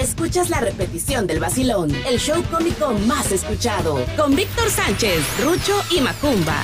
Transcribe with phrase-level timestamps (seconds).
[0.00, 6.00] escuchas la repetición del vacilón, el show cómico más escuchado, con Víctor Sánchez, Rucho y
[6.00, 6.62] Macumba.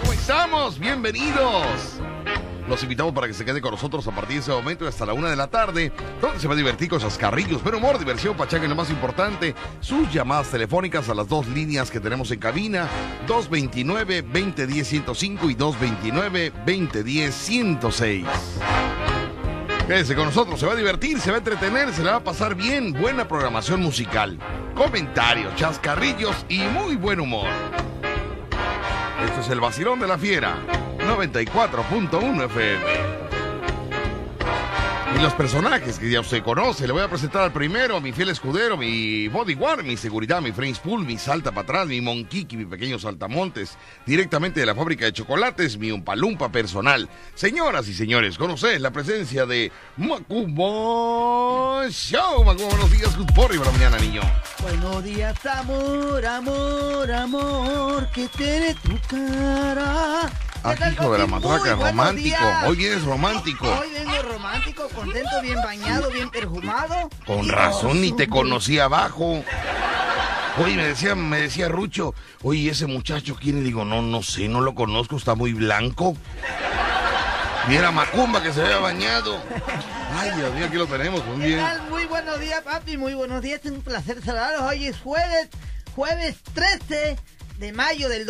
[0.00, 0.78] ¿Cómo estamos?
[0.78, 1.98] Bienvenidos.
[2.68, 5.14] Los invitamos para que se quede con nosotros a partir de ese momento hasta la
[5.14, 5.90] una de la tarde,
[6.20, 9.54] donde se va a divertir con chascarrillos, pero humor, diversión, pachaca y lo más importante,
[9.80, 12.86] sus llamadas telefónicas a las dos líneas que tenemos en cabina,
[13.26, 18.26] 229-2010-105 y 229-2010-106.
[19.88, 22.22] Quédese con nosotros, se va a divertir, se va a entretener, se le va a
[22.22, 24.38] pasar bien, buena programación musical,
[24.74, 27.48] comentarios, chascarrillos y muy buen humor.
[29.24, 30.56] Esto es el vacilón de la fiera,
[30.98, 33.27] 94.1 FM.
[35.18, 38.28] Y los personajes que ya usted conoce, le voy a presentar al primero, mi fiel
[38.28, 42.66] escudero, mi bodyguard, mi seguridad, mi Frames Pool, mi salta para atrás, mi monkiki, mi
[42.66, 47.08] pequeño saltamontes, directamente de la fábrica de chocolates, mi umpalumpa personal.
[47.34, 52.44] Señoras y señores, conoces la presencia de Macumbo Show.
[52.44, 54.20] Macumbo, buenos días, good morning la mañana, niño.
[54.62, 60.30] Buenos días, amor, amor, amor, que tiene tu cara.
[60.64, 62.36] ¿Qué tal, hijo de la matraca, romántico.
[62.66, 63.66] Hoy vienes romántico.
[63.68, 67.08] Hoy vengo romántico, contento, bien bañado, bien perfumado.
[67.26, 69.42] Con razón, ni te conocí abajo.
[70.62, 73.58] Oye, me decía, me decía Rucho, oye, ese muchacho, ¿quién?
[73.58, 76.16] Le digo, no, no sé, no lo conozco, está muy blanco.
[77.68, 79.38] Mira, Macumba que se había bañado.
[80.18, 81.60] Ay, Dios mío, aquí lo tenemos, muy ¿Qué bien.
[81.60, 81.88] tal?
[81.90, 83.60] Muy buenos días, papi, muy buenos días.
[83.62, 84.62] Es un placer saludarlos.
[84.62, 85.48] Hoy es jueves,
[85.94, 87.16] jueves 13
[87.58, 88.26] de mayo del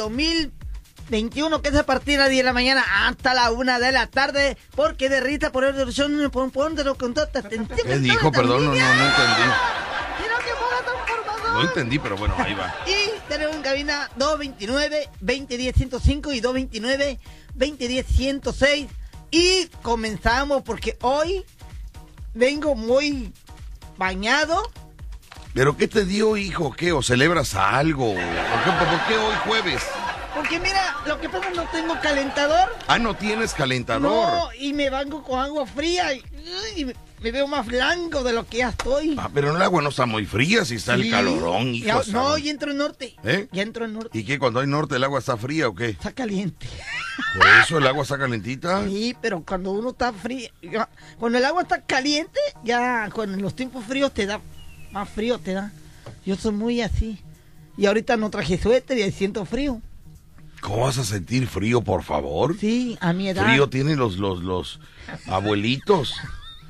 [1.08, 3.92] 2021, que es a partir de las 10 de la mañana hasta la 1 de
[3.92, 4.58] la tarde.
[4.74, 5.74] Porque de Rita por el
[6.30, 7.30] pon pon de lo con toda.
[7.30, 7.38] ¿Qué
[7.98, 8.30] dijo?
[8.30, 9.42] Perdón, no, no, no entendí.
[10.18, 10.82] Quiero que ponga.
[11.54, 12.74] No entendí, pero bueno, ahí va.
[12.86, 16.40] Y tenemos en cabina 229-2010-105 y
[17.56, 18.88] 229-2010-106.
[19.30, 21.44] Y comenzamos porque hoy
[22.34, 23.32] vengo muy
[23.96, 24.70] bañado.
[25.54, 26.72] ¿Pero qué te dio, hijo?
[26.72, 26.92] ¿Qué?
[26.92, 28.14] ¿O celebras algo?
[28.14, 29.82] ¿Por qué, por qué hoy jueves?
[30.38, 32.68] Porque mira, lo que pasa es que no tengo calentador.
[32.86, 34.02] Ah, no tienes calentador.
[34.02, 36.22] No, y me vengo con agua fría y,
[36.76, 39.16] y me, veo más blanco de lo que ya estoy.
[39.18, 41.86] Ah, pero el agua no está muy fría, si está el calorón, hijo.
[41.86, 43.16] Ya- no, ya entro en norte.
[43.24, 43.48] ¿Eh?
[43.50, 44.16] Ya entro en norte.
[44.16, 44.38] ¿Y qué?
[44.38, 45.88] Cuando hay norte el agua está fría o qué?
[45.88, 46.68] Está caliente.
[47.36, 48.84] ¿Por eso el agua está calentita?
[48.86, 50.88] Sí, pero cuando uno está frío, ya-
[51.18, 54.40] cuando el agua está caliente, ya cuando en los tiempos fríos te da,
[54.92, 55.72] más frío te da.
[56.24, 57.18] Yo soy muy así.
[57.76, 59.80] Y ahorita no traje suéter y siento frío.
[60.60, 62.56] ¿Cómo vas a sentir frío, por favor?
[62.58, 63.44] Sí, a mi edad.
[63.44, 64.80] Frío tienen los, los, los
[65.26, 66.14] abuelitos.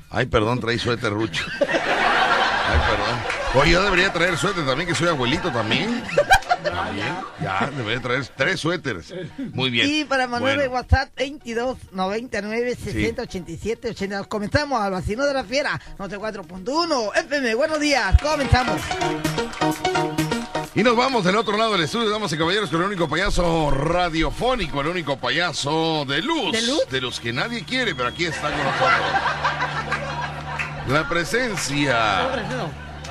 [0.09, 1.43] Ay, perdón, traí suéter, Rucho.
[1.59, 3.19] Ay, perdón.
[3.55, 6.03] Oye, yo debería traer suéter también, que soy abuelito también.
[6.63, 7.15] También.
[7.41, 9.13] Ya, debería traer tres suéteres.
[9.53, 9.87] Muy bien.
[9.89, 14.27] Y para mandar de Bueno, WhatsApp 22 99 60 87 82.
[14.27, 17.55] Comenzamos al vacino de la fiera, 94.1 FM.
[17.55, 18.81] Buenos días, comenzamos.
[20.79, 23.69] Y nos vamos del otro lado del estudio, damas y caballeros, con el único payaso
[23.69, 26.53] radiofónico, el único payaso de luz.
[26.53, 26.87] ¿De luz?
[26.89, 28.89] De los que nadie quiere, pero aquí está con nosotros.
[30.87, 32.45] La presencia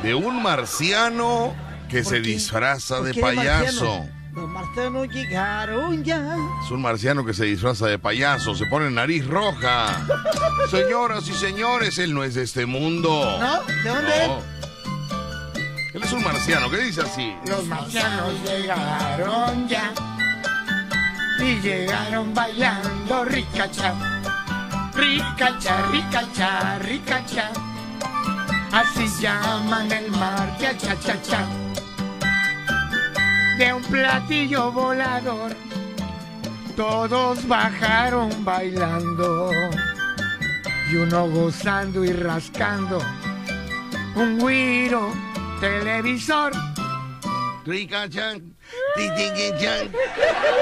[0.03, 1.55] de un marciano
[1.91, 2.29] que ¿Por se qué?
[2.29, 4.07] disfraza ¿Por de payaso.
[4.33, 6.37] Los marcianos llegaron ya.
[6.65, 10.07] Es un marciano que se disfraza de payaso, se pone nariz roja.
[10.71, 13.39] Señoras y señores, él no es de este mundo.
[13.39, 13.63] ¿No?
[13.65, 14.58] ¿De dónde No.
[15.95, 17.35] Él es un marciano, ¿qué dice así?
[17.47, 19.91] Los marcianos llegaron ya
[21.39, 23.95] y llegaron bailando ricacha,
[24.95, 27.51] ricacha, ricacha, ricacha.
[28.71, 31.47] Así llaman el mar, cha cha cha cha.
[33.57, 35.57] De un platillo volador,
[36.77, 39.51] todos bajaron bailando
[40.93, 43.01] y uno gozando y rascando
[44.15, 45.28] un guiro
[45.61, 46.53] televisor.
[47.65, 48.57] Ricachan,
[48.97, 49.93] tiquinquinchan,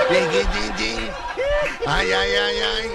[0.09, 1.11] tiquinquinchin.
[1.87, 2.91] Ay, ay, ay, ay.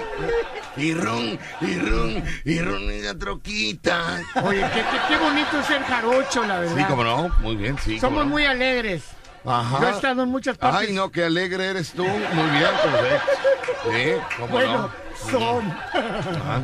[0.76, 4.22] Y ron, y ron, y ron en la troquita.
[4.42, 6.76] Oye, qué, qué, qué bonito es ser jarocho, la verdad.
[6.76, 7.98] Sí, como no, muy bien, sí.
[7.98, 8.30] Somos cómo no.
[8.30, 9.04] muy alegres.
[9.44, 9.80] Ajá.
[9.80, 10.88] Yo he estado en muchas partes.
[10.88, 12.04] Ay, no, qué alegre eres tú.
[12.04, 13.30] Muy bien, perfecto.
[13.84, 15.30] Sí, cómo bueno, no.
[15.30, 15.70] son.
[15.70, 16.62] Ajá.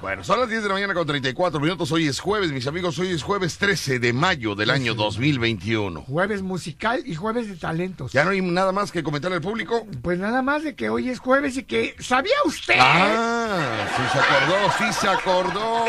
[0.00, 1.90] Bueno, son las 10 de la mañana con 34 minutos.
[1.90, 2.96] Hoy es jueves, mis amigos.
[3.00, 6.02] Hoy es jueves 13 de mayo del año 2021.
[6.02, 8.12] Jueves musical y jueves de talentos.
[8.12, 9.86] ¿Ya no hay nada más que comentar al público?
[10.02, 11.96] Pues nada más de que hoy es jueves y que.
[11.98, 12.76] ¿Sabía usted?
[12.78, 15.84] Ah, sí se acordó, sí se acordó.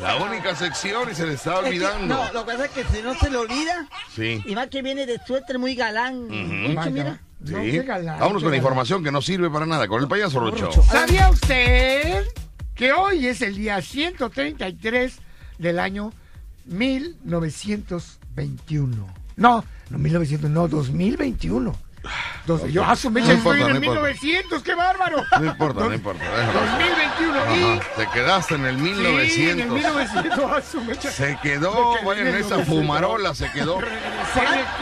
[0.00, 2.14] La única sección y se le estaba Es que, olvidando.
[2.16, 4.42] no, lo que pasa es que si no se le olvida, Sí.
[4.44, 6.26] y va que viene de suéter muy galán.
[6.28, 7.20] Mucho, Vaya, mira.
[7.38, 7.70] no, Sí.
[7.70, 10.40] qué galán, Vámonos con la información que no sirve para nada con el payaso.
[10.40, 10.72] Rocho.
[10.82, 12.24] ¿Sabía usted
[12.74, 15.18] que hoy es el día 133
[15.58, 16.12] del año
[16.66, 19.14] 1921.
[19.36, 21.76] No, no 1900, no, 2021.
[22.40, 24.02] Entonces, yo, a su mecha No estoy importa, en el no importa.
[24.12, 25.18] 1900, qué bárbaro.
[25.38, 26.24] No importa, no importa.
[26.36, 26.60] déjalo.
[26.60, 27.80] 2021 Ajá, y...
[27.96, 28.76] Te quedaste en el
[29.30, 29.72] Sí, en el 1900.
[29.78, 31.12] 1900, a su mecha.
[31.12, 32.80] Se quedó, bueno, en en el esa 900.
[32.82, 33.78] fumarola se quedó.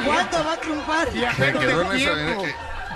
[0.04, 1.08] ¿Cuándo va a triunfar?
[1.36, 2.12] Se quedó en esa.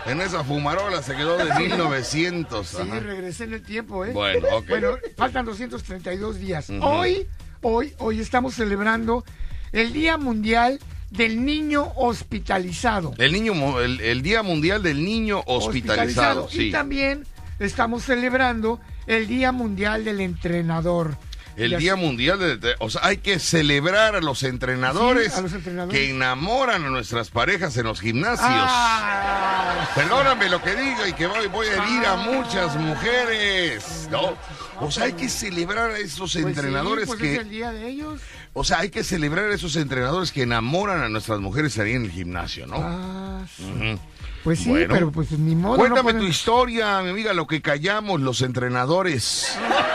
[0.07, 2.67] En, esa fumarola, se quedó de 1900.
[2.67, 3.01] Sí, ajá.
[3.01, 4.13] regresé en el tiempo, ¿eh?
[4.13, 4.69] Bueno, ok.
[4.69, 6.71] Bueno, faltan 232 días.
[6.81, 7.27] Hoy,
[7.63, 9.25] hoy, hoy estamos celebrando
[9.73, 10.79] el Día Mundial
[11.11, 13.15] del Niño Hospitalizado.
[13.19, 16.49] El niño, el, el Día Mundial del Niño Hospitalizado.
[16.53, 16.71] Y Sí.
[16.71, 17.25] también
[17.59, 21.17] estamos celebrando el Día Mundial del Entrenador.
[21.57, 25.43] El Ya Día Mundial de, O sea, hay que celebrar a los entrenadores, Sí, a
[25.43, 25.97] los entrenadores.
[25.99, 28.49] que enamoran a nuestras parejas en los gimnasios.
[28.51, 32.17] Ah, Perdóname lo que diga y que voy, voy a herir a Ah.
[32.17, 34.09] muchas mujeres.
[34.11, 34.37] ¿no?
[34.81, 37.35] O sea, hay que celebrar a esos pues sí, entrenadores pues que...
[37.35, 38.21] es el día de ellos.
[38.53, 42.05] O sea, hay que celebrar a esos entrenadores que enamoran a nuestras mujeres ahí en
[42.05, 42.77] el gimnasio, ¿no?
[42.81, 43.99] Ah, sí.
[44.43, 44.93] Pues sí, Bueno.
[44.93, 45.73] pero pues ni modo.
[45.75, 49.57] no Cuéntame pueden- tu historia, mi amiga, lo que callamos los entrenadores.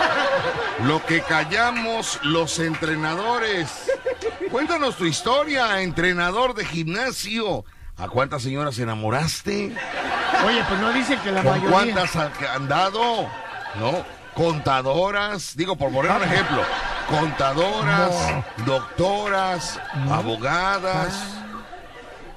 [0.86, 3.92] Lo que callamos los entrenadores.
[4.52, 7.66] Cuéntanos tu historia, entrenador de gimnasio.
[7.98, 9.76] ¿A cuántas señoras enamoraste?
[10.46, 11.72] Oye, pues no dicen que la ¿Con mayoría.
[11.72, 13.28] cuántas ha- han dado?
[13.80, 14.06] ¿No?
[14.36, 16.62] Contadoras, digo por poner un ejemplo.
[17.10, 18.14] Contadoras,
[18.66, 19.80] doctoras,
[20.10, 21.14] abogadas,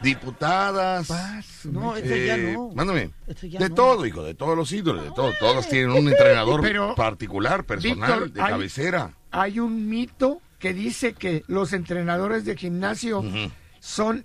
[0.03, 1.07] diputadas.
[1.09, 2.71] Paz, No, ese ya Eh, no.
[2.75, 3.11] Mándame.
[3.43, 3.75] Ya De no.
[3.75, 5.33] todo, hijo, de todos los ídolos, de todo.
[5.41, 9.11] Todos tienen un entrenador Pero, particular, personal, Víctor, de hay- cabecera.
[9.31, 13.51] Hay un mito que dice que los entrenadores de gimnasio Ujú.
[13.81, 14.25] son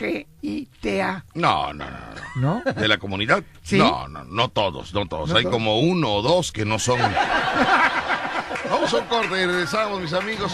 [0.00, 1.98] LBGITA, No, no, no,
[2.36, 2.62] no.
[2.64, 2.72] ¿no?
[2.72, 3.42] ¿De la comunidad?
[3.62, 3.78] ¿Sí?
[3.78, 5.30] No, no, no todos, no todos.
[5.30, 5.54] ¿No Hay todos?
[5.54, 6.98] como uno o dos que no son.
[8.70, 10.52] Vamos a un corte y regresamos, mis amigos.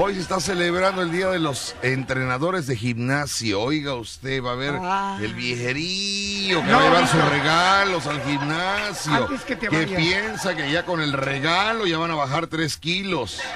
[0.00, 3.60] Hoy se está celebrando el Día de los Entrenadores de Gimnasio.
[3.60, 5.18] Oiga usted, va a ver Ah.
[5.20, 9.12] el viejerío que No, va a llevar sus regalos al gimnasio.
[9.12, 9.90] Antes que te vayas.
[10.00, 13.40] piensa que ya con el regalo ya van a bajar tres kilos.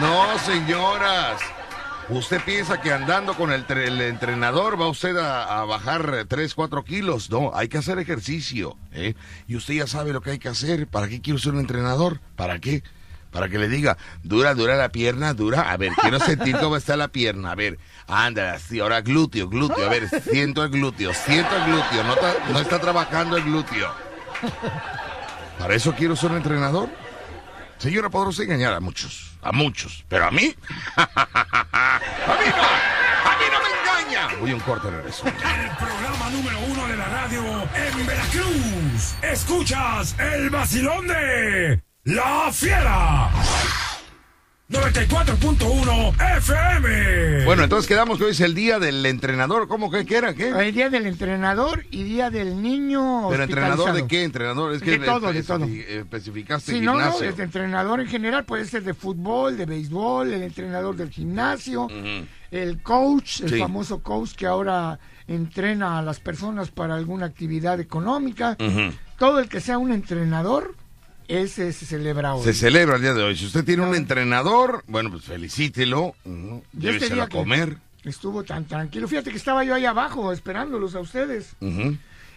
[0.00, 1.38] No, señoras.
[2.08, 6.54] Usted piensa que andando con el, tre- el entrenador va usted a, a bajar 3,
[6.54, 7.28] 4 kilos.
[7.28, 8.78] No, hay que hacer ejercicio.
[8.92, 9.14] ¿eh?
[9.46, 10.86] Y usted ya sabe lo que hay que hacer.
[10.86, 12.20] ¿Para qué quiere usted un entrenador?
[12.36, 12.82] ¿Para qué?
[13.32, 15.72] Para que le diga, dura, dura la pierna, dura.
[15.72, 17.50] A ver, quiero sentir cómo está la pierna.
[17.52, 19.84] A ver, anda, sí, ahora glúteo, glúteo.
[19.86, 22.04] A ver, siento el glúteo, siento el glúteo.
[22.04, 23.90] No, está- no está trabajando el glúteo.
[25.58, 26.88] ¿Para eso quiero ser un entrenador?
[27.78, 30.54] Señora, podrá usted engañar a muchos, a muchos, pero a mí,
[30.96, 31.06] a
[32.38, 32.62] mí no,
[33.30, 33.72] a mí no me.
[34.40, 35.26] Voy a un corte de regreso.
[35.26, 35.32] El
[35.76, 37.42] programa número uno de la radio
[37.74, 39.14] en Veracruz.
[39.22, 43.30] Escuchas el vacilón de La Fiera.
[44.68, 47.44] 94.1 FM.
[47.44, 49.68] Bueno, entonces quedamos que hoy es el día del entrenador.
[49.68, 50.34] ¿Cómo que qué era?
[50.34, 50.48] ¿Qué?
[50.48, 53.28] El día del entrenador y día del niño.
[53.30, 54.24] ¿Pero entrenador de qué?
[54.24, 54.72] ¿Entrenador?
[54.74, 55.64] Es que De todo, de todo.
[55.66, 57.28] eh, Especificaste Sí, no, no, gimnasio.
[57.28, 61.86] el entrenador en general puede ser de fútbol, de béisbol, el entrenador del gimnasio,
[62.50, 63.58] el coach, el Sí.
[63.58, 64.98] famoso coach que ahora
[65.28, 68.56] entrena a las personas para alguna actividad económica.
[69.18, 70.74] Todo el que sea un entrenador,
[71.40, 72.44] ese se celebra hoy.
[72.44, 73.36] Se celebra el día de hoy.
[73.36, 76.14] Si usted tiene un entrenador, bueno, pues felicítelo.
[76.24, 77.78] este Lléveselo a comer.
[78.04, 79.06] Estuvo tan tranquilo.
[79.08, 81.54] Fíjate que estaba yo ahí abajo esperándolos a ustedes.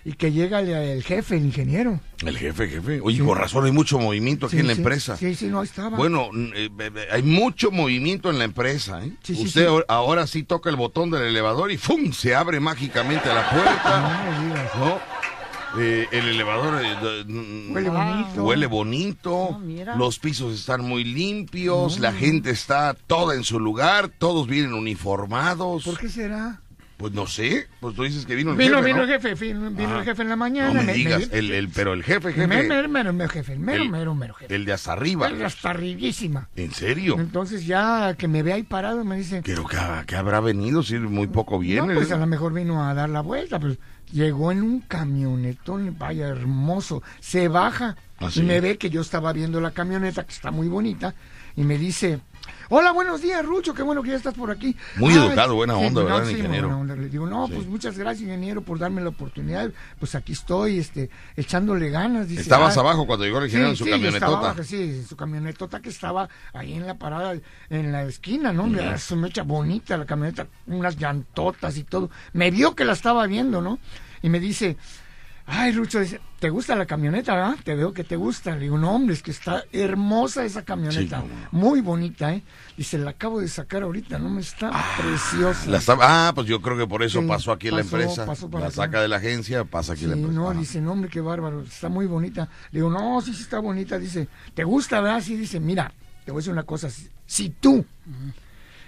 [0.07, 1.99] Y que llega el, el jefe, el ingeniero.
[2.23, 2.99] El jefe, jefe.
[3.01, 5.17] Oye, con razón hay mucho movimiento aquí Sí, en la sí, empresa.
[5.17, 5.97] Sí, sí, no estaba.
[5.97, 9.03] Bueno, eh, eh, eh, hay mucho movimiento en la empresa.
[9.03, 9.11] ¿eh?
[9.29, 12.11] Usted ahora- sí toca el botón del elevador y ¡fum!
[12.13, 14.69] se abre mágicamente la puerta.
[14.77, 14.85] No.
[14.85, 15.14] ¿no?
[15.77, 18.43] Eh, el elevador eh, de- mm, Huele bonito.
[18.43, 24.09] huele bonito, Ah, los pisos están muy limpios, la gente está toda en su lugar,
[24.09, 25.83] todos vienen uniformados.
[25.83, 26.61] ¿Por qué será?
[26.97, 29.03] Pues no sé, pues tú dices que vino el Vino, jefe, vino ¿no?
[29.03, 30.81] el jefe, vino, vino el jefe en la No mañana.
[30.81, 33.89] me digas, el, el- pero el jefe, jefe, Mero, mero, mero, jefe, el mero, el-
[33.89, 34.55] mero, mero jefe.
[34.55, 35.27] el de hasta arriba.
[35.27, 36.47] El hasta arribísima.
[36.55, 37.17] ¿En serio?
[37.19, 40.97] Entonces ya que me ve ahí parado me dice, Pero que, que habrá venido, si
[40.97, 41.93] muy poco no, viene.
[41.95, 43.77] pues a lo mejor vino a dar la vuelta, pues
[44.13, 49.33] llegó en un camionetón, vaya hermoso, se baja ¿Ah, y me ve que yo estaba
[49.33, 51.13] viendo la camioneta que está muy bonita
[51.57, 52.19] y me dice,
[52.69, 54.75] hola, buenos días, Rucho, qué bueno que ya estás por aquí.
[54.97, 56.67] Muy educado, buena onda, no, ¿verdad, sí, muy ingeniero?
[56.67, 56.95] buena onda.
[56.95, 57.53] Le digo, no, Sí.
[57.55, 59.71] pues muchas gracias, ingeniero, por darme la oportunidad.
[59.99, 62.27] Pues aquí estoy, este, echándole ganas.
[62.27, 64.37] Dice, Estabas "Ah, abajo cuando llegó el ingeniero en su sí, estaba camionetota.
[64.49, 67.35] abajo, sí, su camionetota que estaba ahí en la parada,
[67.69, 68.67] en la esquina, ¿no?
[68.67, 72.09] Mira, Se me echa bonita la camioneta, unas llantotas y todo.
[72.33, 73.79] Me vio que la estaba viendo, ¿no?
[74.21, 74.77] Y me dice,
[75.47, 77.55] Ay, Rucho dice, ¿te gusta la camioneta, verdad?
[77.63, 78.55] Te veo que te gusta.
[78.55, 81.21] Le digo, no, hombre, es que está hermosa esa camioneta.
[81.21, 81.47] Sí, cómo no.
[81.51, 82.41] Muy bonita, ¿eh?
[82.75, 85.69] Dice, la acabo de sacar ahorita, no me está preciosa.
[85.69, 87.97] La está- ah, pues yo creo que por eso Sí, pasó aquí en la pasó,
[87.97, 88.25] empresa.
[88.25, 88.75] pasó para La acá.
[88.75, 90.33] saca de la agencia, pasa aquí Sí, la empresa.
[90.35, 90.59] no, Ajá.
[90.59, 92.49] dice, no, hombre, qué bárbaro, está muy bonita.
[92.71, 93.99] Le digo, no, sí, sí está bonita.
[93.99, 95.21] Dice, ¿te gusta, verdad?
[95.21, 95.93] Sí, dice, mira,
[96.25, 96.89] te voy a decir una cosa.
[96.89, 97.85] Si, si tú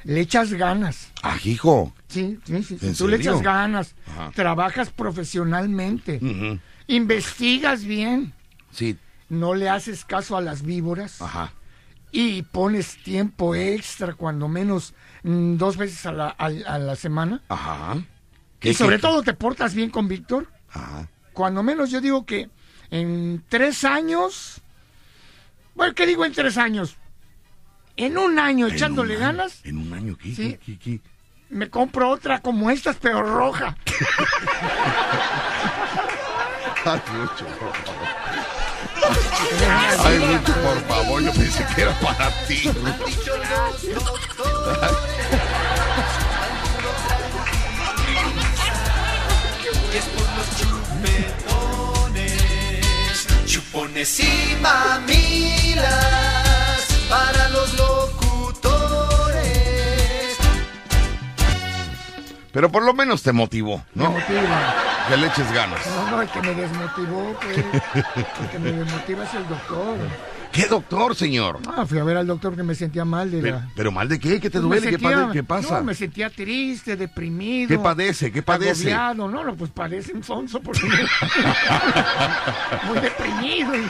[0.06, 1.94] le echas ganas, Ah, hijo.
[2.08, 4.32] Sí, sí, sí, si ¿En tú le echas ganas, Ajá.
[4.34, 6.20] trabajas profesionalmente,
[6.88, 8.34] investigas bien,
[8.72, 8.98] Sí,
[9.30, 11.52] no le haces caso a las víboras ajá.
[12.12, 17.42] y pones tiempo extra, cuando menos mm, dos veces a la, a- a la semana.
[17.50, 17.98] Ajá.
[18.62, 20.48] Y sobre todo te portas bien con Víctor.
[20.70, 21.08] Ajá.
[21.34, 22.50] cuando menos yo digo que
[22.92, 24.62] en tres años,
[25.76, 26.96] bueno, ¿qué digo en tres años?
[27.96, 30.36] En un año En ravechándole un año, ganas, En un año, ¿qué?
[30.36, 30.58] Sí.
[30.66, 31.02] ¿Qué, qué, qué?
[31.50, 33.76] Me compro otra como estas, pero roja.
[36.86, 38.08] Ay, Lucho, por favor.
[40.06, 42.72] Ay, Lucho, por favor, yo pensé que era para ti.
[53.46, 55.96] Chupones y mamilas
[57.10, 57.97] para los locutores.
[62.58, 64.10] Pero por lo menos te motivó, Me ¿no?
[64.14, 64.74] motiva.
[65.08, 65.80] Que le eches ganas.
[65.86, 69.96] No, no, el que me desmotivó, pues, el que me desmotiva es el doctor.
[70.52, 71.60] ¿Qué doctor, señor?
[71.68, 73.68] Ah, fui a ver al doctor que me sentía mal de Pero, la...
[73.76, 74.40] pero mal de qué?
[74.40, 74.86] ¿Qué te Pues me duele?
[74.88, 75.78] ¿Qué, sentía- pade- qué pasa?
[75.78, 77.68] No, me sentía triste, deprimido.
[77.68, 78.32] ¿Qué padece?
[78.32, 78.92] ¿Qué padece?
[78.92, 79.28] Agobiado.
[79.30, 80.82] No, no, pues padece un sonso porque...
[82.88, 83.76] muy deprimido.
[83.76, 83.86] y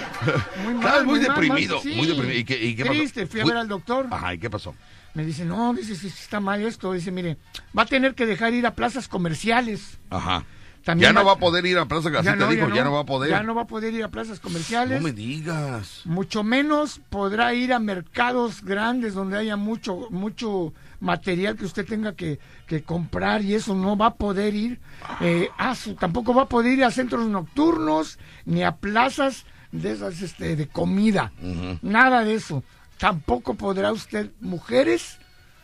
[0.66, 1.94] Muy mal, muy deprimido, mal, sí.
[1.96, 2.38] muy deprimido.
[2.38, 2.98] ¿Y qué, y qué pasó?
[2.98, 4.08] Triste, fui a ver al doctor.
[4.12, 4.76] Ajá, ¿y qué pasó?
[5.18, 6.94] Me dice, no, dice, sí, está mal esto.
[6.94, 7.38] Dice, mire,
[7.76, 9.98] va a tener que dejar ir a plazas comerciales.
[10.12, 10.46] Ajá.
[10.84, 13.06] También ya no va- a poder ir a Plaza Casita, dijo, ya no, va a
[13.06, 13.32] poder.
[13.32, 15.02] Ya no va a poder ir a plazas comerciales.
[15.02, 16.02] No me digas.
[16.06, 22.14] Mucho menos podrá ir a mercados grandes donde haya mucho mucho material que usted tenga
[22.16, 24.80] que, que comprar y eso no va a poder ir.
[25.20, 29.92] Eh, a su- tampoco va a poder ir a centros nocturnos ni a plazas de
[29.94, 31.34] esas este, de comida.
[31.82, 32.64] Nada de eso.
[32.98, 35.18] Tampoco podrá usted mujeres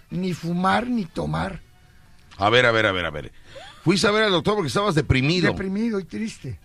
[0.10, 1.62] ni fumar ni tomar.
[2.38, 3.32] A ver, a ver, a ver, a ver.
[3.84, 5.52] Fuiste a ver al doctor porque estabas deprimido.
[5.52, 6.60] Deprimido y triste.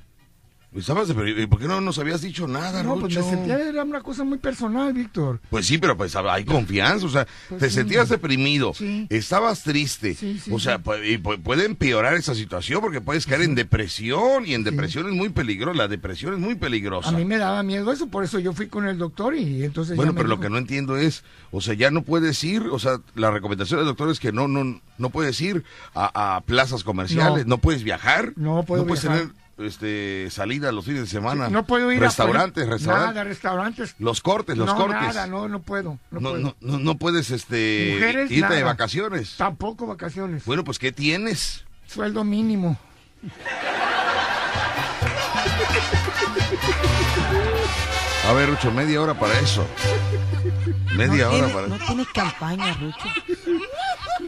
[0.74, 1.08] Estabas.
[1.10, 3.24] ¿Y por qué no nos habías dicho nada, No, pues Rucho?
[3.26, 5.40] me sentía, era una cosa muy personal, Víctor.
[5.48, 7.76] Pues sí, pero pues hay confianza, o sea, Pues te sí.
[7.76, 9.06] sentías deprimido, Sí.
[9.08, 10.82] estabas triste, Sí, sí, o sea, sí.
[10.84, 15.08] pu- y pu- puede empeorar esa situación porque puedes caer en depresión y en depresión
[15.08, 17.08] es muy peligroso, la depresión es muy peligrosa.
[17.08, 19.96] A mí me daba miedo eso, por eso yo fui con el doctor y entonces
[19.96, 22.62] Bueno, ya me pero lo que no entiendo es, o sea, ya no puedes ir,
[22.70, 26.40] o sea, la recomendación del doctor es que no no no puedes ir a, a
[26.42, 27.56] plazas comerciales, no.
[27.56, 27.58] No.
[27.58, 29.20] puedes viajar, No puedo puedes viajar.
[29.28, 33.94] tener este salida los fines de semana, no puedo ir restaurantes, a restaurantes, Nada, restaurantes.
[33.98, 35.00] los cortes, los no, cortes.
[35.00, 35.98] nada, no, no puedo.
[36.10, 36.38] No, No, puedo.
[36.42, 39.36] no, no, no puedes este Mujeres, irte de vacaciones.
[39.36, 40.44] Tampoco vacaciones.
[40.44, 41.64] Bueno, pues ¿qué tienes?
[41.86, 42.78] Sueldo mínimo.
[48.28, 49.66] A ver, Rucho, media hora para eso.
[50.96, 53.08] Media no, hora tiene, para no tiene campaña, Rucho.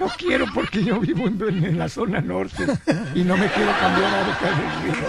[0.01, 2.67] No quiero porque yo vivo en, en la zona norte
[3.15, 5.07] y no me quiero cambiar a Boca del Río.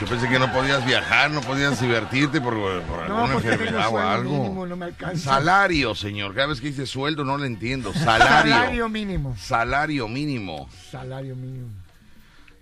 [0.00, 3.98] Yo pensé que no podías viajar, no podías divertirte por, por No, alguna enfermedad o
[3.98, 4.30] algo.
[4.42, 5.30] mínimo, no me alcanza.
[5.30, 6.34] Salario, señor.
[6.34, 7.92] Cada vez que dice sueldo no lo entiendo.
[7.94, 8.52] Salario.
[8.54, 9.34] Salario mínimo.
[9.38, 10.68] Salario mínimo.
[10.90, 11.68] Salario mínimo.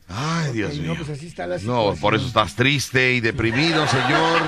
[0.09, 0.95] Ay, Dios Ok, no, mío.
[0.99, 4.41] pues así está la No, por eso estás triste y deprimido, señor.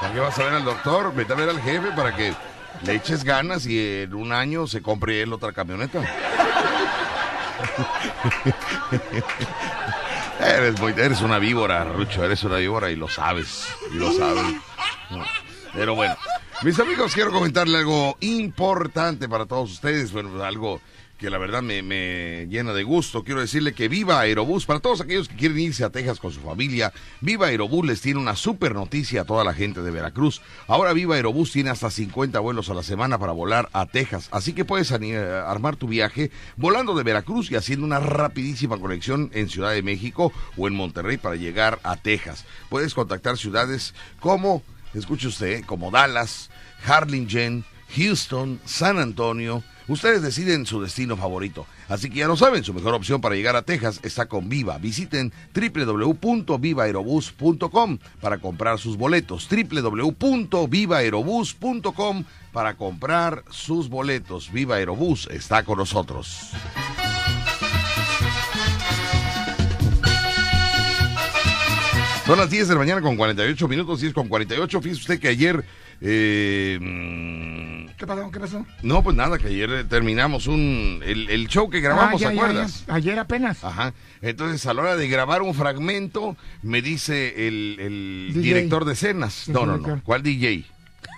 [0.00, 1.14] ¿Para qué vas a ver al doctor?
[1.14, 2.32] Vete a ver al jefe para que
[2.86, 6.00] le eches ganas y en un año se compre él otra camioneta.
[10.40, 14.44] eres, muy- eres una víbora, Rucho, eres una víbora y lo sabes, y lo sabes.
[15.72, 16.14] Pero bueno,
[16.62, 20.80] mis amigos, quiero comentarle algo importante para todos ustedes, bueno, algo
[21.18, 23.22] que la verdad me, me llena de gusto.
[23.22, 26.40] Quiero decirle que Viva Aerobús, para todos aquellos que quieren irse a Texas con su
[26.40, 30.42] familia, Viva Aerobús les tiene una super noticia a toda la gente de Veracruz.
[30.66, 34.52] Ahora Viva Aerobús tiene hasta 50 vuelos a la semana para volar a Texas, así
[34.52, 35.16] que puedes eh,
[35.46, 40.32] armar tu viaje volando de Veracruz y haciendo una rapidísima conexión en Ciudad de México
[40.56, 42.44] o en Monterrey para llegar a Texas.
[42.68, 44.62] Puedes contactar ciudades como,
[44.94, 46.50] escuche usted, como Dallas,
[46.86, 47.64] Harlingen,
[47.96, 49.62] Houston, San Antonio.
[49.86, 51.66] Ustedes deciden su destino favorito.
[51.88, 54.78] Así que ya lo saben, su mejor opción para llegar a Texas está con Viva.
[54.78, 59.46] Visiten www.vivaerobus.com para comprar sus boletos.
[59.48, 64.52] www.vivaerobus.com para comprar sus boletos.
[64.52, 66.52] Viva Aerobús está con nosotros.
[72.24, 74.80] Son las 10 de la mañana con 48 minutos, 10 con 48.
[74.80, 75.83] Fíjese usted que ayer...
[76.00, 78.30] eh, mm, ¿Qué pasó?
[78.30, 78.66] ¿Qué pasó?
[78.82, 82.30] no, pues nada, que ayer eh, terminamos un el, el show que grabamos, Ah, ya,
[82.30, 82.84] ¿te acuerdas?
[82.86, 82.94] ya.
[82.94, 83.62] Ayer apenas.
[83.64, 83.94] Ajá.
[84.20, 89.48] Entonces, a la hora de grabar un fragmento, me dice el, el director de escenas.
[89.48, 90.00] No, no, no.
[90.02, 90.64] ¿Cuál DJ?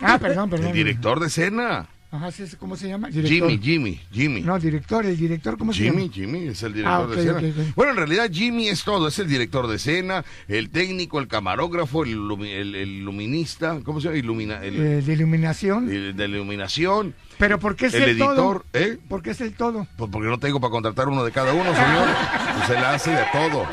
[0.00, 0.68] Ah, perdón, perdón.
[0.68, 1.87] El director de escena.
[2.08, 3.08] Ajá, ¿cómo se llama?
[3.08, 3.50] Director.
[3.50, 4.40] Jimmy, Jimmy, Jimmy.
[4.42, 6.12] No, director, el director, ¿cómo se Jimmy, llama?
[6.14, 7.72] Jimmy es el director Ah, ok, de escena.
[7.75, 12.04] Bueno, en realidad Jimmy es todo, es el director de escena, el técnico, el camarógrafo,
[12.04, 14.18] el, el- el iluminista, ¿cómo se llama?
[14.18, 15.90] Ilumina, el, Eh, de iluminación.
[15.90, 18.64] el de la iluminación, Pero ¿por qué es el el, editor, todo?
[18.72, 18.98] ¿eh?
[19.08, 19.86] ¿Por qué es el todo?
[19.96, 22.08] Pues porque no tengo para contratar uno de cada uno, señor.
[22.54, 23.66] Pues se le hace de todo.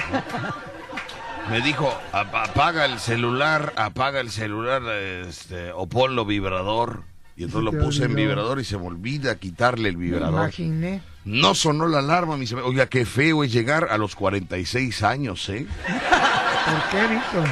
[1.50, 4.82] Me dijo, "Ap- apaga el celular, apaga el celular,
[5.28, 7.04] este, o ponlo vibrador.
[7.36, 10.34] Y entonces lo puse en vibrador y se me olvida quitarle el Me vibrador.
[10.42, 11.02] imaginé.
[11.26, 12.66] No sonó la alarma, mi señor.
[12.66, 15.66] Oiga, qué feo es llegar a los 46 años, ¿eh?
[15.88, 17.48] ¿Por qué, Víctor?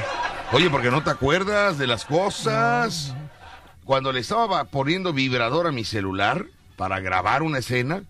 [0.52, 3.16] Oye, porque no te acuerdas de las cosas.
[3.86, 6.46] Cuando le estaba poniendo vibrador a mi celular
[6.76, 8.04] para grabar una escena,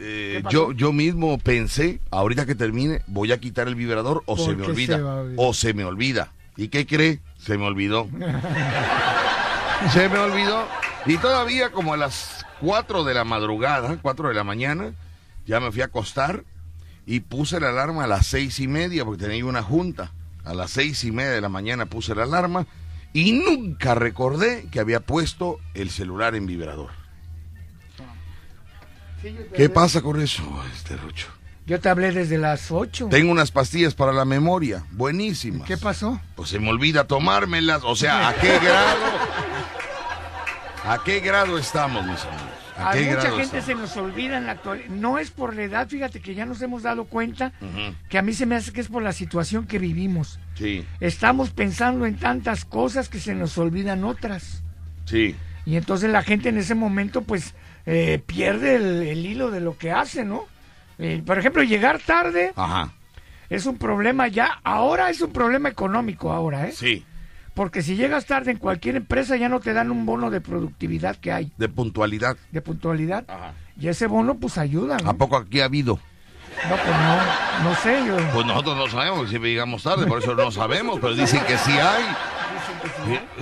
[0.00, 4.56] eh, yo, yo mismo pensé, ahorita que termine, voy a quitar el vibrador o se
[4.56, 4.96] me olvida.
[4.96, 6.32] se o se me olvida.
[6.56, 7.20] ¿Y qué cree?
[7.38, 8.08] Se me olvidó.
[9.92, 10.66] se me olvidó.
[11.06, 14.92] Y todavía como a las 4 de la madrugada, 4 de la mañana,
[15.46, 16.44] ya me fui a acostar
[17.06, 20.12] y puse la alarma a las seis y media porque tenía una junta.
[20.44, 22.66] A las seis y media de la mañana puse la alarma
[23.12, 26.90] y nunca recordé que había puesto el celular en vibrador.
[29.54, 30.42] ¿Qué pasa con eso,
[30.72, 31.28] este Rucho?
[31.66, 33.08] Yo te hablé desde las 8.
[33.10, 35.66] Tengo unas pastillas para la memoria, buenísimas.
[35.66, 36.20] ¿Qué pasó?
[36.36, 37.82] Pues se me olvida tomármelas.
[37.84, 38.96] O sea, ¿a qué grado?
[40.84, 42.56] ¿A qué grado estamos, mis amigos?
[42.78, 43.64] ¿A mucha gente estamos?
[43.64, 44.88] se nos olvida en la actualidad.
[44.90, 47.52] No es por la edad, fíjate que ya nos hemos dado cuenta
[48.08, 50.38] que a mí se me hace que es por la situación que vivimos.
[50.54, 54.62] Sí, Estamos pensando en tantas cosas que se nos olvidan otras.
[55.04, 55.34] sí.
[55.64, 57.54] Y entonces la gente en ese momento pues
[57.86, 60.44] eh, pierde el, el hilo de lo que hace, ¿no?
[60.98, 62.90] Eh, por ejemplo, llegar tarde Ajá,
[63.50, 66.72] es un problema ya, ahora es un problema económico ahora, ¿eh?
[66.72, 67.04] sí.
[67.54, 71.16] Porque si llegas tarde en cualquier empresa ya no te dan un bono de productividad
[71.16, 72.36] que hay, De puntualidad.
[72.52, 73.24] de puntualidad.
[73.28, 73.54] Ajá.
[73.80, 75.08] Y ese bono pues ayuda, ¿no?
[75.08, 75.98] ¿A poco aquí ha habido?
[76.68, 78.16] No, pues no, no sé, yo...
[78.34, 81.72] Pues nosotros no sabemos, siempre llegamos tarde, por eso no sabemos, pero dicen que sí
[81.72, 82.04] hay.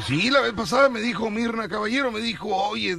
[0.07, 2.97] Sí, la vez pasada me dijo Mirna Caballero, me dijo, oye,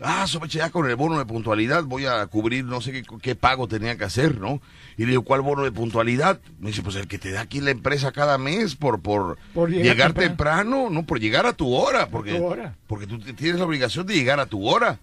[0.00, 3.34] ah, sopeche, ya con el bono de puntualidad voy a cubrir no sé qué, qué
[3.34, 4.60] pago tenía que hacer, ¿no?
[4.96, 6.40] Y le digo, ¿cuál bono de puntualidad?
[6.58, 9.70] Me dice, pues el que te da aquí la empresa cada mes por, por, Por
[9.70, 10.72] llegar llegar, temprano.
[10.72, 10.90] temprano.
[10.90, 12.76] no por llegar a tu hora, porque, tu hora.
[12.86, 14.98] porque tú tienes la obligación de llegar a tu hora.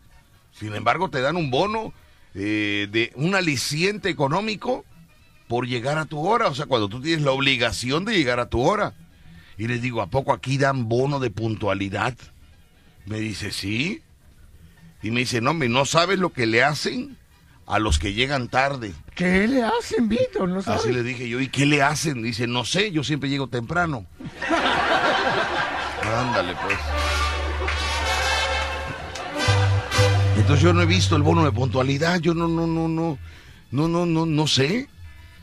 [0.51, 1.93] Sin embargo, te dan un bono
[2.35, 4.85] eh, de un aliciente económico
[5.47, 8.47] por llegar a tu hora, o sea, cuando tú tienes la obligación de llegar a
[8.49, 8.93] tu hora.
[9.57, 12.15] Y les digo, ¿a poco aquí dan bono de puntualidad?
[13.05, 14.01] Me dice, sí.
[15.03, 17.17] Y me dice, no, hombre, no sabes lo que le hacen
[17.67, 18.93] a los que llegan tarde.
[19.15, 20.49] ¿Qué le hacen, Víctor?
[20.49, 20.81] ¿No sabes?
[20.81, 22.23] Así le dije yo, ¿y qué le hacen?
[22.23, 24.05] Dice, no sé, yo siempre llego temprano.
[26.01, 26.77] Ándale, pues.
[30.37, 33.17] Entonces yo no he visto el bono de puntualidad, yo no, no, no, no,
[33.71, 34.89] no, no, no, no sé.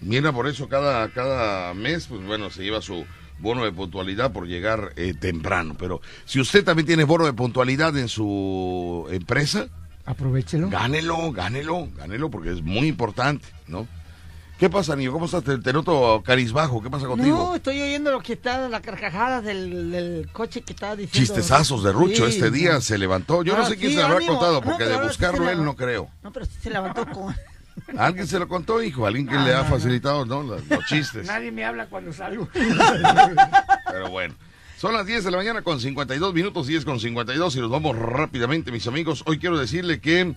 [0.01, 3.07] Mira, por eso cada, cada mes, pues bueno, se lleva su
[3.41, 5.75] bono de puntualidad por llegar eh, temprano.
[5.79, 9.67] Pero si usted también tiene bono de puntualidad en su empresa,
[10.07, 10.69] Aprovechelo.
[10.71, 13.87] Gánelo, gánelo, gánelo, porque es muy importante, ¿no?
[14.59, 15.13] ¿Qué pasa, niño?
[15.13, 15.45] ¿Cómo estás?
[15.45, 16.83] Te, te noto carizbajo.
[16.83, 17.37] ¿Qué pasa contigo?
[17.37, 21.17] No, estoy oyendo lo que está, la carcajada del, del coche que estaba diciendo.
[21.35, 22.27] Chistezazos de Rucho.
[22.27, 22.35] Sí.
[22.35, 23.43] este día se levantó.
[23.43, 25.65] Yo no Ah, sé quién sí, se lo habrá contado, porque de buscarlo él la-
[25.65, 26.09] no creo.
[26.23, 27.35] No, pero sí se levantó con...
[27.99, 29.07] Alguien se lo contó, hijo.
[29.07, 30.43] Alguien que le ha facilitado, ¿no?
[30.43, 31.27] Los, los chistes.
[31.29, 32.49] Nadie me habla cuando salgo.
[33.91, 34.35] Pero bueno.
[34.79, 37.97] Son las 10 de la mañana con 52 minutos, 10 con 52 y nos vamos
[37.99, 39.23] rápidamente, mis amigos.
[39.27, 40.35] Hoy quiero decirle que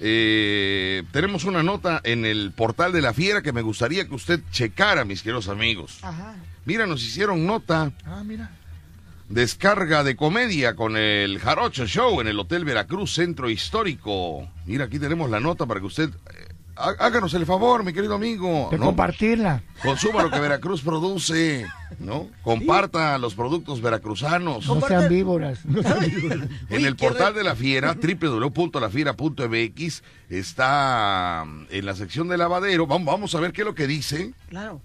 [0.00, 4.40] eh, tenemos una nota en el portal de la fiera que me gustaría que usted
[4.50, 6.00] checara, mis queridos amigos.
[6.02, 6.34] Ajá.
[6.64, 8.50] Mira, nos hicieron nota, Ah, mira.
[9.28, 14.48] descarga de comedia con el Jarocho Show en el Hotel Veracruz Centro Histórico.
[14.66, 16.10] Mira, aquí tenemos la nota para que usted...
[16.76, 18.68] há- háganos el favor, mi querido amigo.
[18.70, 18.86] De ¿no?
[18.86, 19.62] compartirla.
[19.82, 21.66] Consuma lo que Veracruz produce,
[21.98, 22.28] ¿no?
[22.42, 24.66] Comparta los productos veracruzanos.
[24.66, 25.64] No sean víboras.
[25.64, 26.48] No sean víboras.
[26.70, 32.86] En el portal de la fiera, www.lafiera.mx, está mm, en la sección de lavadero.
[32.86, 34.80] Vamos, vamos a ver qué es lo que dice, Claro.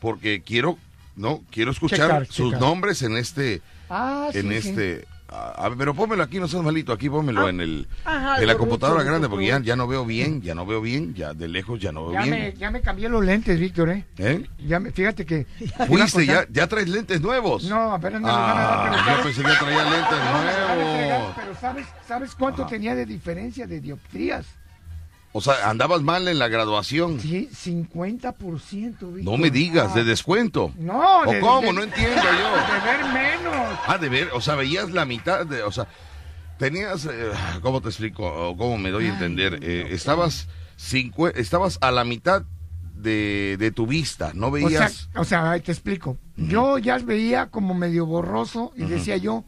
[0.00, 0.78] porque quiero,
[1.16, 2.60] no, quiero escuchar Checar, sus checar.
[2.60, 4.54] nombres en este, Ah, sí, en sí.
[4.68, 5.04] este.
[5.34, 7.50] A ver, pero pónmelo aquí, no seas malito, aquí pónmelo Ah.
[7.50, 10.54] en el Ajá, en la computadora mucho, grande, por porque ya, no veo bien, ya
[10.54, 12.30] no veo bien, ya de lejos ya no veo Ya bien.
[12.30, 14.04] me, ya me cambié los lentes, Víctor, ¿eh?
[14.18, 14.44] ¿Eh?
[14.66, 15.46] Ya me- fíjate que...
[15.88, 17.64] Fuiste, a ya, ya traes lentes nuevos.
[17.64, 21.34] No, apenas me los van a dar, Ah, yo pensé que traía lentes a nuevos.
[21.36, 22.70] Pero ¿sabes, ¿sabes cuánto Ajá.
[22.70, 24.46] tenía de diferencia de dioptrías?
[25.36, 27.18] O sea, andabas mal en la graduación.
[27.18, 29.24] Sí, 50%, Víctor.
[29.24, 29.94] No me digas, Ah.
[29.96, 30.72] de descuento.
[30.78, 31.62] No, ¿O de- cómo?
[31.68, 32.74] de- No entiendo yo.
[32.74, 33.78] De ver menos.
[33.86, 35.88] Ah, de ver, o sea, veías la mitad de, o sea,
[36.58, 37.30] tenías, eh,
[37.62, 38.24] ¿cómo te explico?
[38.24, 39.58] O ¿Cómo me doy a entender?
[39.62, 40.46] Eh, estabas,
[40.78, 42.44] cincue- estabas a la mitad
[42.94, 45.08] de, de tu vista, no O sea, veías.
[45.16, 46.16] o sea, ahí te explico.
[46.36, 49.44] Yo ya veía como medio borroso y decía yo,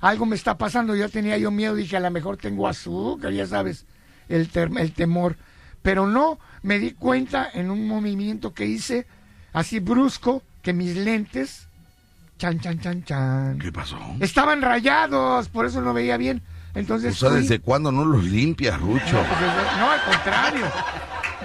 [0.00, 3.46] algo me está pasando, ya tenía yo miedo, dije, a lo mejor tengo azúcar, ya
[3.46, 3.84] sabes,
[4.28, 5.36] el, el temor.
[5.82, 9.06] Pero no, me di cuenta en un movimiento que hice,
[9.52, 11.68] así brusco, que mis lentes,
[12.38, 13.98] chan, chan, chan, chan, ¿Qué pasó?
[14.20, 16.42] estaban rayados, por eso no veía bien.
[16.74, 19.02] Entonces, O sea, fui- ¿desde cuándo no los limpias, Rucho?
[19.04, 20.64] pues desde- no, al contrario.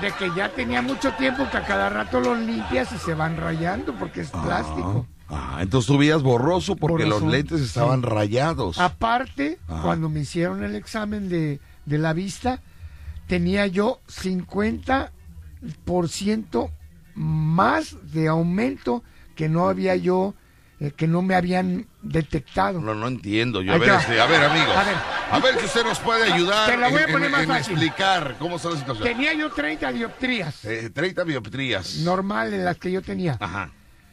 [0.02, 3.38] De que ya tenía mucho tiempo que a cada rato los limpias y se van
[3.38, 5.06] rayando porque es plástico.
[5.30, 8.08] Ah, entonces tú veías borroso porque Borroso, los lentes estaban sí.
[8.08, 8.80] rayados.
[8.80, 9.82] Aparte, Ajá.
[9.84, 12.60] cuando me hicieron el examen de, de la vista,
[13.28, 16.70] tenía yo 50%
[17.16, 19.04] más de aumento
[19.36, 20.34] que no había yo,
[20.80, 22.80] eh, que no me habían detectado.
[22.82, 23.62] No, no entiendo.
[23.62, 24.76] Yo, a ver, este, a ver, amigos.
[24.76, 24.96] A ver.
[25.32, 27.48] A ver si usted nos puede ayudar Te la voy a poner en- más en
[27.48, 27.74] fácil.
[27.74, 29.08] explicar cómo está la situación.
[29.08, 31.98] Tenía yo 30 dioptrías, Eh, 30 bioptrías.
[32.00, 33.38] normales las que yo tenía.
[33.40, 33.72] Ajá.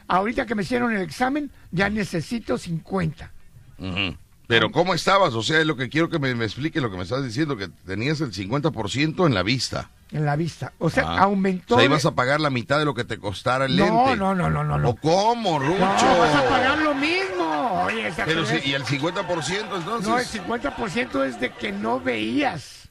[0.09, 3.33] Ahorita que me hicieron el examen, ya necesito 50.
[3.79, 4.17] Ujú.
[4.51, 5.33] Pero ¿cómo estabas?
[5.35, 7.57] O sea, es lo que quiero que me, me explique lo que me estás diciendo,
[7.57, 9.91] que tenías el 50% en la vista.
[10.13, 10.73] En la vista.
[10.79, 11.19] O sea, Ah.
[11.23, 11.75] aumentó.
[11.77, 14.17] O sea, ibas a pagar la mitad de lo que te costara el no, lente.
[14.17, 14.89] no, no, no, no, no.
[14.91, 15.79] ¿O cómo, Rucho?
[15.79, 17.83] No, vas a pagar lo mismo.
[17.85, 20.09] Oye, Pero sí, ¿y el 50% entonces?
[20.09, 22.89] No, el 50% es de que no veías.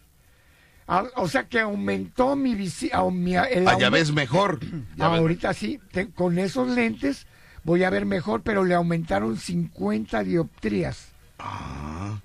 [0.87, 3.25] Ah, O sea que aumentó mi visión.
[3.67, 4.59] Ah, ya ves mejor.
[4.95, 7.27] Ya ves- Ahorita sí, te- con esos lentes
[7.63, 11.08] voy a ver mejor, pero le aumentaron 50 dioptrías.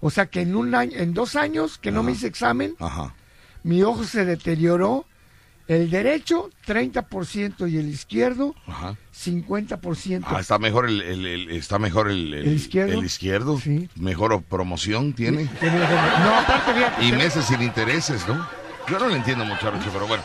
[0.01, 3.15] O sea que en un año, en dos años que no me hice examen, Ajá.
[3.63, 5.07] mi ojo se deterioró.
[5.67, 8.97] El derecho, 30% y el izquierdo, Ajá.
[9.17, 10.25] 50%.
[10.27, 12.93] Ah, está mejor el, el- el- está mejor el, ¿El izquierdo?
[12.99, 13.59] el izquierdo.
[13.59, 13.89] Sí.
[13.97, 15.45] Mejor promoción tiene.
[15.45, 18.47] No, aparte, fíjate, Y meses sin intereses, ¿no?
[18.89, 20.23] Yo no le entiendo mucho a Rucho, pero bueno.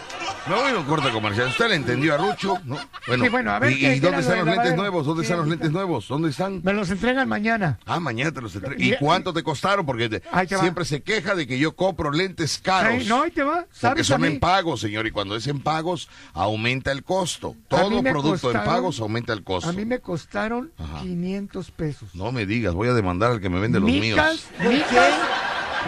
[0.47, 1.47] Me voy a un corte comercial.
[1.47, 2.57] ¿Usted le entendió a Rucho?
[2.65, 2.77] ¿No?
[3.07, 5.05] Bueno, Sí, bueno, a ver, ¿y, ¿qué- y qué dónde están lo los lentes nuevos?
[5.05, 6.07] ¿Dónde están los lentes nuevos?
[6.07, 6.61] ¿Dónde están?
[6.63, 7.79] me los entregan mañana.
[7.85, 8.81] Ah, mañana te los entrego.
[8.81, 9.85] Y- ¿Y cuánto te costaron?
[9.85, 12.93] Porque te- te siempre se queja de que yo compro lentes caros.
[12.99, 13.61] Ay, no, ahí te va.
[13.61, 14.33] Porque ¿Sabes son a mí?
[14.33, 17.55] en pagos, señor, y cuando es en pagos, aumenta el costo.
[17.67, 19.69] Todo producto en costaron- pagos aumenta el costo.
[19.69, 21.01] A mí me costaron Ajá.
[21.01, 22.13] 500 pesos.
[22.15, 24.73] No me digas, voy a demandar al que me vende los micas, míos.
[24.73, 25.13] micas,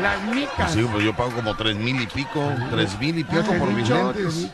[0.01, 0.73] las micas.
[0.73, 3.71] Sí, pues yo pago como tres mil y pico, tres mil y pico he por
[3.71, 4.51] mis lentes.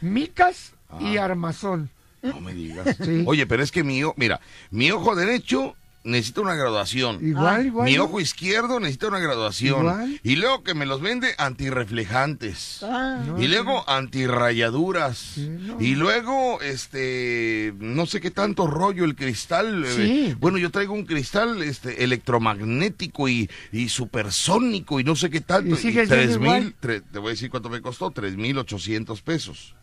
[0.00, 1.90] Micas y armazón.
[2.22, 2.96] No me digas.
[3.04, 3.24] Sí.
[3.26, 7.18] Oye, pero es que mi ojo, mira, mi ojo derecho necesita una graduación.
[7.26, 7.86] Igual, igual.
[7.88, 9.80] Mi ojo izquierdo necesita una graduación.
[9.80, 10.20] Igual.
[10.24, 12.80] Y luego que me los vende antirreflejantes.
[12.82, 15.16] Ah, Y luego antirrayaduras.
[15.18, 15.80] Sí, no.
[15.80, 19.84] Y luego, este, no sé qué tanto rollo el cristal.
[19.84, 20.36] eh, Sí.
[20.40, 25.74] bueno, yo traigo un cristal este, electromagnético y, y supersónico y no sé qué tanto.
[25.76, 29.74] ¿Y tres mil, tre- te voy a decir cuánto me costó, tres mil ochocientos pesos.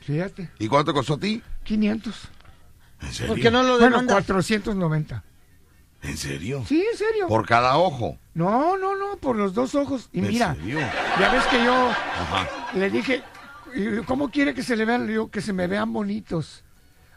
[0.00, 1.42] Fíjate, ¿Y cuánto costó a ti?
[1.64, 2.14] 500.
[3.02, 3.32] ¿En serio?
[3.34, 4.14] ¿Por qué no lo Bueno, demandas?
[4.14, 5.22] 490.
[6.02, 6.64] ¿En serio?
[6.66, 7.28] Sí, en serio.
[7.28, 8.18] Por cada ojo.
[8.34, 10.08] No, no, no, por los dos ojos.
[10.12, 10.80] Y ¿En mira, serio?
[11.20, 12.48] ya ves que yo Ajá.
[12.74, 13.22] le dije,
[13.74, 15.06] "¿Y ¿cómo quiere que se le vean?
[15.06, 16.64] Le digo, que se me vean bonitos.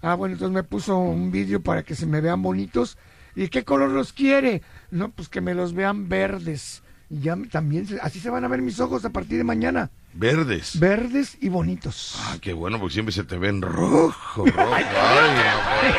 [0.02, 2.98] Ah, bueno, entonces me puso un vídeo para que se me vean bonitos.
[3.36, 4.62] ¿Y qué color los quiere?
[4.92, 6.84] No, pues que me los vean verdes.
[7.10, 9.90] Y ya también, se- así se van a ver mis ojos a partir de mañana.
[10.14, 10.80] Verdes.
[10.80, 12.18] Verdes y bonitos.
[12.22, 14.74] Ah, qué bueno, porque siempre se te ven rojo, rojo.
[14.74, 15.94] Ay, ay,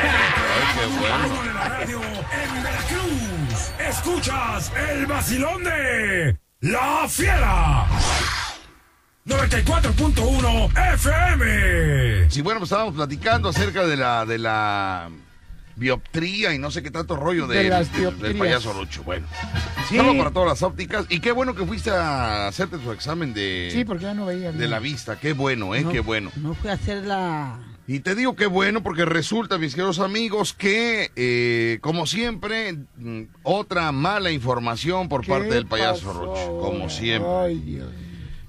[0.78, 1.26] qué bueno.
[1.26, 3.70] Uno de la radio en Veracruz.
[3.88, 7.86] Escuchas el vacilón de La Fiera.
[9.26, 12.30] 94.1 FM.
[12.30, 15.08] Sí, bueno, pues estábamos platicando acerca de la, de la
[15.76, 19.02] bioptría y no sé qué tanto rollo de, De las del- payaso Rucho.
[19.04, 19.26] Bueno,
[19.88, 19.96] Sí.
[19.98, 21.06] para todas las ópticas.
[21.08, 24.52] Y qué bueno que fuiste a hacerte tu examen de, Sí, porque ya no veía.
[24.52, 25.18] de la vista.
[25.20, 25.82] Qué bueno, ¿eh?
[25.82, 26.32] No, Qué bueno.
[26.36, 27.58] No fui a hacer la...
[27.88, 33.22] Y te digo qué bueno porque resulta, mis queridos amigos, que eh, como siempre, mm,
[33.44, 37.30] otra mala información por ¿Qué parte del payaso Roche, como siempre.
[37.30, 37.88] Ay, Dios.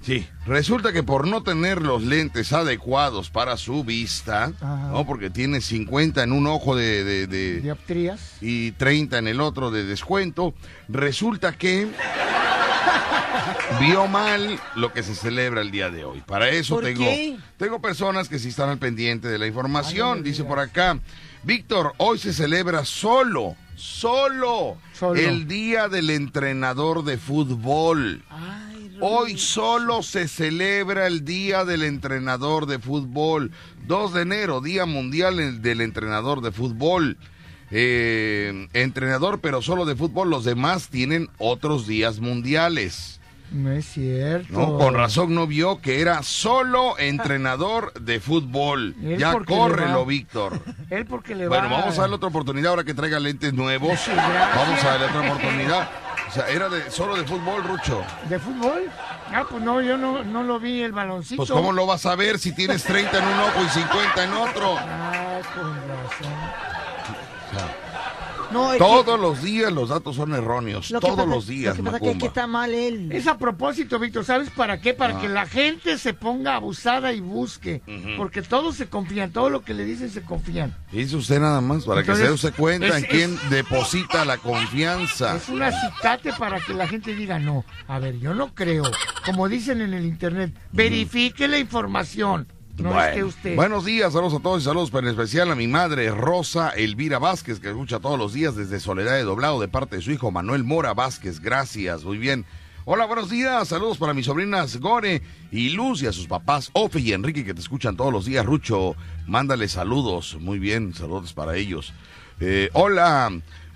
[0.08, 4.90] Sí, resulta que por no tener los lentes adecuados para su vista, Ajá.
[4.94, 5.06] ¿no?
[5.06, 8.38] Porque tiene 50 en un ojo de, de- de- Dioptrías.
[8.40, 10.54] y 30 en el otro de descuento,
[10.88, 11.90] resulta que
[13.82, 16.22] vio mal lo que se celebra el día de hoy.
[16.26, 17.38] Para eso ¿Por tengo, qué?
[17.58, 20.24] tengo personas que sí están al pendiente de la información.
[20.24, 21.00] Dice por acá,
[21.44, 25.20] Víctor, hoy se celebra solo, solo, Solo.
[25.20, 28.24] el día del entrenador de fútbol.
[28.30, 33.52] Ay, Hoy solo se celebra el Día del Entrenador de Fútbol.
[33.86, 37.18] 2 de enero, Día Mundial el- del Entrenador de Fútbol.
[37.70, 40.30] Eh, entrenador, pero solo de fútbol.
[40.30, 43.20] Los demás tienen otros días mundiales.
[43.52, 44.52] No es cierto.
[44.54, 44.78] ¿no?
[44.78, 48.96] Con razón no vio que era solo entrenador de fútbol.
[49.04, 50.06] Él Ya córrelo.
[50.06, 50.62] Víctor.
[50.90, 51.80] Él porque le Bueno, va.
[51.82, 53.90] vamos a darle otra oportunidad ahora que traiga lentes nuevos.
[53.90, 54.56] gracias.
[54.56, 55.90] Vamos a darle otra oportunidad.
[56.28, 58.04] O sea, era de, solo de fútbol, Rucho.
[58.28, 58.90] ¿De fútbol?
[59.34, 61.38] Ah, pues no, yo no, no lo vi el baloncito.
[61.38, 64.34] Pues cómo lo vas a ver si tienes 30 en un ojo y 50 en
[64.34, 64.76] otro.
[64.78, 66.78] Ah, con razón.
[68.52, 70.90] No, todos los días los datos son erróneos.
[70.92, 73.12] lo Todos pasa- los días, Lo que pasa es que está mal él.
[73.12, 74.94] Es a propósito, Víctor, ¿sabes para qué?
[74.94, 75.22] Para Ah.
[75.22, 77.82] que la gente se ponga abusada y busque.
[78.18, 80.76] Porque todos se confían, todo lo que le dicen se confían.
[80.92, 84.38] Dice usted nada más, para que se dé cuenta es- en es- quién deposita la
[84.38, 85.36] confianza.
[85.36, 88.84] Es un acicate para que la gente diga, no, a ver, yo no creo.
[89.26, 92.48] Como dicen en el internet, verifique la información.
[92.78, 93.56] No Bueno, es que usted.
[93.56, 97.18] Buenos días, saludos a todos y saludos pero en especial a mi madre Rosa Elvira
[97.18, 100.30] Vázquez, que escucha todos los días desde Soledad de Doblado de parte de su hijo
[100.30, 101.40] Manuel Mora Vázquez.
[101.40, 102.46] Gracias, muy bien.
[102.86, 107.00] Hola, buenos días, saludos para mis sobrinas Gore y Luz y a sus papás Ofe
[107.00, 108.46] y Enrique que te escuchan todos los días.
[108.46, 111.94] Rucho, mándale saludos, muy bien, saludos para ellos.
[112.40, 113.32] Eh, hola,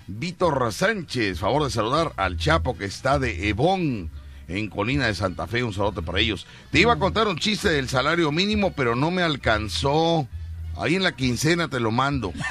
[0.06, 4.10] Víctor Sánchez, favor de saludar al Chapo que está de Ebón
[4.58, 6.46] en Colina de Santa Fe, un saludo para ellos.
[6.70, 10.28] Te iba a contar un chiste del salario mínimo, pero no me alcanzó.
[10.76, 12.32] Ahí en la quincena te lo mando.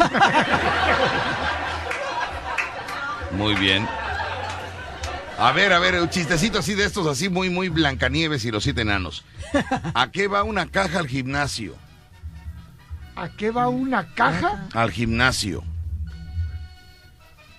[3.37, 3.87] Muy bien.
[5.37, 8.63] A ver, a ver, un chistecito así de estos, así muy, muy Blancanieves y los
[8.63, 9.23] siete enanos.
[9.95, 11.75] ¿A qué va una caja al gimnasio?
[13.15, 14.67] ¿A qué va una caja?
[14.73, 15.63] Al gimnasio,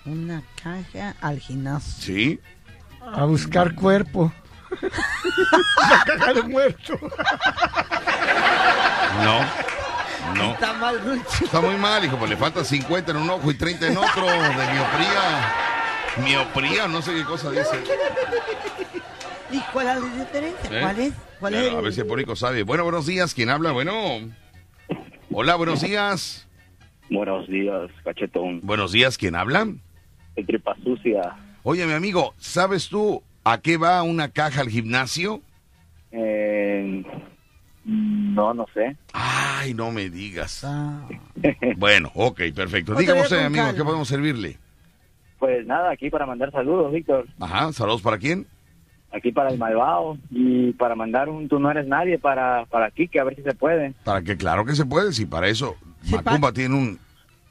[0.05, 2.03] Una caja al gimnasio.
[2.03, 2.39] ¿sí?
[3.05, 4.31] A buscar cuerpo.
[4.81, 6.97] la caja de muerto.
[9.23, 9.39] No,
[10.35, 10.53] no.
[10.53, 11.45] Está mal, Rucho.
[11.45, 14.25] Está muy mal, hijo, pues le falta 50 en un ojo y 30 en otro
[14.25, 15.53] de miopría.
[16.23, 17.83] Miopría, no sé qué cosa dice.
[19.51, 20.69] ¿Y cuál es la diferencia?
[20.71, 20.81] ¿Eh?
[20.81, 21.13] ¿Cuál es?
[21.39, 21.73] ¿Cuál es?
[21.73, 22.63] A ver si el público sabe.
[22.63, 23.71] Bueno, buenos días, ¿quién habla?
[23.71, 23.93] Bueno.
[25.31, 26.47] Hola, buenos días.
[27.09, 28.61] Buenos días, cachetón.
[28.63, 29.67] Buenos días, ¿quién habla?
[30.35, 31.35] De tripa sucia.
[31.65, 35.41] Oye, mi amigo, ¿sabes tú a qué va una caja al gimnasio?
[36.11, 37.03] Eh,
[37.85, 38.97] no, no sé.
[39.13, 40.63] Ay, no me digas.
[40.65, 41.07] Ah.
[41.77, 42.95] Bueno, ok, perfecto.
[42.95, 43.77] Dígame usted, amigo, calma.
[43.77, 44.57] ¿qué podemos servirle?
[45.39, 47.27] Pues nada, aquí para mandar saludos, Víctor.
[47.39, 48.45] Ajá, saludos para quién?
[49.11, 50.17] Aquí para el malvado.
[50.31, 53.53] Y para mandar un tú no eres nadie para, para Kike, a ver si se
[53.53, 53.93] puede.
[54.03, 56.99] Para que claro que se puede, si para eso Sí, Macumba tiene un,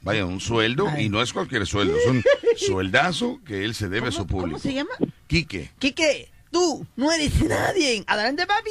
[0.03, 1.05] vaya, un sueldo Ay.
[1.05, 2.23] y no es cualquier sueldo, es un
[2.57, 4.59] sueldazo que él se debe a su ¿Cómo, público.
[4.59, 4.91] ¿Cómo se llama?
[5.27, 8.03] Quique, Quique, tú no eres nadie.
[8.07, 8.69] Adelante, papi.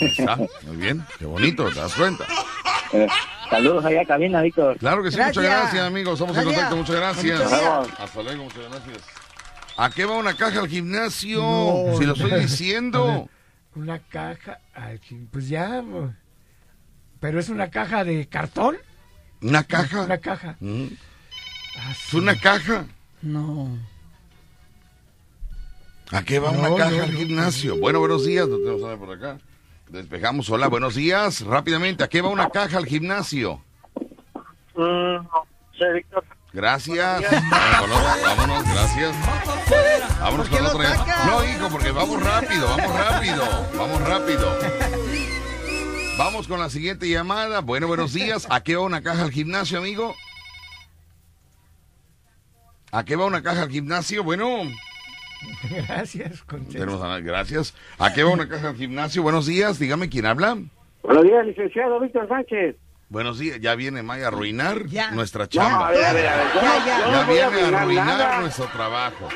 [0.00, 2.26] está, muy bien, qué bonito, te das cuenta.
[2.92, 3.06] Eh,
[3.48, 4.76] saludos allá a cabina, Víctor.
[4.78, 5.36] Claro que sí, Gracias.
[5.36, 7.40] muchas gracias, amigos, estamos en contacto, muchas gracias.
[7.98, 8.98] Hasta luego, muchas gracias.
[9.76, 11.40] ¿A qué va una caja al gimnasio?
[11.40, 13.28] No, si lo estoy diciendo.
[13.76, 14.58] Una caja.
[14.74, 15.80] ay, ching, pues ya.
[15.80, 16.12] bo-
[17.20, 18.76] Pero es una caja de cartón.
[19.42, 20.02] ¿Una caja?
[20.02, 20.56] Una caja.
[20.60, 20.86] Mm,
[21.76, 22.84] Ah, ¿Es una caja?
[23.22, 23.78] No.
[26.10, 27.78] ¿A qué va No, una caja no, al no, gimnasio?
[27.78, 29.38] Bueno, buenos días, no tenemos nada por acá.
[29.88, 31.40] Despejamos, hola, buenos días.
[31.42, 33.62] Rápidamente, ¿a qué va una caja al gimnasio?
[34.74, 36.24] sí, Víctor.
[36.52, 37.22] Gracias.
[37.50, 39.14] Vámonos, vámonos, gracias.
[40.20, 41.06] Vámonos ¿Por qué con otra.
[41.26, 44.58] No, hijo, porque vamos rápido, vamos rápido, vamos rápido.
[46.20, 47.60] Vamos con la siguiente llamada.
[47.62, 48.46] Bueno, buenos días.
[48.50, 50.14] ¿A qué va una caja al gimnasio, amigo?
[52.92, 54.22] ¿A qué va una caja al gimnasio?
[54.22, 54.46] Bueno,
[55.88, 56.80] Gracias, contesta.
[56.80, 57.74] tenemos a gracias.
[57.98, 59.22] ¿A qué va una caja al gimnasio?
[59.22, 60.58] Buenos días, dígame quién habla.
[61.02, 62.76] Buenos días, licenciado Víctor Sánchez.
[63.08, 65.12] Buenos días, ya viene Maya a arruinar Ya.
[65.12, 65.88] nuestra No, chamba.
[65.88, 66.46] a ver, a ver, a ver.
[66.54, 68.40] Yo, Ya, yo no viene a a arruinar arruinar nada.
[68.42, 69.28] nuestro trabajo.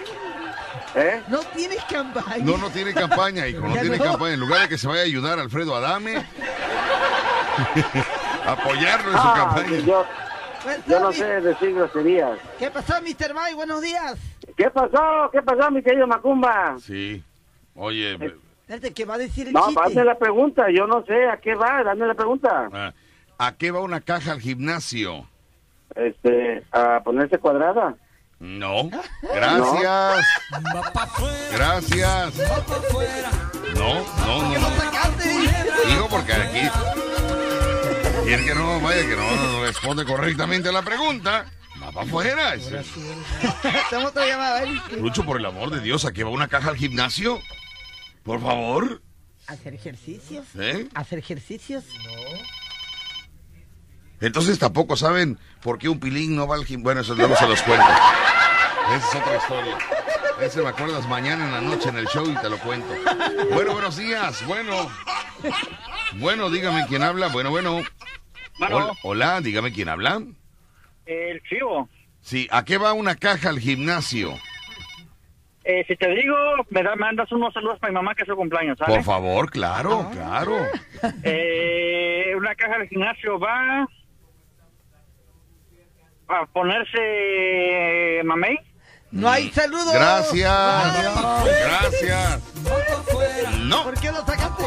[0.96, 1.22] ¿Eh?
[1.28, 2.44] No tienes campaña.
[2.44, 4.04] No, no tiene campaña, hijo, no Ya tiene no.
[4.04, 4.34] campaña.
[4.34, 6.14] En lugar de que se vaya a ayudar Alfredo Adame,
[8.46, 9.78] apoyarlo en su Ah, campaña.
[9.80, 10.06] yo,
[10.62, 12.38] Pues, yo no sé decir groserías.
[12.58, 13.34] ¿Qué pasó, Mr.
[13.34, 13.54] Mike?
[13.54, 14.16] Buenos días.
[14.56, 15.28] ¿Qué pasó?
[15.32, 16.76] ¿Qué pasó, mi querido Macumba?
[16.80, 17.22] Sí.
[17.74, 18.14] Oye,
[18.62, 19.80] Espérate, ¿qué va a decir el No, chiste?
[19.84, 21.82] hazme la pregunta, yo no sé, ¿a qué va?
[21.84, 22.68] Dame la pregunta.
[22.72, 22.92] Ah,
[23.36, 25.26] ¿A qué va una caja al gimnasio?
[25.94, 27.94] Este, a ponerse cuadrada.
[28.38, 28.90] No.
[29.22, 30.24] Gracias.
[31.52, 32.34] Gracias.
[33.74, 34.58] No, no, no.
[34.58, 34.68] no.
[35.86, 36.68] Digo porque aquí.
[38.26, 41.46] Y el que no, vaya, que no responde correctamente a la pregunta,
[41.82, 42.54] va para afuera.
[43.90, 44.64] Tenemos otra llamada.
[44.98, 47.40] Lucho, por el amor de Dios, ¿a qué va una caja al gimnasio?
[48.22, 49.02] Por favor.
[49.46, 50.46] ¿Hacer ejercicios?
[50.58, 50.88] ¿Eh?
[50.94, 51.84] ¿Hacer ejercicios?
[54.20, 56.84] Entonces tampoco saben por qué un pilín no va al gimnasio.
[56.84, 57.86] Bueno, eso luego se los cuento.
[58.94, 59.78] Esa es otra historia.
[60.40, 62.92] Ese me acuerdas mañana en la noche en el show y te lo cuento.
[63.52, 64.44] Bueno, buenos días.
[64.46, 64.90] Bueno.
[66.14, 67.28] Bueno, dígame quién habla.
[67.28, 67.82] Bueno, bueno.
[68.60, 70.22] Hola, hola, dígame quién habla.
[71.06, 71.88] El chivo.
[72.20, 74.34] Sí, ¿a qué va una caja al gimnasio?
[75.64, 76.36] Eh, si te digo,
[76.70, 78.96] me da, mandas unos saludos para mi mamá que es su cumpleaños, ¿sabes?
[78.96, 80.56] Por favor, claro, claro.
[81.22, 83.86] Eh, una caja del gimnasio va
[86.28, 88.56] a ponerse mamey.
[89.10, 89.92] No hay saludos.
[89.92, 90.52] Gracias.
[91.44, 92.40] Gracias.
[93.60, 93.84] No.
[93.84, 94.64] ¿Por qué lo sacaste?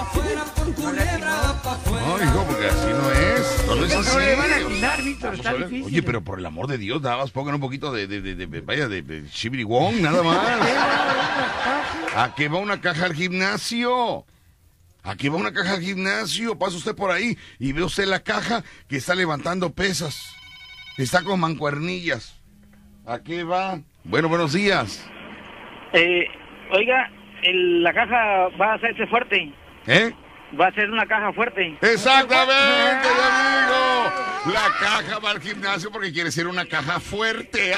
[1.92, 3.64] No, hijo, porque así no es.
[3.68, 4.10] No, no es así.
[4.14, 5.84] No le van a atinar, Víctor, está difícil.
[5.86, 8.36] Oye, pero por el amor de Dios, nada más pongan un poquito de, de, de,
[8.36, 10.38] de- vaya, de, de Shibiri Wong, nada más.
[12.16, 14.26] ¿A qué va una caja al gimnasio?
[15.04, 16.58] ¿A qué va una caja al gimnasio?
[16.58, 20.34] Pasa usted por ahí y ve usted la caja que está levantando pesas.
[20.98, 22.36] Está con mancuernillas.
[23.06, 23.80] ¿A qué va?
[24.04, 25.06] Bueno, buenos días.
[25.94, 26.26] Eh,
[26.72, 27.10] oiga,
[27.44, 29.54] el- la caja va a hacerse fuerte.
[29.86, 30.14] ¿Eh?
[30.60, 31.78] Va a ser una caja fuerte.
[31.82, 34.54] Exactamente, mi amigo.
[34.54, 37.74] La caja va al gimnasio porque quiere ser una caja fuerte.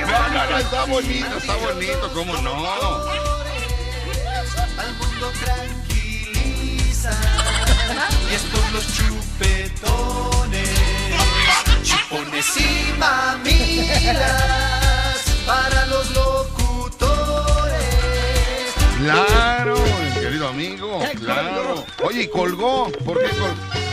[0.00, 2.66] No, no, no, está bonito, está bonito, ¿cómo no?
[4.78, 7.10] Al mundo tranquiliza.
[8.30, 10.70] Y es por los chupetones.
[11.82, 14.34] Chupones y mamilas.
[15.46, 16.60] Para los locutores.
[18.98, 19.76] Claro,
[20.20, 21.84] querido amigo, claro.
[22.04, 23.89] Oye, y colgó, ¿por qué colgó?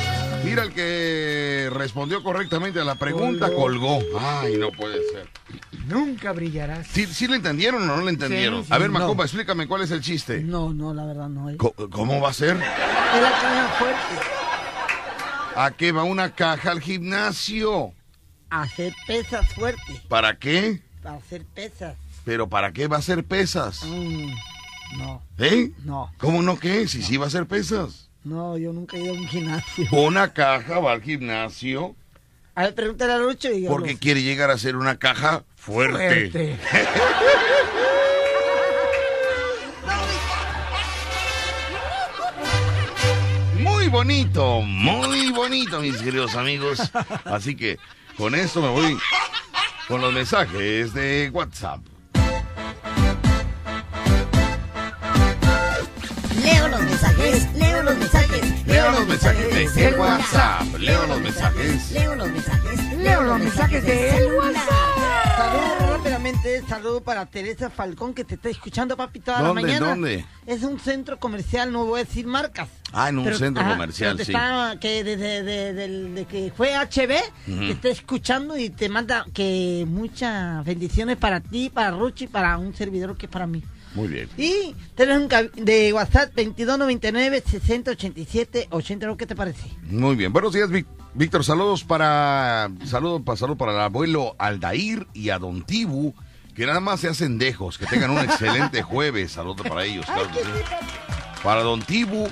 [0.49, 3.99] Mira el que respondió correctamente a la pregunta, colgó.
[4.19, 5.29] Ay, no puede ser.
[5.87, 6.87] Nunca brillarás.
[6.87, 8.61] ¿Sí, sí le entendieron o no le entendieron?
[8.61, 8.99] Sí, sí, a ver, no.
[8.99, 10.41] Macumba, explícame cuál es el chiste.
[10.41, 11.57] No, no, la verdad no es.
[11.57, 12.55] ¿Cómo va a ser?
[12.55, 14.37] Es la caja fuerte.
[15.55, 17.93] ¿A qué va una caja al gimnasio?
[18.49, 20.01] Hacer pesas fuertes.
[20.07, 20.81] ¿Para qué?
[21.01, 21.95] Para hacer pesas.
[22.25, 23.83] ¿Pero para qué va a ser pesas?
[23.83, 24.31] Mm,
[24.97, 25.71] no, ¿Eh?
[25.83, 26.87] no, ¿Cómo no qué?
[26.87, 28.06] Si sí va a ser pesas.
[28.27, 29.87] No, yo nunca he ido a un gimnasio.
[29.91, 31.95] Una caja va al gimnasio
[32.55, 36.29] A ver, pregúntale a Lucho y porque quiere llegar a ser una caja fuerte.
[36.31, 36.59] Fuerte.
[43.59, 46.91] Muy bonito, muy bonito, mis queridos amigos.
[47.23, 47.79] Así que
[48.17, 48.97] con esto me voy
[49.87, 51.79] con los mensajes de WhatsApp.
[56.43, 60.61] Leo los mensajes, leo los mensajes, Leo los mensajes de WhatsApp.
[60.79, 61.91] Leo los mensajes.
[61.91, 64.67] leo los mensajes, Leo los mensajes de el WhatsApp.
[65.37, 69.89] Saludos rápidamente, saludo para Teresa Falcón que te está escuchando, papi, toda ¿Dónde, la mañana.
[69.89, 70.25] dónde?
[70.45, 72.69] Es un centro comercial, no voy a decir marcas.
[72.91, 74.31] Ah, en un Pero- centro ajá, comercial, pero te sí.
[74.31, 79.25] está- que desde de, del- de que fue HB, te está escuchando y te manda
[79.33, 83.63] que muchas bendiciones para ti, para Ruchi, y para un servidor que es para mí.
[83.95, 84.29] Muy bien.
[84.37, 85.27] Y tenés un
[85.63, 89.69] de WhatsApp 2299 6087 80, ¿qué te parece?
[89.83, 90.31] Muy bien.
[90.33, 90.69] Buenos días,
[91.13, 91.43] Víctor.
[91.43, 96.13] Saludos para saludos para saludos para el abuelo Aldair y a Don Tibu,
[96.55, 97.77] que nada más se hacen dejos.
[97.77, 99.31] Que tengan un excelente jueves.
[99.31, 100.05] Saludos para ellos.
[100.05, 100.39] claro sí.
[101.43, 102.27] Para Don Tibu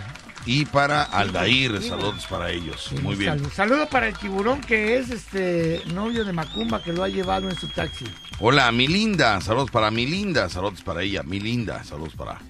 [0.46, 1.82] y para Aldair.
[1.82, 2.92] Saludos para ellos.
[3.02, 3.38] Muy bien.
[3.38, 3.52] Salud.
[3.54, 7.56] Saludo para el tiburón que es este novio de Macumba que lo ha llevado en
[7.58, 8.06] su taxi.
[8.40, 9.40] Hola, mi linda.
[9.40, 10.50] Saludos para mi linda.
[10.50, 11.24] Saludos para ella.
[11.24, 11.86] Mi linda.
[11.86, 12.42] Saludos para,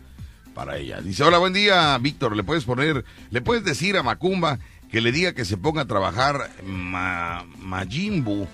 [0.55, 0.99] para ella.
[0.99, 2.35] Dice, hola, buen día, Víctor.
[2.35, 4.57] ¿Le puedes poner, le puedes decir a Macumba
[4.89, 8.47] que le diga que se ponga a trabajar ma, Majimbu?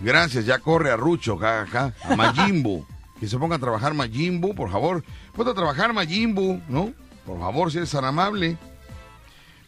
[0.00, 1.92] Gracias, ya corre a Rucho, jajaja.
[2.04, 2.86] A Majimbu.
[3.18, 5.02] Que se ponga a trabajar Majimbu, por favor.
[5.34, 6.92] Ponte a trabajar Majimbu, ¿no?
[7.24, 8.58] Por favor, si eres tan amable.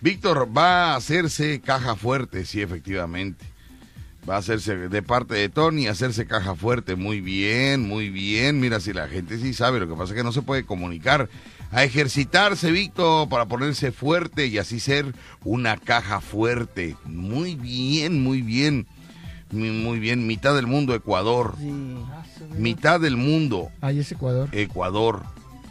[0.03, 3.47] Víctor, va a hacerse caja fuerte, sí, efectivamente.
[4.29, 6.97] Va a hacerse de parte de Tony, hacerse caja fuerte.
[6.97, 8.61] Muy bien, muy bien.
[8.61, 11.31] Mira, si la gente sí sabe, lo que pasa es que no se puede comunicar.
[11.71, 15.15] A ejercitarse, Víctor, para ponerse fuerte y así ser
[15.45, 16.97] una caja fuerte.
[17.05, 18.87] Muy bien, muy bien.
[19.51, 21.55] Muy bien, mitad del mundo, Ecuador.
[21.59, 21.73] Sí.
[22.59, 24.49] Mitad del mundo, Ahí es Ecuador.
[24.53, 25.23] Ecuador.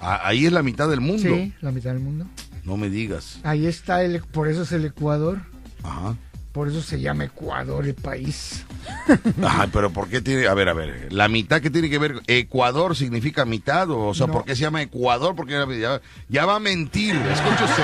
[0.01, 1.35] Ah, ahí es la mitad del mundo.
[1.35, 2.25] Sí, la mitad del mundo.
[2.63, 3.39] No me digas.
[3.43, 5.41] Ahí está, el, por eso es el Ecuador.
[5.83, 6.15] Ajá.
[6.57, 8.65] Por eso se llama Ecuador el país.
[9.43, 10.47] Ajá, pero ¿por qué tiene?
[10.47, 11.13] A ver, a ver.
[11.13, 12.15] ¿La mitad qué tiene que ver?
[12.25, 13.91] ¿Ecuador significa mitad?
[13.91, 14.33] O, o sea, No.
[14.33, 15.35] ¿por qué se llama Ecuador?
[15.35, 17.15] Porque ya, ya va a mentir.
[17.15, 17.83] Escuche usted.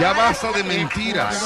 [0.00, 1.40] Ya basta de mentiras.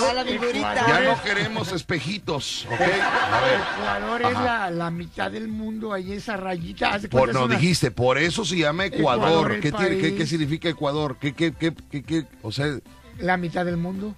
[0.89, 2.81] Ya no queremos espejitos, ¿ok?
[2.81, 3.61] A ver.
[3.61, 6.99] Ecuador es la, la mitad del mundo, ahí esa rayita.
[7.11, 9.61] Por, no es una- dijiste, por eso se llama Ecuador.
[9.61, 10.15] ¿Qué, tiene- qué- país.
[10.17, 11.19] qué significa Ecuador?
[11.21, 12.25] ¿Qué, qué, qué, qué, qué?
[12.41, 12.79] O sea,
[13.19, 14.15] La mitad del mundo.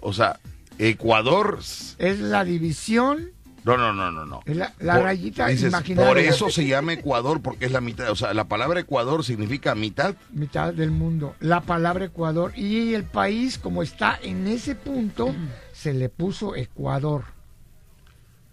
[0.00, 0.38] o sea,
[0.78, 1.58] Ecuador.
[1.98, 3.30] Es la división,
[3.64, 4.42] No, no, no, no, no.
[4.46, 6.08] es la, la Por- rayita dices, imaginaria.
[6.08, 8.10] Por eso se llama Ecuador, porque es la mitad.
[8.10, 10.14] O sea, la palabra Ecuador significa mitad.
[10.32, 11.34] Mitad del mundo.
[11.40, 12.52] La palabra Ecuador.
[12.56, 15.34] Y el país, como está en ese punto,
[15.72, 17.24] se le puso Ecuador.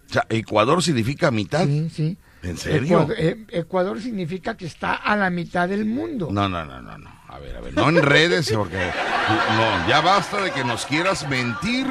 [0.10, 1.66] O sea, Ecuador significa mitad.
[1.66, 2.18] Sí, sí.
[2.44, 2.84] ¿En serio?
[3.02, 6.28] Ecuador, eh, Ecuador significa que está a la mitad del mundo.
[6.32, 7.13] No, no, no, no, no.
[7.34, 11.88] A ver, a ver, no enredes porque no, ya basta de que nos quieras mentir.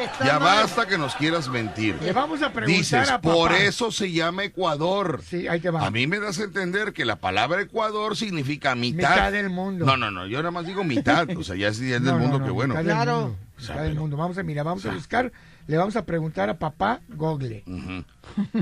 [0.00, 0.62] Está Ya mal.
[0.62, 1.94] basta que nos quieras mentir.
[2.02, 3.34] Le vamos a preguntar Dices, a papá.
[3.34, 5.20] por eso se llama Ecuador.
[5.22, 5.86] Sí, ahí te va.
[5.86, 9.10] A mí me das a entender que la palabra Ecuador significa mitad.
[9.10, 9.84] Mitad del mundo.
[9.84, 11.28] No, no, no, yo nada más digo mitad.
[11.36, 12.72] O sea, ya es del No, no, mundo no, que bueno.
[12.74, 13.20] mitad del Claro.
[13.20, 14.16] mundo, O sea, mitad del mundo.
[14.16, 15.32] Vamos a mirar, vamos a buscar,
[15.70, 17.62] le vamos a preguntar a papá Google.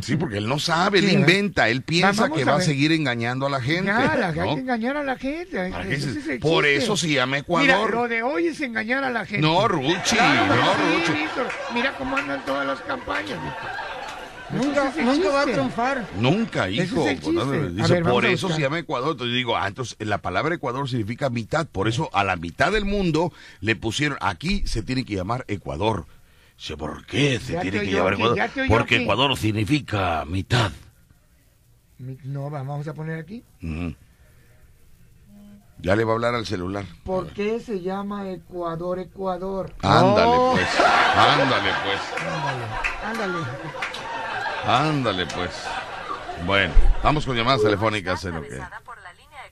[0.03, 3.47] Sí, porque él no sabe, él inventa, él piensa Vamos que va a seguir engañando
[3.47, 3.91] a la gente.
[3.91, 4.43] La- ¿no?
[4.43, 5.71] hay que engañar a la gente.
[5.71, 6.77] ¿Para qué Ese se- es el Por chiste.
[6.85, 7.95] eso se llama Mira, Ecuador.
[7.95, 9.41] lo de hoy es engañar a la gente.
[9.41, 11.19] No, Ruchi, Claro no, sí, Ruchi.
[11.23, 11.49] Víctor.
[11.73, 13.39] Mira cómo andan todas las campañas.
[14.51, 16.07] Nunca, es nunca va a triunfar.
[16.19, 17.07] Nunca, hijo.
[17.07, 17.21] es
[17.75, 19.13] Dice, ver, por eso se llama Ecuador.
[19.13, 21.67] Entonces digo, ah, entonces la palabra Ecuador significa mitad.
[21.67, 26.07] Por eso a la mitad del mundo le pusieron, aquí se tiene que llamar Ecuador.
[26.59, 28.39] Dice, ¿por qué se Ya tiene que aquí, Ecuador?
[28.69, 29.05] Porque aquí.
[29.05, 30.73] Ecuador significa mitad.
[31.99, 33.45] Mi- No, va- vamos a poner aquí.
[35.81, 36.85] Ya le va a hablar al celular.
[37.05, 39.73] ¿Por qué se llama Ecuador, Ecuador?
[39.83, 40.53] Ándale, Oh.
[40.53, 40.69] pues.
[41.17, 42.01] Ándale, pues.
[43.05, 43.39] Ándale.
[44.67, 45.51] Ándale, pues.
[46.45, 48.47] Bueno, vamos con llamadas telefónicas en lo que...
[48.55, 49.47] atravesada por la línea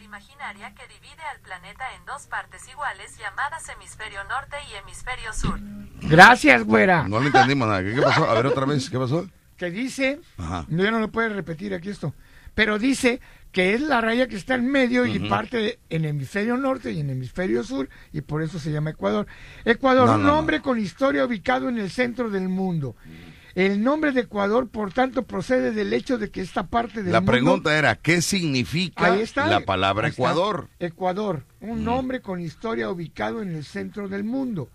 [0.00, 5.58] imaginaria que divide al planeta en dos partes iguales llamadas hemisferio norte y hemisferio sur.
[6.02, 7.06] Gracias, güera.
[7.08, 7.82] No le entendimos nada.
[7.82, 8.28] ¿Qué, qué pasó?
[8.30, 9.26] A ver otra vez, ¿qué pasó?
[9.56, 10.64] Que dice, Ajá.
[10.68, 12.14] no, ya no lo puede repetir aquí esto,
[12.54, 13.20] pero dice
[13.52, 17.10] que es la raya que está en medio y parte en hemisferio norte y en
[17.10, 19.26] hemisferio sur y por eso se llama Ecuador.
[19.64, 20.28] Ecuador, No, un no.
[20.36, 22.96] nombre con historia ubicado en el centro del mundo.
[23.54, 27.20] El nombre de Ecuador, por tanto, procede del hecho de que esta parte del La
[27.20, 27.32] mundo...
[27.32, 29.46] pregunta era, ¿qué significa está.
[29.46, 30.08] la palabra.
[30.08, 30.68] Ecuador?
[30.78, 34.68] Ecuador, un nombre con historia ubicado en el centro del mundo.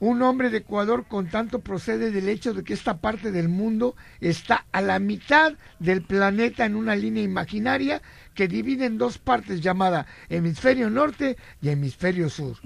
[0.00, 3.94] Un nombre de Ecuador con tanto procede del hecho de que esta parte del mundo
[4.20, 8.02] está a la mitad del planeta en una línea imaginaria
[8.34, 12.56] que divide en dos partes llamada hemisferio norte y hemisferio sur.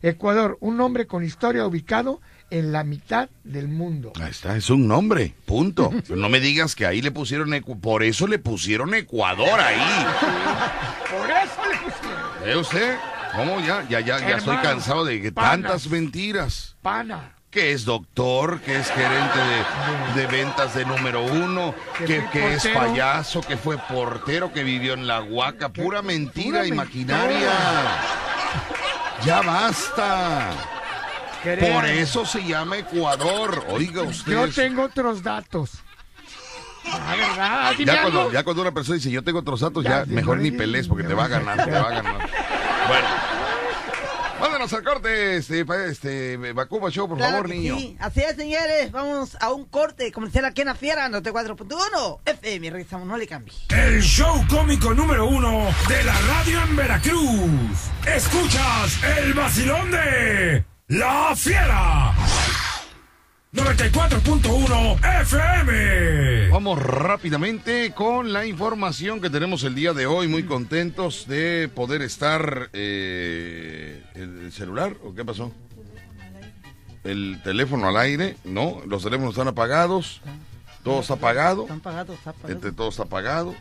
[0.00, 2.20] Ecuador, un nombre con historia ubicado
[2.50, 4.12] en la mitad del mundo.
[4.20, 5.90] Ahí está, es un nombre, punto.
[6.06, 9.76] Pero no me digas que ahí le pusieron, por eso le pusieron Ecuador ahí.
[11.10, 12.96] Por eso le pusieron ¿Ve usted?
[13.34, 13.86] ¿Cómo ya?
[13.88, 16.76] Ya, ya, ya estoy cansado de tantas mentiras.
[16.82, 17.32] pana.
[17.50, 21.74] Que es doctor, que es gerente de, de ventas de número uno,
[22.06, 22.22] Que
[22.54, 25.70] es payaso, que fue portero, que vivió en la huaca.
[25.70, 27.50] Pura mentira pura imaginaria.
[29.24, 30.75] Ya basta.
[31.54, 33.64] Por eso se llama Ecuador.
[33.68, 34.32] Oiga usted.
[34.32, 35.72] Yo tengo otros datos.
[36.88, 40.50] Ah, Ya cuando, ya cuando una persona dice yo tengo otros datos, ya, mejor ni
[40.50, 42.30] le pelees porque te va a ganar, te va a ganar.
[42.88, 43.08] Bueno.
[44.40, 47.76] Mándanos al corte, este, este, Bacuba Show, por Claro favor, niño.
[47.78, 47.96] sí.
[47.98, 48.92] Así es, señores.
[48.92, 52.70] Vamos a un corte comercial aquí en la Fiera, 94.1 FM.
[52.70, 53.54] Regresamos, no le cambie.
[53.70, 57.90] El show cómico número uno de la radio en Veracruz.
[58.06, 62.14] Escuchas el vacilón de La Fiera.
[63.52, 66.50] 94.1 FM.
[66.50, 70.28] Vamos rápidamente con la información que tenemos el día de hoy.
[70.28, 72.70] Muy contentos de poder estar.
[72.72, 75.50] Eh, ¿El celular o qué pasó?
[77.02, 78.80] El teléfono al aire, no.
[78.86, 80.20] Los teléfonos están apagados.
[80.84, 81.62] Todo está apagado.
[81.62, 82.32] Están pagados, está.
[82.46, 83.56] Este, todo está apagado.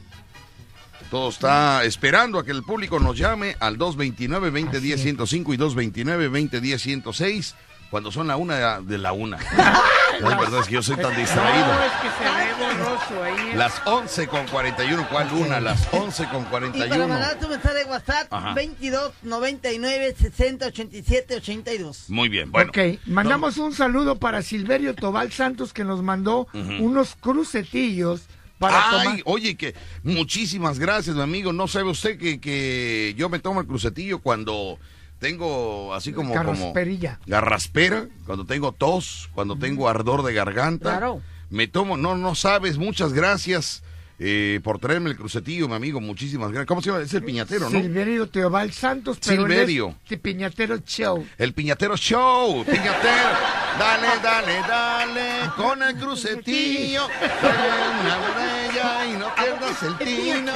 [1.11, 7.53] Todo está esperando a que el público nos llame al 229-2010-105 y 229-2010-106
[7.91, 9.37] cuando son la una de la una.
[9.51, 11.67] Ay, perdón, es que yo soy tan distraído.
[11.67, 13.49] No, es que se ve borroso ahí.
[13.51, 13.55] ¿eh?
[13.55, 15.59] Las 11 con 41, ¿cuál una?
[15.61, 17.07] Las 11 con Y para 41.
[17.07, 18.53] mandar tu mensaje de WhatsApp, Ajá.
[18.53, 22.05] 22 99 60 87 82.
[22.09, 22.69] Muy bien, bueno.
[22.71, 26.83] ok, mandamos un saludo para Silverio Tobal Santos que nos mandó Ujú.
[26.83, 28.21] unos crucetillos
[28.59, 29.21] para Ay, tomar.
[29.25, 31.53] oye, que muchísimas gracias, mi amigo.
[31.53, 34.77] No sabe usted que, que yo me tomo el crucetillo cuando
[35.19, 36.33] tengo así como...
[36.33, 37.19] como Carrasperilla.
[37.25, 40.91] garraspera, cuando tengo tos, cuando tengo ardor de garganta.
[40.97, 41.21] Claro.
[41.49, 43.83] Me tomo, no, no sabes, muchas gracias
[44.19, 45.99] eh, por traerme el crucetillo, mi amigo.
[45.99, 46.67] Muchísimas gracias.
[46.67, 47.03] ¿Cómo se llama?
[47.03, 47.81] Es el piñatero, ¿no?
[47.81, 49.95] Silverio Teobal Santos, pero Silverio.
[50.09, 51.25] de Piñatero Show.
[51.37, 53.29] El piñatero show, piñatero.
[53.77, 57.07] Dale, dale, dale, con el crucetillo.
[57.07, 60.53] Una botella y no pierdas el tino.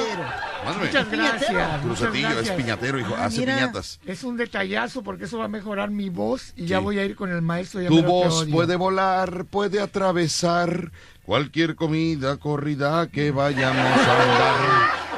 [0.63, 0.85] Mándame.
[0.85, 1.51] Muchas gracias.
[1.51, 3.15] muchas Crucetillo, es piñatero, hijo.
[3.17, 3.55] Ah, Hace mira.
[3.55, 3.99] piñatas.
[4.05, 7.15] Es un detallazo porque eso va a mejorar mi voz y ya voy a ir
[7.15, 7.81] con el maestro.
[7.81, 10.91] ya Tu voz puede volar, puede atravesar
[11.29, 15.08] cualquier comida corrida que vayamos a andar.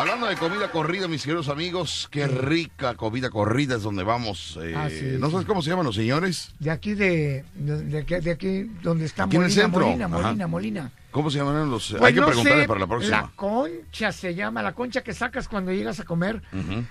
[0.00, 4.58] Hablando de comida corrida, mis queridos amigos, qué rica comida corrida es donde vamos.
[4.62, 5.32] eh, Ah, sí, ¿No sí.
[5.32, 6.54] sabes cómo se llaman los señores?
[6.58, 9.86] De aquí, de, de, aquí, de aquí donde está Aquí en el Molina, centro.
[9.86, 10.08] Molina.
[10.08, 10.90] Molina, Molina.
[11.10, 11.90] ¿Cómo se llaman los?
[11.90, 13.16] Pues Hay que no preguntarle sé, para la próxima.
[13.20, 16.40] La concha se llama, la concha que sacas cuando llegas a comer.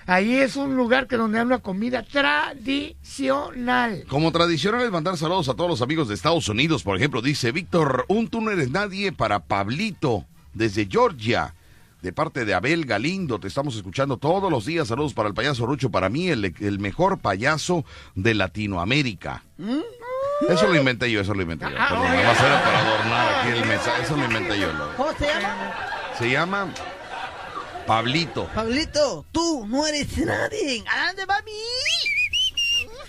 [0.06, 4.04] Ahí es un lugar que donde hay una comida tradicional.
[4.08, 6.84] Como tradicional es mandar saludos a todos los amigos de Estados Unidos.
[6.84, 11.54] Por ejemplo, dice Víctor, un tú no eres nadie para Pablito desde Georgia.
[12.02, 14.88] De parte de Abel Galindo, te estamos escuchando todos los días.
[14.88, 17.84] Saludos para el payaso Rucho, para mí el, el mejor payaso
[18.14, 19.44] de Latinoamérica.
[20.48, 21.76] Eso lo inventé yo, eso lo inventé yo.
[21.78, 24.02] Ah, nada más era para adornar aquí el mensaje.
[24.02, 24.72] Eso lo inventé yo.
[24.72, 25.74] lo- ¿Cómo se llama?
[26.18, 26.74] Se llama
[27.86, 28.46] Pablito.
[28.54, 30.82] Pablito, tú no eres nadie.
[30.90, 31.52] Adelante, mami.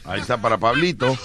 [0.04, 1.18] Ahí está para Pablito.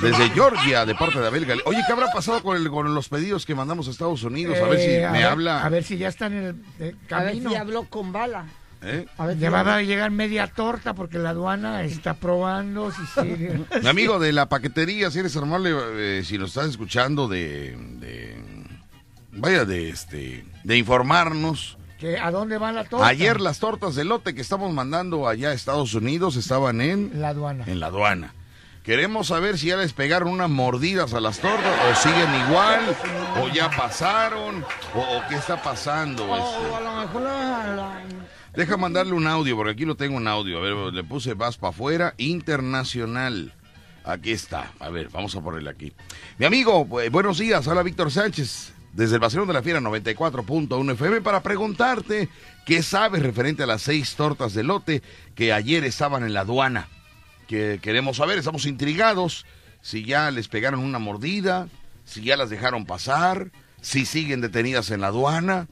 [0.00, 1.46] Desde Georgia, de parte de Abel.
[1.64, 4.58] Oye, ¿qué habrá pasado con, el- con los pedidos que mandamos a Estados Unidos?
[4.58, 5.64] A ver si Eh, me ver- habla.
[5.64, 7.50] A ver si ya están en el eh, A ver camino.
[7.50, 8.46] si habló con bala.
[8.84, 9.06] ¿Eh?
[9.16, 13.60] A ver Ya va a llegar media torta porque la aduana está probando si sigue.
[13.80, 18.42] Mi amigo de la paquetería, si eres amable, eh, si nos estás escuchando de, de-
[19.30, 21.78] vaya de este de informarnos.
[22.00, 23.06] que ¿A dónde va la torta?
[23.06, 27.28] Ayer las tortas de lote que estamos mandando allá a Estados Unidos estaban en La
[27.28, 27.62] aduana.
[27.68, 28.34] en la aduana.
[28.82, 32.80] Queremos saber si ya les pegaron unas mordidas a las tortas o siguen igual
[33.40, 34.64] o ya pasaron
[34.94, 36.24] o, o qué está pasando.
[36.28, 36.74] O este.
[36.74, 38.02] a lo mejor la- la-
[38.54, 40.58] Deja mandarle un audio, porque aquí lo tengo en audio.
[40.58, 43.54] A ver, le puse vas para afuera, internacional.
[44.04, 44.72] Aquí está.
[44.80, 45.92] A ver, vamos a ponerle aquí.
[46.38, 47.66] Mi amigo, bu- buenos días.
[47.68, 52.28] Hola Víctor Sánchez, desde el Vacilón de la Fiera 94.1 FM, para preguntarte
[52.66, 55.02] qué sabes referente a las seis tortas de lote
[55.36, 56.88] que ayer estaban en la aduana.
[57.52, 59.44] Que queremos saber, estamos intrigados
[59.82, 61.68] si ya les pegaron una mordida,
[62.06, 63.50] si ya las dejaron pasar,
[63.82, 65.68] si siguen detenidas en la aduana.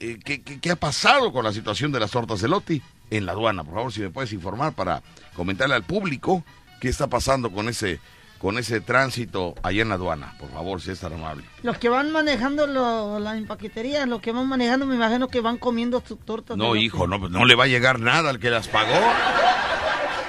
[0.00, 3.26] Eh, ¿qué, qué, qué ha pasado con la situación de las tortas de lote en
[3.26, 3.62] la aduana?
[3.62, 5.04] Por favor, si me puedes informar para
[5.36, 6.44] comentarle al público
[6.80, 8.00] qué está pasando con ese
[8.38, 10.34] con ese tránsito allá en la aduana.
[10.40, 11.44] Por favor, si es tan amable.
[11.62, 15.58] Los que van manejando lo, la empaquetería, los que van manejando, me imagino que van
[15.58, 16.56] comiendo sus tortas.
[16.56, 18.98] No, hijo, no, pues no le va a llegar nada al que las pagó.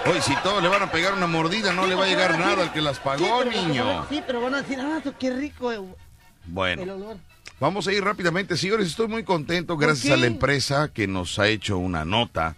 [0.09, 2.63] Oye, si todos le van a pegar una mordida, no le va a llegar nada
[2.63, 4.05] al que las Sí, pagó, pero- niño.
[4.09, 5.83] Sí, pero van a decir, ah, qué rico eh, el
[6.47, 6.81] Bueno.
[6.95, 7.17] olor.
[7.59, 8.87] Vamos a ir rápidamente, señores.
[8.87, 12.55] Estoy muy contento gracias a la empresa que nos ha hecho una nota.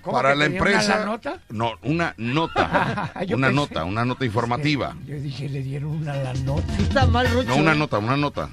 [0.00, 0.98] ¿Cómo Para que la empresa.
[1.00, 1.40] la nota?
[1.50, 3.12] No, una nota.
[3.28, 4.96] Yo una pensé- nota, una nota informativa.
[5.06, 6.74] Yo dije, le dieron una la nota.
[6.78, 7.48] Está mal, Rucho.
[7.48, 8.48] No, una nota, una nota.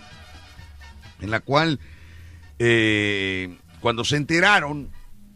[1.22, 1.80] En la cual,
[2.60, 4.90] eh, cuando se enteraron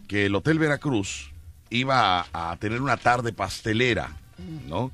[0.10, 1.31] que el Hotel Veracruz
[1.72, 4.16] iba a, tener una tarde pastelera,
[4.68, 4.92] ¿no?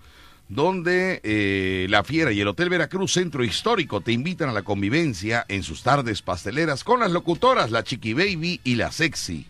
[0.47, 5.45] Donde eh, la Fiera y el Hotel Veracruz Centro Histórico te invitan a la convivencia
[5.49, 9.45] en sus tardes pasteleras con las locutoras, la Chiqui Baby y la Sexy.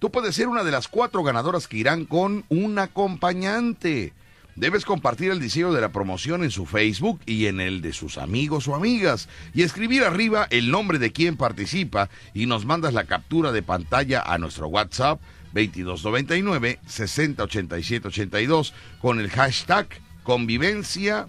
[0.00, 4.12] Tú puedes ser una de las cuatro ganadoras que irán con un acompañante.
[4.56, 8.16] Debes compartir el diseño de la promoción en su Facebook y en el de sus
[8.16, 13.04] amigos o amigas y escribir arriba el nombre de quien participa y nos mandas la
[13.04, 15.20] captura de pantalla a nuestro WhatsApp
[15.64, 19.88] 2299 608782 con el hashtag
[20.22, 21.28] convivencia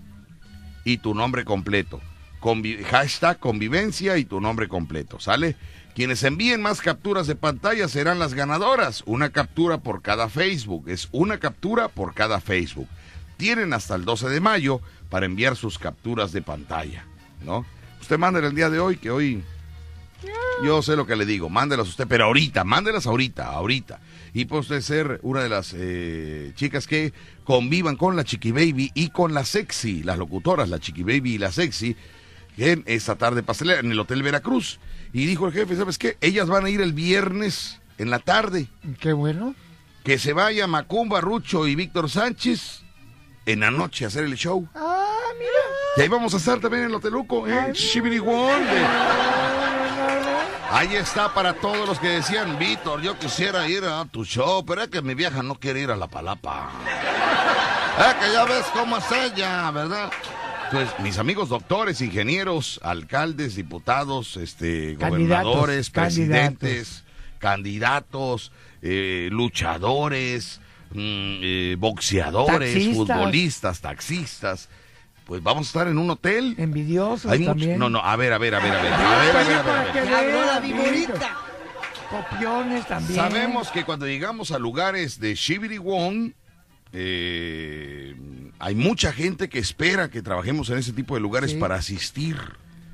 [0.83, 2.01] y tu nombre completo.
[2.89, 5.55] Hashtag convivencia y tu nombre completo, ¿sale?
[5.95, 9.03] Quienes envíen más capturas de pantalla serán las ganadoras.
[9.05, 10.87] Una captura por cada Facebook.
[10.89, 12.87] Es una captura por cada Facebook.
[13.35, 17.05] Tienen hasta el 12 de mayo para enviar sus capturas de pantalla,
[17.43, 17.65] ¿no?
[17.99, 19.43] Usted manda el día de hoy, que hoy
[20.63, 23.99] Yo sé lo que le digo, mándelas usted, pero ahorita, mándelas ahorita, ahorita.
[24.33, 27.13] Y usted ser una de las eh, chicas que
[27.43, 31.37] convivan con la Chiqui Baby y con la Sexy, las locutoras, la Chiqui Baby y
[31.37, 31.95] la Sexy,
[32.57, 34.79] en esta tarde pastelera en el Hotel Veracruz.
[35.13, 36.17] Y dijo el jefe, ¿sabes qué?
[36.21, 38.67] Ellas van a ir el viernes en la tarde.
[38.99, 39.55] Qué bueno.
[40.03, 42.81] Que se vaya Macumba, Rucho y Víctor Sánchez
[43.45, 44.67] en la noche a hacer el show.
[44.75, 45.07] Ah,
[45.37, 45.51] mira.
[45.97, 47.71] Y ahí vamos a estar también en el Hoteluco, ¿eh?
[47.73, 49.46] Shibiriguón, de-
[50.69, 54.83] Ahí está para todos los que decían, Víctor, yo quisiera ir a tu show, pero
[54.83, 56.69] es que mi vieja no quiere ir a la palapa.
[57.97, 60.11] Es que ya ves cómo es ella, ¿verdad?
[60.71, 65.91] Pues mis amigos doctores, ingenieros, alcaldes, diputados, este, gobernadores, candidatos.
[65.91, 67.03] presidentes,
[67.39, 68.51] candidatos,
[68.81, 70.59] eh, luchadores,
[70.91, 72.95] mm, eh, boxeadores, Taxistas.
[72.97, 74.69] futbolistas, taxistas.
[75.27, 76.55] Pues vamos a estar en un hotel.
[76.57, 77.77] Envidiosos Hay mucho- también.
[77.77, 78.93] No, no, a ver, a ver, a ver, a ver.
[78.93, 80.13] A ver, a ver, a ver, a ver.
[80.13, 81.35] Habló la viborita.
[82.09, 83.15] Copiones también.
[83.19, 86.31] Sabemos que cuando llegamos a lugares de Shibiri Wong,
[86.93, 88.15] eh,
[88.59, 91.57] hay mucha gente que espera que trabajemos en ese tipo de lugares Sí.
[91.57, 92.37] para asistir.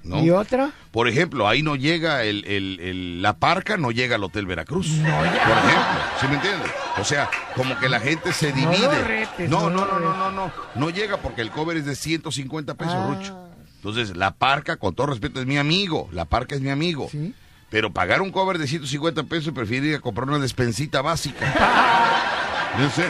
[0.04, 0.22] ¿No?
[0.24, 0.72] ¿Y otra?
[0.92, 4.88] Por ejemplo, ahí no llega el, el- el- la parca, no llega al Hotel Veracruz.
[4.88, 6.72] Por ejemplo, ¿sí me entiendes?
[7.00, 9.04] O sea, como que la gente se No divide.
[9.04, 10.52] retes, no, no no, no, no, no, no.
[10.76, 13.08] No llega porque el cover es de 150 pesos, Ah.
[13.08, 13.40] Rucho.
[13.78, 16.08] Entonces, la parca, con todo respeto, es mi amigo.
[16.14, 17.08] La parca es mi amigo.
[17.12, 17.34] Sí.
[17.70, 21.46] Pero pagar un cover de 150 pesos, prefiero ir a comprar una despensita básica.
[22.78, 23.06] No sé,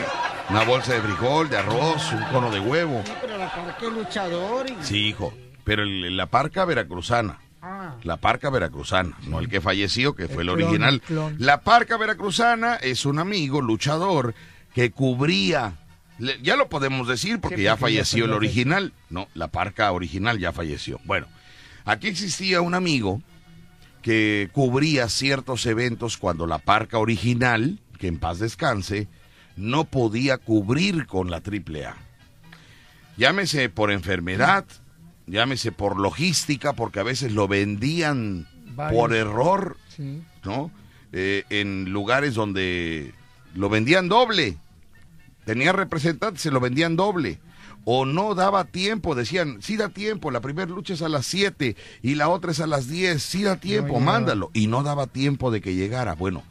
[0.50, 3.02] una bolsa de frijol, de arroz, un cono de huevo.
[3.06, 4.66] Sí, pero la parque luchador.
[4.68, 5.32] y- Sí, hijo.
[5.64, 7.38] Pero el- la parca veracruzana.
[7.62, 7.96] Ah.
[8.02, 11.00] La parca veracruzana, no el que falleció, que fue el, clon, original.
[11.00, 11.36] clon.
[11.38, 14.34] La parca veracruzana es un amigo luchador
[14.74, 15.78] que cubría,
[16.18, 18.92] le- ya lo podemos decir porque ya falleció el original.
[19.08, 21.00] No, la parca original ya falleció.
[21.04, 21.26] Bueno,
[21.86, 23.22] aquí existía un amigo
[24.02, 29.08] que cubría ciertos eventos cuando la parca original, que en paz descanse,
[29.56, 31.96] no podía cubrir con la AAA.
[33.16, 34.66] Llámese por enfermedad,
[35.26, 39.00] llámese por logística, porque a veces lo vendían Varios.
[39.00, 40.22] por error, Sí.
[40.44, 40.70] ¿no?
[41.12, 43.12] Eh, en lugares donde
[43.54, 44.56] lo vendían doble.
[45.44, 47.38] Tenía representantes, se lo vendían doble.
[47.84, 51.76] O no daba tiempo, decían, sí da tiempo, la primera lucha es a las 7
[52.02, 54.50] y la otra es a las 10, sí da tiempo, mándalo.
[54.54, 56.14] Y no daba tiempo de que llegara.
[56.14, 56.42] Bueno,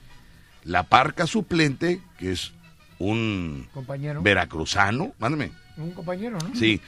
[0.64, 2.54] la parca suplente, que es
[3.00, 4.22] un Compañero.
[4.22, 6.56] veracruzano, mándame, Un compañero, ¿no?
[6.56, 6.80] sí,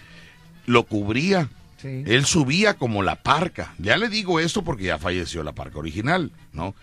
[0.68, 1.50] lo cubría.
[1.78, 2.04] Sí.
[2.06, 3.74] Él subía como la parca.
[3.78, 6.74] Ya le digo esto porque ya falleció la parca original, ¿no?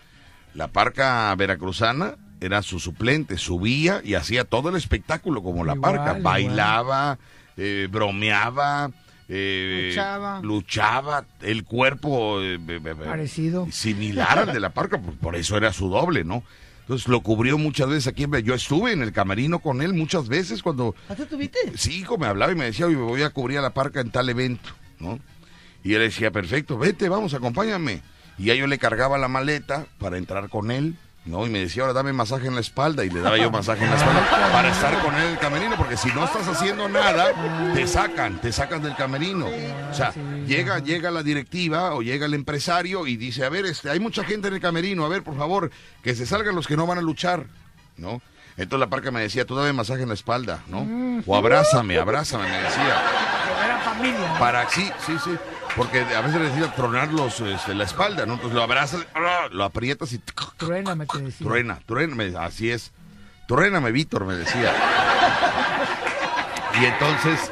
[0.53, 5.95] La parca veracruzana era su suplente, subía y hacía todo el espectáculo como la Igual,
[5.95, 6.19] parca.
[6.21, 7.17] Bailaba,
[7.57, 8.91] eh, bromeaba,
[9.29, 10.39] eh, Luchaba.
[10.41, 12.59] luchaba, el cuerpo eh,
[13.05, 13.67] Parecido.
[13.71, 16.43] similar al de la parca, por, por eso era su doble, ¿no?
[16.81, 18.25] Entonces lo cubrió muchas veces aquí.
[18.43, 21.57] Yo estuve en el camerino con él muchas veces cuando ¿Ah, tú tuviste?
[21.77, 24.01] Sí, hijo, me hablaba y me decía, oye, me voy a cubrir a la parca
[24.01, 24.69] en tal evento,
[25.83, 28.01] Y él decía, perfecto, vete, vamos, acompáñame.
[28.37, 30.95] Y ya yo le cargaba la maleta para entrar con él,
[31.25, 31.45] ¿no?
[31.45, 33.05] Y me decía, ahora dame masaje en la espalda.
[33.05, 35.75] Y le daba yo masaje en la espalda para estar con él en el camerino,
[35.77, 39.47] porque si no estás haciendo nada, te sacan, te sacan del camerino.
[39.91, 40.13] O sea,
[40.47, 44.23] llega, llega la directiva o llega el empresario y dice, a ver, este, hay mucha
[44.23, 45.69] gente en el camerino, a ver, por favor,
[46.01, 47.45] que se salgan los que no van a luchar,
[47.97, 48.21] ¿no?
[48.57, 50.87] Entonces la parca me decía, tú dame masaje en la espalda, ¿no?
[51.25, 53.01] O abrázame, abrázame, me decía.
[53.65, 54.39] Era familia.
[54.39, 55.31] Para, sí, sí, sí.
[55.75, 58.33] Porque a veces necesita tronar los, este, la espalda, ¿no?
[58.33, 59.05] Entonces lo abrazas,
[59.51, 60.19] lo aprietas y
[60.57, 61.47] Truéname, te decía.
[61.47, 62.91] truena, truéname, así es.
[63.47, 64.71] Truéname, Víctor, me decía.
[66.79, 67.51] Y entonces,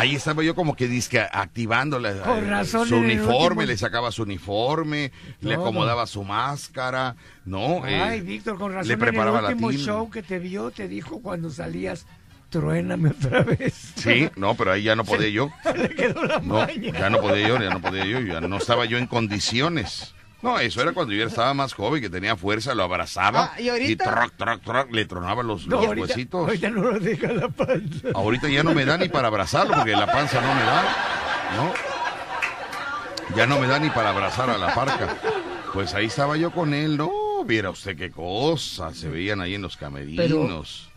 [0.00, 5.12] ahí estaba yo como que disque activando la- razón, su uniforme, le sacaba su uniforme,
[5.40, 7.82] le acomodaba su máscara, ¿no?
[7.84, 8.88] Ay, Eh, Víctor, con razón.
[8.88, 12.06] le preparaba en el último show que te vio, te dijo cuando salías,
[12.48, 13.92] truéname otra vez.
[13.96, 15.50] Sí, no, pero ahí ya no podía yo.
[15.76, 16.92] Le quedó la No, maña.
[16.98, 20.14] ya no podía yo, ya no podía yo, ya no estaba yo en condiciones.
[20.42, 23.68] No, eso era cuando yo estaba más joven, que tenía fuerza, lo abrazaba Ah, ¿y
[23.68, 24.04] ahorita?
[24.04, 26.40] troc, troc, troc, le tronaba los, No, los ahorita, huesitos.
[26.46, 28.08] ahorita no lo deja la panza.
[28.14, 30.82] Ahorita ya no me da ni para abrazarlo porque la panza no me da,
[31.56, 31.72] ¿no?
[33.36, 35.16] Ya no me da ni para abrazar a la parca.
[35.72, 37.10] Pues ahí estaba yo con él, no,
[37.44, 40.88] viera usted qué cosas se veían ahí en los camerinos.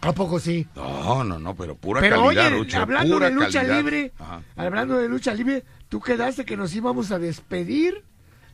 [0.00, 0.66] ¿A poco sí?
[0.76, 3.76] No, no, no, pero pura Pero calidad, oye, Rucho, hablando pura de lucha calidad.
[3.76, 4.42] libre, Ajá.
[4.56, 8.04] hablando de lucha libre, tú quedaste que nos íbamos a despedir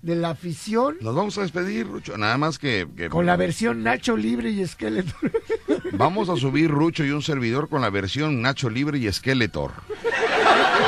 [0.04, 2.86] de la afición Nos vamos a despedir, Rucho, nada más que...
[2.94, 5.14] que- con la versión Nacho Libre y Esqueleto.
[5.92, 9.72] Vamos a subir Rucho y un servidor con la versión Nacho Libre y Skeletor.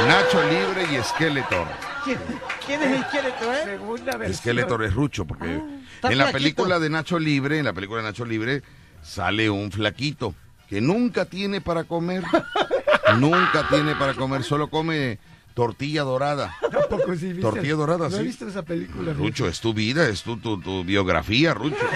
[0.08, 1.66] Nacho Libre y Skeletor.
[2.04, 3.64] ¿Quién es Skeletor, eh?
[3.64, 4.38] Segunda versión.
[4.38, 5.60] Skeletor es Rucho, porque
[5.94, 8.62] está en la película de Nacho Libre, en la película de Nacho Libre,
[9.02, 10.34] sale un flaquito
[10.68, 12.24] que nunca tiene para comer.
[13.18, 15.18] nunca tiene para comer, solo come
[15.57, 16.54] tortilla dorada.
[16.61, 18.24] Tampoco sí viste- Tortilla dorada, no he sí.
[18.26, 19.14] visto esa película.
[19.14, 21.76] Rucho, es tu vida, es tu, tu, tu biografía, Rucho.
[21.82, 21.86] ¿No?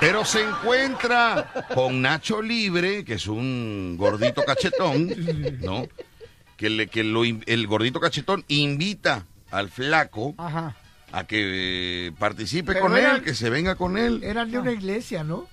[0.00, 5.86] Pero se encuentra con Nacho Libre, que es un gordito cachetón, ¿no?
[6.56, 10.74] Que, le, que lo el gordito cachetón invita al flaco Ajá.
[11.12, 14.24] a que eh, participe Pero con eran- él, que se venga con él.
[14.24, 15.46] Eran de una iglesia, ¿no?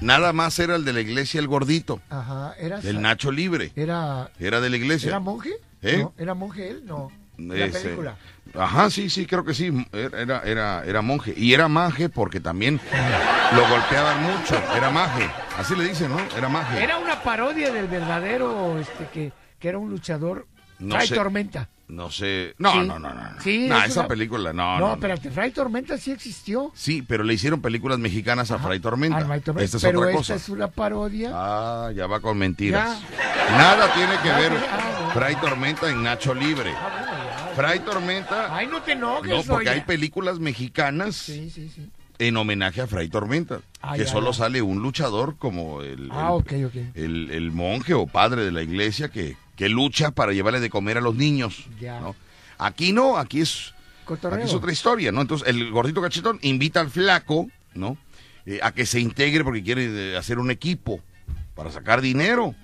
[0.00, 2.78] Nada más era el de la iglesia el gordito, Ajá, era...
[2.80, 3.72] el Nacho Libre.
[3.76, 4.30] Era...
[4.38, 5.08] Era de la iglesia.
[5.08, 5.50] ¿Era monje?
[5.82, 5.98] ¿Eh?
[5.98, 6.82] No, ¿Era monje él?
[6.86, 7.10] No.
[7.38, 8.16] La Ese- película.
[8.54, 9.70] Ajá, sí, sí, creo que sí.
[9.92, 11.32] Era, era, era monje.
[11.36, 12.80] Y era maje porque también
[13.54, 14.60] lo golpeaban mucho.
[14.76, 15.30] Era maje.
[15.56, 16.18] Así le dicen, ¿no?
[16.36, 16.82] Era maje.
[16.82, 20.46] Era una parodia del verdadero, este, que, que era un luchador.
[20.80, 21.14] No sé.
[21.14, 21.68] Tormenta.
[21.90, 22.54] No sé.
[22.58, 22.78] No, Sí.
[22.86, 23.20] no, no, no.
[23.42, 24.86] Sí, No, es esa una- película, no, No, no.
[24.88, 24.94] no.
[24.94, 26.70] espérate, Fray Tormenta sí existió.
[26.74, 29.18] Sí, pero le hicieron películas mexicanas a Fray Tormenta.
[29.18, 29.64] Ah, Fray Tormenta.
[29.64, 30.34] Esta es pero otra esta cosa.
[30.36, 31.30] es una parodia.
[31.34, 33.00] Ah, ya va con mentiras.
[33.50, 35.10] Nada tiene que Ya, ver ah.
[35.14, 36.72] Fray Tormenta en Nacho Libre.
[37.56, 38.54] Fray Tormenta.
[38.56, 39.78] Ay, no te enojes, No, porque oye.
[39.80, 41.90] hay películas mexicanas Sí, sí, sí.
[42.18, 43.60] en homenaje a Fray Tormenta.
[43.82, 44.38] Ah, que ya, solo ya.
[44.38, 46.74] sale un luchador como el, Ah, el- ok, ok.
[46.94, 50.96] el, el monje o padre de la iglesia que, que lucha para llevarle de comer
[50.96, 51.66] a los niños.
[51.78, 52.00] Ya.
[52.00, 52.16] ¿no?
[52.56, 53.74] Aquí no, aquí es,
[54.06, 54.38] Cotorreo.
[54.38, 55.20] aquí es otra historia, ¿no?
[55.20, 57.98] Entonces el gordito cachetón invita al flaco, ¿no?
[58.46, 61.02] Eh, a que se integre porque quiere eh, hacer un equipo
[61.54, 62.54] para sacar dinero.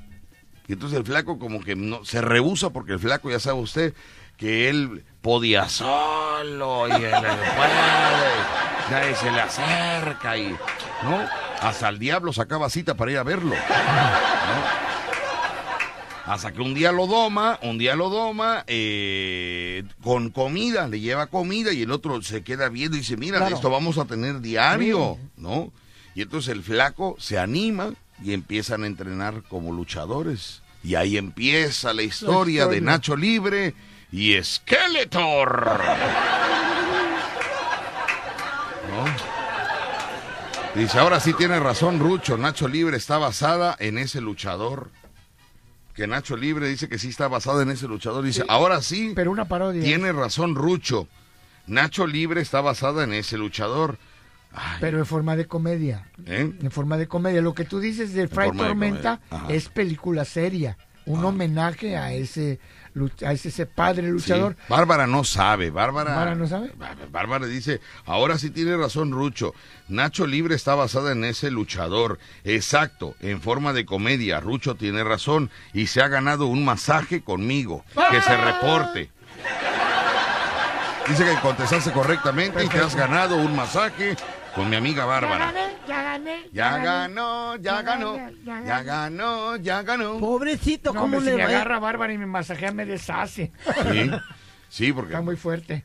[0.68, 3.92] Y entonces el flaco como que no, se rehúsa porque el flaco, ya sabe usted,
[4.38, 10.49] que él podía solo y él puede, nadie se le acerca y,
[11.03, 11.28] ¿no?
[11.61, 13.55] Hasta el diablo sacaba cita para ir a verlo.
[13.55, 14.86] ¿no?
[16.27, 21.29] Hasta que un día lo doma, un día lo doma eh, con comida, le lleva
[21.29, 23.55] comida y el otro se queda viendo y dice, mira, Claro.
[23.55, 25.72] esto vamos a tener diario, ¿no?
[26.16, 27.93] Y entonces el flaco se anima
[28.24, 30.62] y empiezan a entrenar como luchadores.
[30.83, 32.93] Y ahí empieza la historia, de historia.
[32.93, 33.74] Nacho Libre
[34.11, 35.81] y Skeletor.
[38.91, 39.05] ¿No?
[40.81, 44.91] Dice, ahora sí tiene razón Rucho, Nacho Libre está basada en ese luchador.
[45.97, 48.22] Que Nacho Libre dice que sí está basada en ese luchador.
[48.22, 49.82] Dice, ahora sí, Pero una parodia.
[49.82, 51.09] tiene razón Rucho.
[51.66, 53.99] Nacho Libre está basada en ese luchador.
[54.53, 56.07] Ay, Pero en forma de comedia.
[56.26, 56.53] ¿eh?
[56.61, 57.40] En forma de comedia.
[57.40, 60.76] Lo que tú dices de Fray de Tormenta es película seria.
[61.07, 62.61] Un homenaje a ese,
[63.24, 64.12] a ese, padre Sí.
[64.12, 64.57] luchador.
[64.68, 66.11] Bárbara no sabe, Bárbara.
[66.14, 66.72] ¿Bárbara no sabe?
[66.78, 69.55] Bá- Bárbara dice, ahora sí tiene razón Rucho.
[69.88, 72.18] Nacho Libre está basada en ese luchador.
[72.44, 74.40] Exacto, en forma de comedia.
[74.40, 77.84] Rucho tiene razón y se ha ganado un masaje conmigo.
[78.11, 79.11] Que se reporte.
[81.09, 84.16] Dice que contestaste correctamente y te has ganado un masaje
[84.57, 85.52] con mi amiga Bárbara.
[85.86, 86.36] ya gané.
[86.52, 90.18] Ya ganó, ya ganó, ya ganó, ya ganó.
[90.18, 93.52] Pobrecito, No, ¿cómo hombre, le si me agarra Bárbara y me masajea, me deshace.
[93.92, 94.11] Sí,
[94.68, 95.84] sí, porque Está muy fuerte.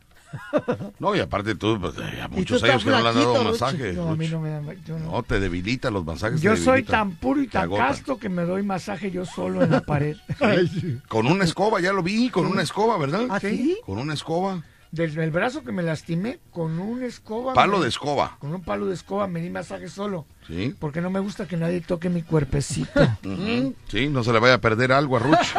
[0.97, 3.33] No, y aparte tú, pues, eh, a tú muchos años que no le han dado
[3.33, 3.65] flaquito, Rucho.
[3.65, 3.93] masaje.
[3.93, 4.61] No, a mí no me da.
[4.85, 5.11] yo no.
[5.11, 6.41] No, te debilita los masajes.
[6.41, 9.81] Yo soy tan puro y tan casto que me doy masaje yo solo en la
[9.81, 10.15] pared.
[11.09, 13.25] Con una escoba, ya lo vi, con una escoba, ¿verdad?
[13.29, 13.77] ¿Ah, sí?
[13.85, 14.63] Con una escoba.
[14.91, 17.53] Desde el brazo que me lastimé, con una escoba.
[17.53, 18.35] Palo me- de escoba.
[18.39, 20.25] Con un palo de escoba me di masaje solo.
[20.47, 20.75] Sí.
[20.79, 22.99] Porque no me gusta que nadie toque mi cuerpecito.
[23.25, 23.73] Ujú.
[23.89, 25.37] Sí, no se le vaya a perder algo a Ruch.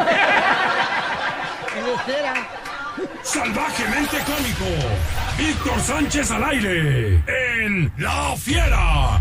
[3.23, 4.65] Salvajemente cómico.
[5.39, 7.23] Víctor Sánchez al aire.
[7.65, 9.21] En La Fiera.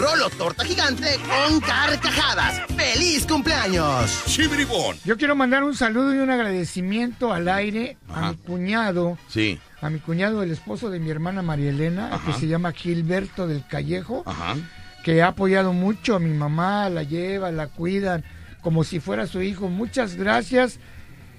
[0.00, 2.62] rolo torta gigante con carcajadas.
[2.76, 4.22] ¡Feliz cumpleaños!
[4.26, 4.96] Chibribón.
[5.04, 9.58] Yo quiero mandar un saludo y un agradecimiento al aire a mi cuñado, Sí.
[9.82, 12.32] a mi cuñado, el esposo de mi hermana María Elena, Ajá.
[12.32, 14.54] que se llama Gilberto del Callejo, Ajá.
[15.04, 18.24] que ha apoyado mucho a mi mamá, la lleva, la cuidan,
[18.62, 19.68] como si fuera su hijo.
[19.68, 20.78] Muchas gracias.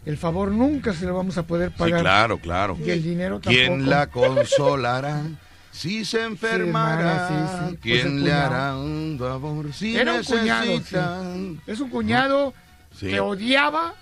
[0.05, 2.01] El favor nunca se lo vamos a poder Sí, pagar.
[2.01, 2.77] claro, claro.
[2.83, 3.53] Y el dinero tampoco.
[3.55, 5.21] ¿Quién la consolará?
[5.71, 7.77] Si se enfermará, Sí, sí, sí.
[7.81, 9.73] ¿quién Pues le hará un favor?
[9.73, 10.81] Si Era un cuñado?
[11.65, 12.53] Es un cuñado
[12.99, 13.93] que odiaba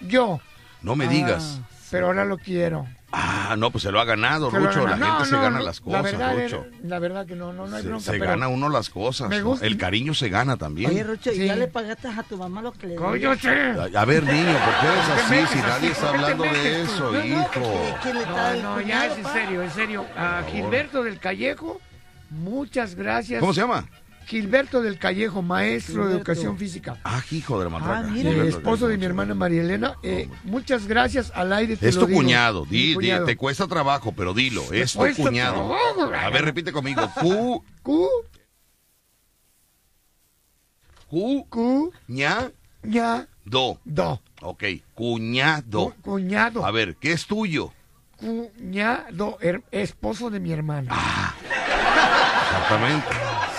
[0.00, 0.40] yo.
[0.80, 1.60] No me digas.
[1.90, 2.86] Pero ahora lo quiero.
[3.14, 4.86] Ah, no, pues se lo ha ganado, Se Rucho.
[4.86, 6.66] La gente no, se gana no, las La cosas, verdad, Rucho.
[6.82, 8.04] la verdad que no, no, no hay Se, bronca.
[8.04, 9.28] se gana uno las cosas.
[9.28, 9.44] me ¿no?
[9.48, 10.90] gusta- El cariño se gana también.
[10.90, 11.46] Oye, Rucho, ¿y Sí.
[11.46, 13.96] ya le pagaste a tu mamá lo que le sí.
[13.96, 16.18] A, ver, niño, ¿por qué eres ¿Por qué así metes si nadie está ¿Por qué
[16.18, 17.50] te hablando de eso, No, hijo?
[17.52, 20.06] porque- ¿Quién le está No, no, el ya es en serio, en serio.
[20.16, 20.42] A.
[20.50, 21.80] Gilberto del Callejo,
[22.30, 23.40] muchas gracias.
[23.40, 23.84] ¿Cómo se llama?
[24.32, 26.96] Gilberto del Callejo, maestro de educación física.
[27.04, 27.98] Ah, hijo de la matraca.
[27.98, 28.30] Ah, mira.
[28.30, 31.76] El esposo de mi hermana María Elena, eh, muchas gracias al aire.
[31.76, 33.26] te Es tu cuñado, di, di, cuñado.
[33.26, 35.54] te cuesta trabajo, pero dilo, es tu cuñado.
[35.94, 37.02] trabajo, A ver, repite conmigo.
[37.20, 38.08] Cu, Cu,
[41.10, 42.50] cu, cu, ña,
[42.82, 43.78] ña, do.
[43.84, 44.22] do.
[44.40, 44.64] Ok,
[44.94, 45.90] cuñado.
[45.90, 46.64] Cu- cuñado.
[46.64, 47.70] A ver, ¿qué es tuyo?
[48.16, 49.36] Cuñado,
[49.70, 50.88] esposo de mi hermana.
[50.90, 51.34] Ah.
[52.54, 53.06] Exactamente,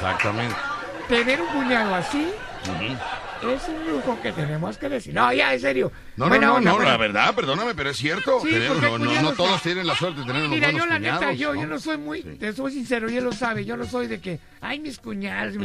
[0.03, 0.55] exactamente.
[1.07, 2.27] Tener un cuñado así
[3.43, 5.13] es un lujo que tenemos que decir.
[5.13, 5.91] No, ya, en serio.
[6.15, 8.39] No, no, no, no, la verdad, perdóname, pero es cierto.
[8.41, 10.67] Sí, Tener- porque no, no, cuñados- no todos tienen la suerte de tener unos Mira,
[10.71, 11.61] buenos yo la neta, yo, ¿no?
[11.61, 12.29] yo no soy muy, Sí.
[12.39, 15.55] te soy sincero, y él lo sabe, yo no soy de que, ay, mis cuñados,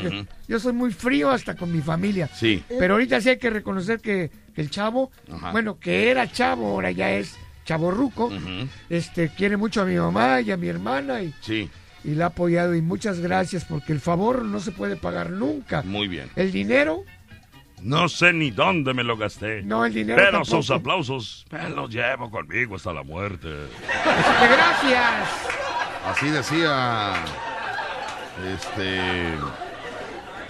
[0.48, 2.28] yo soy muy frío hasta con mi familia.
[2.34, 2.64] Sí.
[2.68, 5.52] Pero ahorita sí hay que reconocer que, que el chavo, Ajá.
[5.52, 8.66] bueno, que era chavo, ahora ya es chavo ruco, Ujú.
[8.90, 11.70] este, quiere mucho a mi mamá y a mi hermana y, Sí,
[12.04, 15.82] y la ha apoyado y muchas gracias porque el favor no se puede pagar nunca.
[15.82, 16.28] muy bien.
[16.36, 17.04] El dinero,
[17.82, 19.62] No sé ni dónde me lo gasté.
[19.62, 20.56] no, el dinero Pero tampoco.
[20.62, 23.48] sus aplausos me los llevo conmigo hasta la muerte.
[24.04, 25.28] Así que gracias.
[26.06, 27.14] Así decía
[28.54, 29.00] este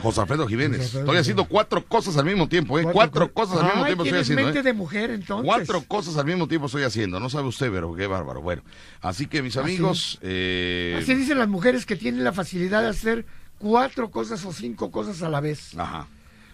[0.03, 0.79] José Alfredo Jiménez.
[0.79, 2.87] José Alfredo Estoy haciendo cuatro cosas al mismo tiempo, ¿eh?
[2.93, 4.45] Cuatro, cosas al mismo Ay, tiempo estoy haciendo.
[4.45, 4.63] mente ¿eh?
[4.63, 5.47] de mujer, entonces.
[5.47, 7.21] Cuatro cosas al mismo tiempo estoy haciendo.
[7.21, 8.41] No sabe usted, pero qué bárbaro.
[8.41, 8.63] Bueno,
[9.01, 13.27] así que mis amigos, eh, Así dicen las mujeres que tienen la facilidad de hacer
[13.59, 15.77] cuatro cosas o cinco cosas a la vez.
[15.77, 16.07] ajá.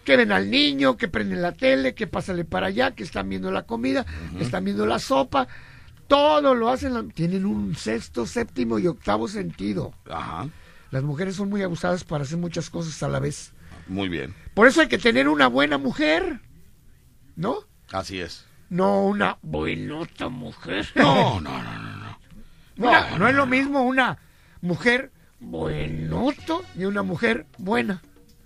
[0.04, 3.50] Que ven al niño, que prenden la tele, que pásale para allá, que están viendo
[3.50, 4.04] la comida,
[4.36, 5.48] que están viendo la sopa.
[6.08, 9.94] Todo lo hacen, tienen un sexto, séptimo y octavo sentido.
[10.10, 10.46] Ajá.
[10.94, 13.52] Las mujeres son muy abusadas para hacer muchas cosas a la vez.
[13.88, 14.32] Muy bien.
[14.54, 16.38] Por eso hay que tener una buena mujer,
[17.34, 17.56] ¿no?
[17.90, 18.46] Así es.
[18.70, 20.86] No una buenota mujer.
[20.94, 21.96] No, no, no, no.
[21.96, 22.18] no.
[22.76, 24.18] Una- No, no es lo mismo una
[24.60, 28.00] mujer buenoto y una mujer buena.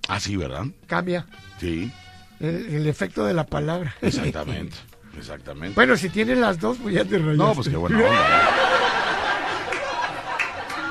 [0.09, 0.65] Así, ¿verdad?
[0.87, 1.27] Cambia
[1.61, 1.93] Sí,
[2.41, 3.95] el, el efecto de la palabra.
[4.03, 4.75] exactamente.
[5.19, 5.75] Exactamente.
[5.75, 7.37] bueno, si tienes las dos, pues ya te rayaste.
[7.37, 8.11] No, pues qué buena onda.
[8.11, 8.19] ¿no?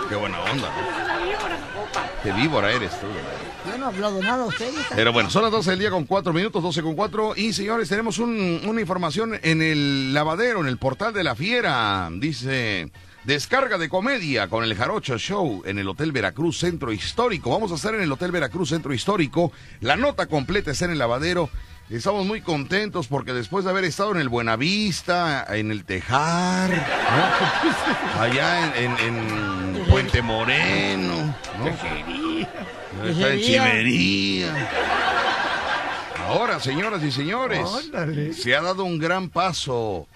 [0.10, 0.70] Qué buena onda.
[0.70, 1.07] ¿no?
[2.28, 3.08] Qué víbora eres tú.
[3.08, 3.32] ¿verdad?
[3.72, 4.68] Yo no he hablado nada a usted.
[4.78, 7.34] está- Pero bueno, son las 12 del día con 4 minutos, 12 con 4.
[7.38, 12.10] Y señores, tenemos un- una información en el lavadero, en el portal de la fiera.
[12.12, 12.92] Dice,
[13.24, 17.50] descarga de comedia con el Jarocho Show en el Hotel Veracruz Centro Histórico.
[17.50, 19.54] Vamos a hacer en el Hotel Veracruz Centro Histórico.
[19.80, 21.50] La nota completa está en el lavadero.
[21.90, 28.22] Estamos muy contentos porque después de haber estado en el Buenavista, en el Tejar, ¿no?
[28.22, 31.68] allá en, en- en Puente Moreno, ¿no?
[33.08, 34.70] Está en Chivería.
[36.28, 37.66] Ahora, señoras y señores,
[38.36, 40.08] se ha dado un gran paso.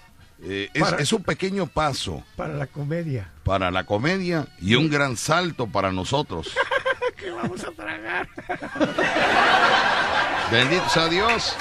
[0.44, 3.30] Eh, es, Para- es un pequeño paso Para la comedia.
[3.44, 6.52] para la comedia y un gran salto para nosotros.
[7.16, 8.28] ¿Qué vamos a tragar?
[10.52, 11.56] Bendito sea Dios.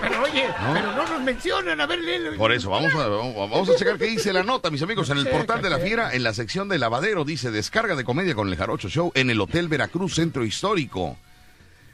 [0.00, 0.74] Pero oye, ¿No?
[0.74, 1.80] pero no nos mencionan.
[1.80, 2.36] A ver, léelo.
[2.36, 5.10] Por eso, vamos a, vamos a checar qué dice la nota, mis amigos.
[5.10, 8.36] En el portal de la fiera, en la sección de lavadero, dice descarga de comedia
[8.36, 11.16] con el Jarocho Show en el Hotel Veracruz Centro Histórico.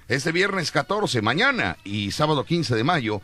[0.06, 3.22] Este viernes 14, mañana y sábado 15 de mayo,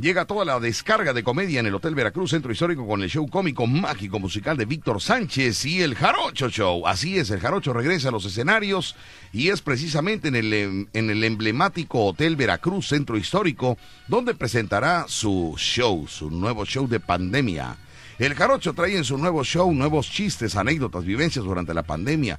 [0.00, 3.28] llega toda la descarga de comedia en el Hotel Veracruz Centro Histórico con el show
[3.28, 6.86] cómico mágico musical de Víctor Sánchez y el Jarocho Show.
[6.86, 8.96] Así es, el Jarocho regresa a los escenarios
[9.32, 13.76] y es precisamente en el, em- en el emblemático Hotel Veracruz Centro Histórico
[14.08, 17.76] donde presentará su show, su nuevo show de pandemia.
[18.18, 22.38] El Jarocho trae en su nuevo show nuevos chistes, anécdotas, vivencias durante la pandemia.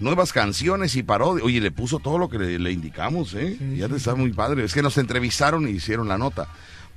[0.00, 1.44] Nuevas canciones y parodias.
[1.44, 3.56] Oye, le puso todo lo que le, le indicamos, ¿eh?
[3.76, 4.64] ya te está muy padre.
[4.64, 6.48] Es que nos entrevistaron y hicieron la nota.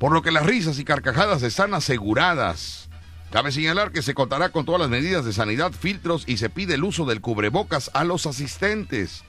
[0.04, 2.90] Por lo que las risas y carcajadas están aseguradas.
[3.32, 6.74] Cabe señalar que se contará con todas las medidas de sanidad, filtros y se pide
[6.74, 9.24] el uso del cubrebocas a los asistentes.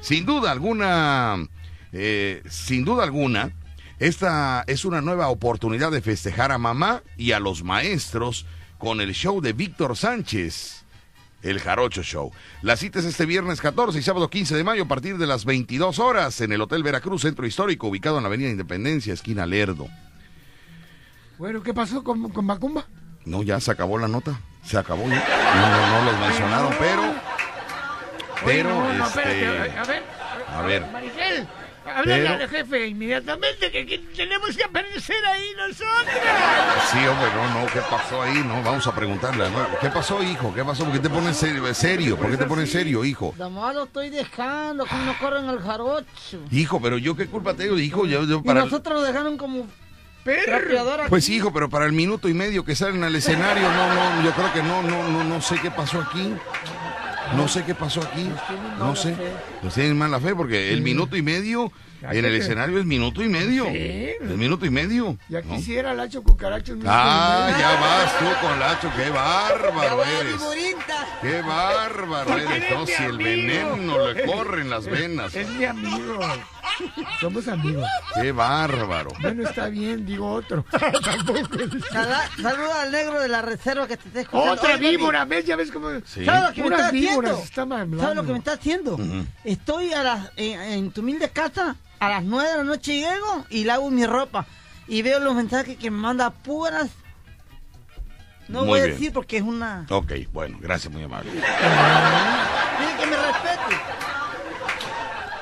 [0.00, 1.46] Sin duda alguna,
[1.92, 3.52] eh, sin duda alguna,
[4.00, 8.46] esta es una nueva oportunidad de festejar a mamá y a los maestros
[8.78, 10.82] con el show de Víctor Sánchez.
[11.42, 12.32] El Jarocho Show.
[12.62, 15.44] La cita es este viernes 14 y sábado 15 de mayo a partir de las
[15.44, 19.86] 22 horas en el Hotel Veracruz Centro Histórico, ubicado en la Avenida Independencia, esquina Lerdo.
[21.38, 22.86] Bueno, ¿qué pasó con, con Macumba?
[23.24, 24.38] No, ya se acabó la nota.
[24.64, 25.06] Se acabó.
[25.06, 27.02] No, no, no los mencionaron, pero.
[27.02, 30.02] Oye, Pero, no, no, este, espérate, a ver.
[30.48, 30.86] a ver.
[30.92, 31.48] Marigel,
[31.94, 36.14] Háblale al jefe inmediatamente que, que tenemos que aparecer ahí nosotros.
[36.90, 38.42] Sí, hombre, no, no, ¿qué pasó ahí?
[38.44, 39.48] No, vamos a preguntarle.
[39.50, 39.78] ¿no?
[39.80, 40.52] ¿Qué pasó, hijo?
[40.52, 40.84] ¿Qué pasó?
[40.84, 41.72] ¿Por qué te pones serio?
[41.74, 42.16] serio?
[42.16, 43.34] ¿Por qué te pones serio, hijo?
[43.38, 46.40] Nomás lo estoy dejando, que no corren al jarocho.
[46.50, 48.60] Hijo, pero yo qué culpa tengo, hijo, yo, yo Y para...
[48.64, 49.66] nosotros lo dejaron como
[50.32, 51.08] aquí.
[51.08, 54.32] Pues hijo, pero para el minuto y medio que salen al escenario, no, no, yo
[54.32, 56.34] creo que no, no, no, no sé qué pasó aquí.
[57.36, 58.30] No sé qué pasó aquí.
[58.78, 59.16] No sé.
[59.62, 61.72] Nos tienen mala fe porque el minuto y medio
[62.02, 63.64] en el escenario es minuto y medio.
[63.66, 64.10] Sí.
[64.20, 65.16] El minuto y medio.
[65.28, 65.56] Ya ¿no?
[65.56, 66.72] quisiera Lacho Cucaracho.
[66.72, 70.40] en un Ah, ya vas tú con Lacho, qué bárbaro eres.
[71.22, 72.50] Qué bárbaro eres.
[72.50, 75.34] eres No, si el veneno le corre en las venas.
[75.34, 76.18] Es mi amigo.
[77.20, 77.86] Somos amigos.
[78.20, 79.10] Qué bárbaro.
[79.22, 80.64] Bueno, está bien, digo otro.
[80.70, 81.56] Tampoco.
[82.42, 84.52] Saluda al negro de la reserva que te está escuchando.
[84.52, 85.44] Otra víbora, ¿ves?
[85.46, 85.88] Ya ves cómo.
[86.04, 86.24] Sí.
[86.24, 87.42] ¿Sabes lo que me está haciendo?
[87.98, 88.98] ¿Sabes lo que me está haciendo?
[89.44, 93.46] Estoy a las, en, en tu humilde casa, a las 9 de la noche llego
[93.50, 94.46] y lavo mi ropa.
[94.88, 96.90] Y veo los mensajes que me manda puras.
[98.48, 99.86] No Muy voy a decir porque es una.
[99.90, 101.32] Ok, bueno, gracias, muy amable.
[101.32, 101.42] Dile
[103.00, 103.76] que me respete.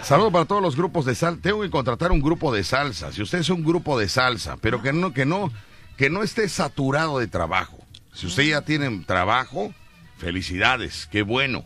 [0.02, 1.40] Saludos para todos los grupos de salsa.
[1.42, 3.12] Tengo que contratar un grupo de salsa.
[3.12, 5.50] Si usted es un grupo de salsa, pero que no, que no,
[5.96, 7.78] que no esté saturado de trabajo.
[8.14, 9.74] Si usted ya tiene trabajo,
[10.18, 11.64] felicidades, qué bueno.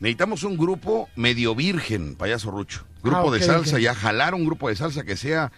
[0.00, 2.84] Necesitamos un grupo medio virgen, payaso Rucho.
[3.02, 3.82] Grupo Ah, de salsa, ok.
[3.82, 5.50] ya jalar un grupo de salsa que sea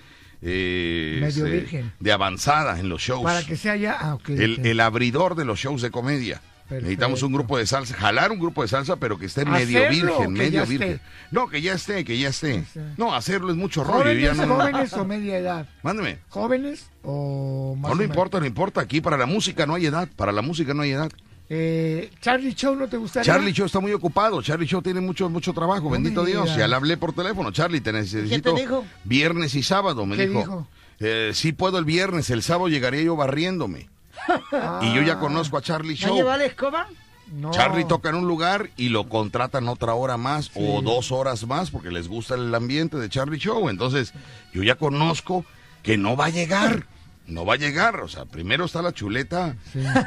[0.43, 1.93] eh, Medio este, virgen.
[2.01, 3.23] de avanzada en los shows.
[3.25, 3.97] Para que sea ya.
[4.01, 6.41] Ah, el, el abridor de los shows de comedia.
[6.65, 6.85] Perfecto.
[6.87, 10.15] Necesitamos un grupo de salsa, jalar un grupo de salsa, pero que esté medio ¿Hacerlo
[10.15, 10.91] o virgen, medio virgen.
[10.93, 11.05] esté?
[11.31, 12.65] No, que ya esté, que ya esté.
[12.97, 13.99] No, hacerlo es mucho rollo.
[14.05, 15.69] ¿Jóvenes, ya no, jóvenes o media edad?
[15.83, 16.19] Mándeme.
[16.31, 18.81] ¿Jóvenes o más No, no importa, no importa.
[18.81, 20.09] Aquí para la música no hay edad.
[20.17, 21.13] Para la música no hay edad.
[21.49, 23.33] Eh, Charlie Show, ¿no te gustaría?
[23.33, 24.41] Charlie Show está muy ocupado.
[24.43, 25.91] Charlie Show tiene mucho, mucho trabajo.
[25.91, 26.57] Bendito Dios.
[26.57, 27.51] Ya le hablé por teléfono.
[27.51, 28.55] Charlie, te necesito.
[28.55, 28.85] dijo?
[29.05, 30.41] Viernes y sábado, me ¿Qué dijo.
[30.41, 30.69] dijo?
[31.01, 32.31] Eh, sí puedo el viernes.
[32.31, 33.89] El sábado llegaré yo barriéndome.
[34.83, 36.17] Y yo ya conozco a Charlie ¿Va a Show.
[36.17, 36.87] llevar la escoba?
[37.33, 37.51] No.
[37.51, 41.71] Charlie toca en un lugar y lo contratan otra hora más o dos horas más
[41.71, 43.69] porque les gusta el ambiente de Charlie Show.
[43.71, 44.13] Entonces,
[44.53, 45.45] yo ya conozco
[45.83, 46.87] que no va a llegar.
[47.27, 48.01] No va a llegar.
[48.01, 49.57] O sea, primero está la chuleta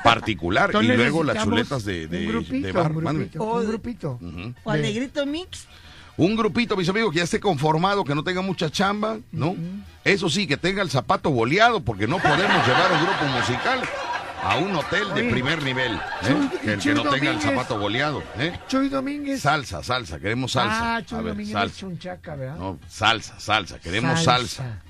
[0.03, 2.91] particular y luego las chuletas de, de, un grupito, de bar.
[2.91, 4.19] un grupito, un grupito.
[4.21, 4.53] Ujú.
[4.63, 5.67] ¿O al De- negrito mix?
[6.17, 9.55] Un grupito, mis amigos, que ya esté conformado, que no tenga mucha chamba, ¿no?
[10.03, 13.81] Eso sí, que tenga el zapato boleado, porque no podemos llevar un grupo musical
[14.41, 15.93] a un hotel de Oye, primer nivel.
[15.93, 15.99] ¿eh?
[16.23, 18.23] Chuy- Que el que no tenga el zapato boleado.
[18.39, 18.51] ¿eh?
[18.67, 19.41] Chuy Domínguez.
[19.41, 20.95] Salsa, salsa, queremos salsa.
[20.97, 21.73] Ah, Chuy a ver, Domínguez salsa.
[21.73, 22.55] es chunchaca, ¿verdad?
[22.57, 24.81] No, salsa, salsa, queremos salsa.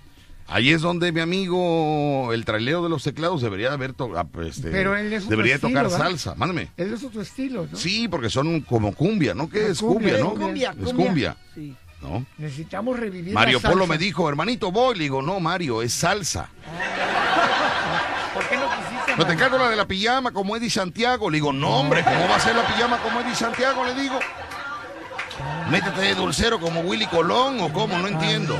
[0.49, 4.69] Ahí es donde mi amigo, el trailero de los teclados, debería haber to- ah, este,
[4.71, 5.97] Pero él es debería estilo, tocar ¿verdad?
[5.97, 6.35] salsa.
[6.35, 6.69] Mándame.
[6.77, 7.77] Él es otro estilo, ¿no?
[7.77, 9.49] Sí, porque son como cumbia, ¿no?
[9.49, 10.29] ¿Qué Ah, es cumbia, cumbia, no?
[10.45, 11.05] cumbia, Es cumbia.
[11.05, 11.37] cumbia.
[11.53, 11.75] Sí.
[12.01, 12.25] ¿no?
[12.37, 13.93] Necesitamos revivir Mario la Polo salsa.
[13.93, 14.95] me dijo, hermanito, voy.
[14.95, 16.47] Le digo, no, Mario, es salsa.
[18.33, 19.15] ¿Por qué no quisiste?
[19.17, 21.29] No te encargo la de la pijama como Eddie Santiago.
[21.29, 23.83] Le digo, no, hombre, ¿cómo va a ser la pijama como Eddie Santiago?
[23.83, 24.19] Le digo.
[25.71, 28.57] Métete de dulcero como Willy Colón o cómo, no entiendo.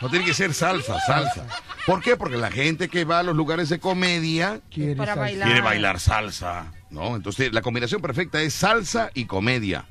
[0.00, 1.44] No tiene que ser salsa, salsa.
[1.86, 2.16] ¿Por qué?
[2.16, 5.46] Porque la gente que va a los lugares de comedia Quiere Para bailar.
[5.48, 7.16] quiere bailar salsa, ¿no?
[7.16, 9.86] Entonces la combinación perfecta es salsa y comedia.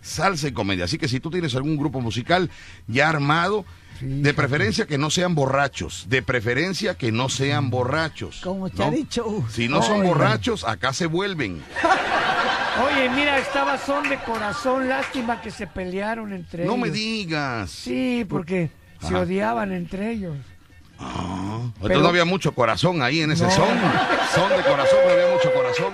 [0.00, 0.86] Salsa y comedia.
[0.86, 2.50] Así que si tú tienes algún grupo musical
[2.88, 3.64] ya armado,
[4.00, 8.40] de preferencia que no sean borrachos, de preferencia que no sean borrachos.
[8.42, 8.74] Como ¿no?
[8.74, 9.46] Charlie Show.
[9.48, 11.62] Si no son borrachos, acá se vuelven.
[12.84, 14.88] Oye, mira, estaba son de corazón.
[14.88, 16.86] Lástima que se pelearon entre No ellos.
[16.86, 17.70] me digas.
[17.70, 18.70] Sí, porque
[19.06, 20.36] se odiaban entre ellos.
[20.98, 23.50] Entonces Pero- no había mucho corazón ahí en ese No.
[23.50, 23.68] son.
[24.34, 25.92] Son de corazón, no había mucho corazón.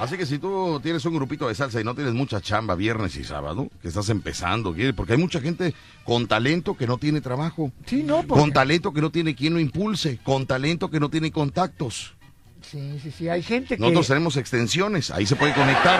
[0.00, 3.16] Así que si tú tienes un grupito de salsa y no tienes mucha chamba viernes
[3.16, 5.74] y sábado, que estás empezando, porque hay mucha gente
[6.04, 8.40] con talento que no tiene trabajo, Sí, no, porque...
[8.40, 12.14] con talento que no tiene quien lo impulse, con talento que no tiene contactos.
[12.60, 13.28] Sí, sí, sí.
[13.28, 13.80] Hay gente que...
[13.80, 15.98] Nosotros tenemos extensiones, ahí se puede conectar,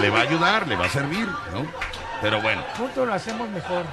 [0.00, 1.66] le va a ayudar, le va a servir, ¿no?
[2.20, 3.84] Pero bueno, Juntos lo hacemos mejor.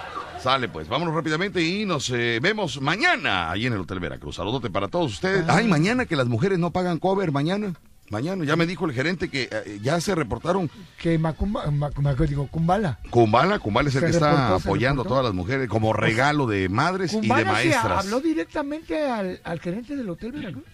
[0.42, 4.38] Sale pues, vámonos rápidamente y nos eh, vemos mañana ahí en el Hotel Veracruz.
[4.38, 5.46] Saludote para todos ustedes.
[5.48, 7.74] Ay, mañana que las mujeres no pagan cover, mañana.
[8.10, 10.70] Mañana, ya me dijo el gerente que eh, ya se reportaron.
[10.98, 13.00] Que Macumba, Mac- Mac- digo, Kumbala.
[13.10, 16.46] Kumbala, Kumbala es el Se que está reportó, apoyando a todas las mujeres como regalo
[16.48, 18.06] de madres y de se maestras.
[18.06, 20.66] habló directamente al, al gerente del Hotel Veracruz.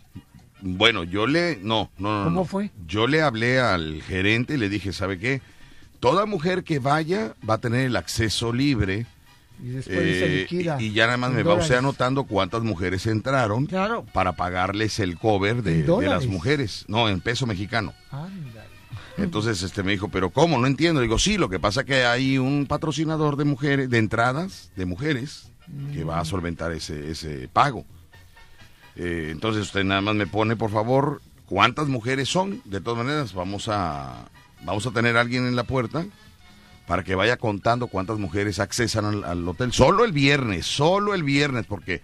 [0.62, 1.60] Bueno, yo le...
[1.62, 2.24] No, no, no.
[2.24, 2.46] ¿Cómo no.
[2.46, 2.72] fue?
[2.88, 5.42] Yo le hablé al gerente y le dije, ¿sabe qué?
[6.00, 9.06] Toda mujer que vaya va a tener el acceso libre
[9.64, 10.78] Y después se Eh, liquida.
[10.80, 13.68] y, y ya nada más me va usted anotando cuántas mujeres entraron
[14.14, 16.86] para pagarles el cover de, ¿En de las mujeres.
[16.88, 17.94] No, en peso mexicano.
[18.12, 18.68] Ándale.
[19.18, 20.60] Entonces este me dijo, pero ¿cómo?
[20.60, 21.02] No entiendo.
[21.02, 25.50] Digo, sí, lo que pasa que hay un patrocinador de mujeres, de entradas de mujeres,
[25.94, 27.84] que va a solventar ese, ese pago.
[28.96, 32.62] Eh, entonces usted nada más me pone, por favor, cuántas mujeres son.
[32.66, 34.30] De todas maneras, vamos a,
[34.64, 36.06] vamos a tener a alguien en la puerta
[36.88, 39.72] para que vaya contando cuántas mujeres accesan al, al hotel.
[39.74, 42.02] Solo el viernes, solo el viernes, porque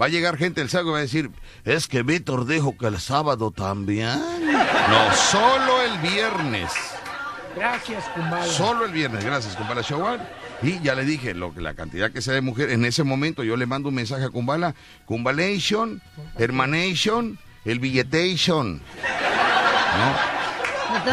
[0.00, 1.30] va a llegar gente del sábado y va a decir,
[1.64, 4.18] es que Víctor dijo que el sábado también.
[4.18, 6.72] No, solo el viernes.
[7.54, 8.46] Gracias, Kumbala.
[8.46, 10.42] Solo el viernes, gracias, Kumbala Shawar.
[10.62, 13.44] Y ya le dije, lo, que- la cantidad que sea de mujeres, en ese momento
[13.44, 14.74] yo le mando un mensaje a Kumbala,
[15.04, 16.00] Kumbalation,
[16.38, 18.76] Hermanation, el billetation.
[18.78, 20.41] ¿No?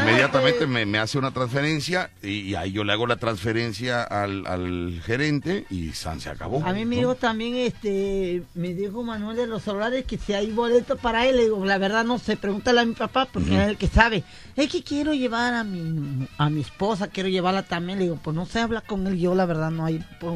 [0.01, 4.45] Inmediatamente me, me hace una transferencia y, y ahí yo le hago la transferencia al,
[4.47, 6.63] al gerente y San se acabó.
[6.65, 7.01] A mí me ¿no?
[7.01, 11.37] dijo también, este, me dijo Manuel de los celulares que si hay boleto para él,
[11.37, 13.59] le digo, la verdad no sé, pregúntale a mi papá porque Ujú.
[13.59, 14.23] es el que sabe.
[14.55, 18.35] Es que quiero llevar a mi, a mi esposa, quiero llevarla también, le digo, pues
[18.35, 20.33] no sé, habla con él, yo la verdad no hay por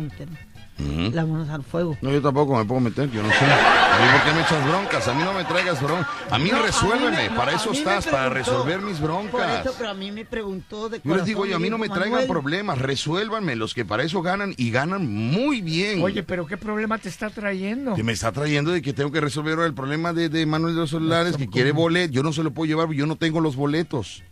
[0.77, 1.97] las manos al fuego.
[2.01, 3.45] No, yo tampoco me puedo meter, yo no sé.
[3.45, 5.07] ¿A mí por qué me echas broncas?
[5.07, 6.07] A mí no me traigas broncas.
[6.31, 9.61] A mí No, a mí resuélveme, me- para eso estás, para resolver mis Por broncas.
[9.65, 11.77] eso, pero a mí me preguntó de Yo les corazón, digo, oye, a mí no
[11.77, 16.01] me traigan "Manuel, problemas, resuélvanme, los que para eso ganan y ganan muy bien.
[16.01, 17.93] Oye, pero ¿qué problema te está trayendo?
[17.93, 20.73] que me está trayendo de que tengo que resolver ahora el problema de, de Manuel
[20.73, 23.41] de los Solares, que quiere boleto, yo no se lo puedo llevar, yo no tengo
[23.41, 24.23] los boletos.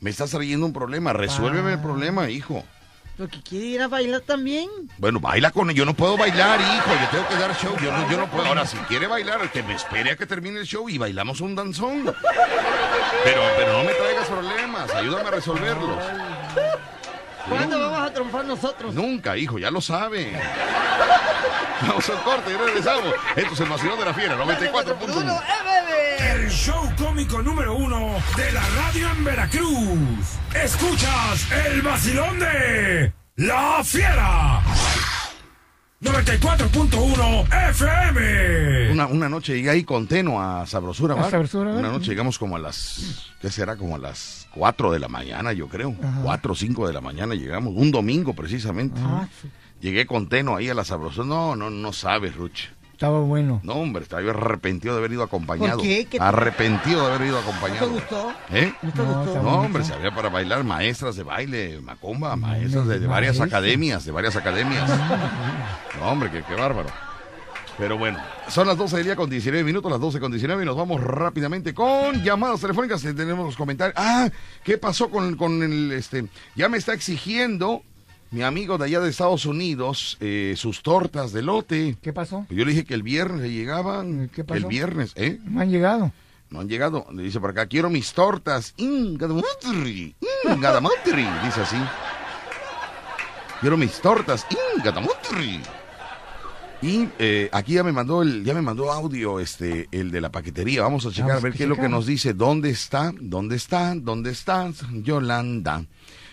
[0.00, 1.74] Me estás trayendo un problema, resuélveme Ah.
[1.74, 2.62] el problema, hijo.
[3.16, 4.68] Porque quiere ir a bailar también.
[4.98, 5.76] Bueno, baila con él.
[5.76, 6.90] Yo no puedo bailar, hijo.
[6.90, 7.74] Yo tengo que dar show.
[7.82, 8.46] Yo no, yo no puedo.
[8.46, 11.54] Ahora, si quiere bailar, que me espere a que termine el show y bailamos un
[11.54, 12.04] danzón.
[13.24, 14.94] Pero, pero no me traigas problemas.
[14.94, 15.98] Ayúdame a resolverlos.
[17.48, 18.94] ¿Cuándo vamos a triunfar nosotros?
[18.94, 20.32] Nunca, hijo, ya lo sabe.
[21.82, 23.14] Vamos al corte y regresamos.
[23.36, 25.42] Esto es el vacilón de la fiera, 94.1.
[26.18, 30.38] El show cómico número uno de la radio en Veracruz.
[30.54, 34.62] Escuchas el vacilón de La Fiera.
[36.02, 38.90] 94.1 FM.
[38.92, 41.30] Una, una noche llegué ahí con Teno a Sabrosura, ¿A ¿va?
[41.30, 43.76] Sabrosura, Una noche llegamos como a las, ¿qué será?
[43.76, 45.94] Como a las 4 de la mañana, yo creo.
[46.22, 49.00] 4 o 5 de la mañana llegamos, un domingo precisamente.
[49.02, 49.26] Ah,
[49.80, 51.26] Llegué con Teno ahí a la Sabrosura.
[51.26, 52.68] No, no, no sabes, Ruch.
[52.96, 53.60] Estaba bueno.
[53.62, 55.76] No, hombre, estaba yo arrepentido de haber ido acompañado.
[55.76, 56.06] ¿Por qué?
[56.06, 57.90] ¿Qué te- Arrepentido de haber ido ¿No te acompañado.
[57.90, 58.32] gustó?
[58.50, 58.72] ¿Eh?
[58.80, 59.42] ¿No te No, gustó?
[59.42, 64.06] No, hombre, se había para bailar maestras de baile, macomba, maestras de, de varias academias,
[64.06, 64.88] de varias academias.
[66.00, 66.88] No, hombre, qué, qué bárbaro.
[67.76, 68.18] Pero bueno,
[68.48, 70.98] son las 12 del día con 19 minutos, las 12 con 19 y nos vamos
[70.98, 73.02] rápidamente con llamadas telefónicas.
[73.02, 73.94] Tenemos los comentarios.
[73.98, 74.30] Ah,
[74.64, 76.24] ¿qué pasó con, con el, este,
[76.54, 77.82] ya me está exigiendo
[78.30, 81.96] mi amigo de allá de Estados Unidos eh, sus tortas de lote.
[82.02, 82.46] ¿Qué pasó?
[82.50, 84.30] Yo le dije que el viernes le llegaban.
[84.34, 84.58] ¿Qué pasó?
[84.58, 85.38] El viernes, ¿eh?
[85.44, 86.12] No han llegado.
[86.50, 87.06] No han llegado.
[87.12, 88.74] Le dice por acá, quiero mis tortas.
[88.76, 90.14] Ingadamutri.
[90.44, 91.26] Ingadamutri.
[91.44, 91.76] Dice así.
[93.60, 94.46] Quiero mis tortas.
[94.76, 95.60] Ingadamutri.
[96.82, 100.30] Y eh, aquí ya me mandó el, ya me mandó audio este, el de la
[100.30, 100.82] paquetería.
[100.82, 102.34] Vamos a checar Vamos a ver qué es lo que nos dice.
[102.34, 103.12] ¿Dónde está?
[103.18, 103.94] ¿Dónde está?
[103.94, 105.84] ¿Dónde está Yolanda?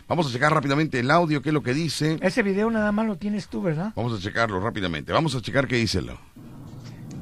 [0.08, 2.18] Vamos a checar rápidamente el audio, qué es lo que dice.
[2.22, 3.93] Ese video nada más lo tienes tú, ¿verdad?
[3.95, 5.12] Vamos a checarlo rápidamente.
[5.14, 6.01] Vamos a checar qué dice.
[6.01, 6.20] lo.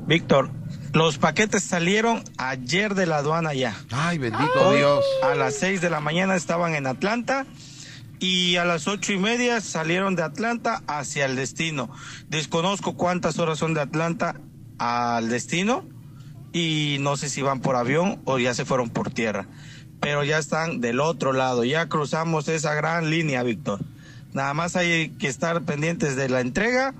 [0.08, 0.50] Víctor,
[0.94, 3.76] los paquetes salieron ayer de la aduana ya.
[3.92, 5.06] Ay, bendito Dios.
[5.24, 7.46] A las 6 de la mañana estaban en Atlanta
[8.20, 11.90] y a las ocho y media salieron de Atlanta hacia el destino.
[12.30, 14.36] Desconozco cuántas horas son de Atlanta
[14.80, 15.86] al destino
[16.54, 19.48] y no sé si van por avión o ya se fueron por tierra.
[20.02, 23.80] Pero ya están del otro lado, ya cruzamos esa gran línea, Víctor.
[24.34, 26.93] Nada más hay que estar pendientes de la entrega,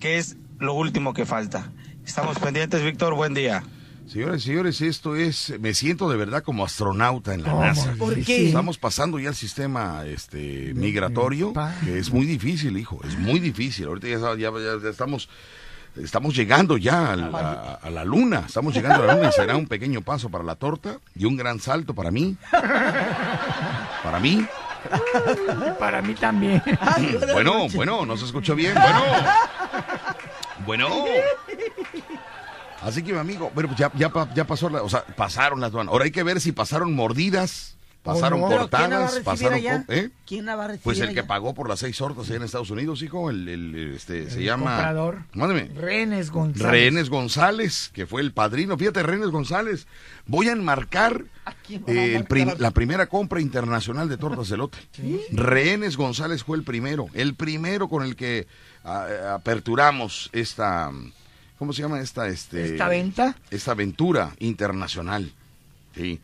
[0.00, 1.70] que es lo último que falta.
[2.04, 3.62] Estamos pendientes, Víctor, buen día.
[4.08, 7.54] Señores y señores, esto es, me siento de verdad como astronauta en la.
[7.54, 7.94] NASA.
[7.96, 8.46] ¿Por qué?
[8.48, 11.52] Estamos pasando ya el sistema este, migratorio,
[11.84, 13.86] que es muy difícil, hijo, es muy difícil.
[13.86, 15.28] Ahorita ya, ya- ya- ya estamos,
[15.96, 19.56] estamos llegando ya a la, a la luna, estamos llegando a la luna y será
[19.56, 22.36] un pequeño paso para la torta y un gran salto para mí.
[24.02, 24.46] Para mí.
[25.78, 26.62] Para mí también.
[27.32, 28.74] Bueno, bueno, no se escuchó bien.
[28.74, 29.02] Bueno.
[30.66, 31.04] Bueno.
[32.82, 35.70] Así que, mi amigo, bueno, pues ya, ya, ya pasó, la, o sea, pasaron las
[35.70, 35.92] aduanas.
[35.92, 38.48] Ahora hay que ver si pasaron mordidas, pasaron Oh, no.
[38.48, 39.54] ¿Pero quién la va a cortadas, recibir pasaron...
[39.54, 39.84] allá?
[39.88, 40.10] ¿eh?
[40.26, 42.42] ¿Quién la va a recibir Pues el que pagó por las seis hortas allá en
[42.42, 44.72] Estados Unidos, hijo, el, el, este, se llama...
[44.72, 45.18] comprador.
[45.34, 45.70] Mándeme.
[45.74, 46.70] Renes González.
[46.70, 48.76] Renes González, que fue el padrino.
[48.76, 49.86] Fíjate, Renes González.
[50.26, 51.24] Voy a enmarcar
[51.68, 52.60] eh, el prim- marcar?
[52.60, 54.78] la primera compra internacional de tortas de lote.
[55.32, 58.46] Renes González fue el primero, el primero con el que
[59.30, 60.90] aperturamos esta,
[61.58, 62.26] ¿cómo se llama esta?
[62.28, 63.36] Este, ¿Esta venta?
[63.50, 65.32] Esta aventura internacional.
[65.94, 66.20] Sí.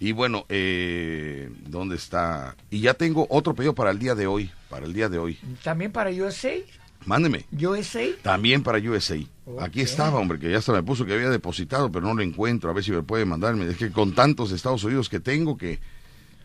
[0.00, 2.54] Y bueno, eh, ¿dónde está?
[2.70, 5.38] Y ya tengo otro pedido para el día de hoy, para el día de hoy.
[5.64, 6.52] También para USA.
[7.04, 7.46] Mándeme.
[7.52, 8.04] USA.
[8.22, 9.16] También para USA.
[9.60, 12.70] Aquí estaba, hombre, que ya se me puso que había depositado, pero no lo encuentro.
[12.70, 13.66] A ver si me puede mandarme.
[13.66, 15.80] Es que con tantos Estados Unidos que tengo que...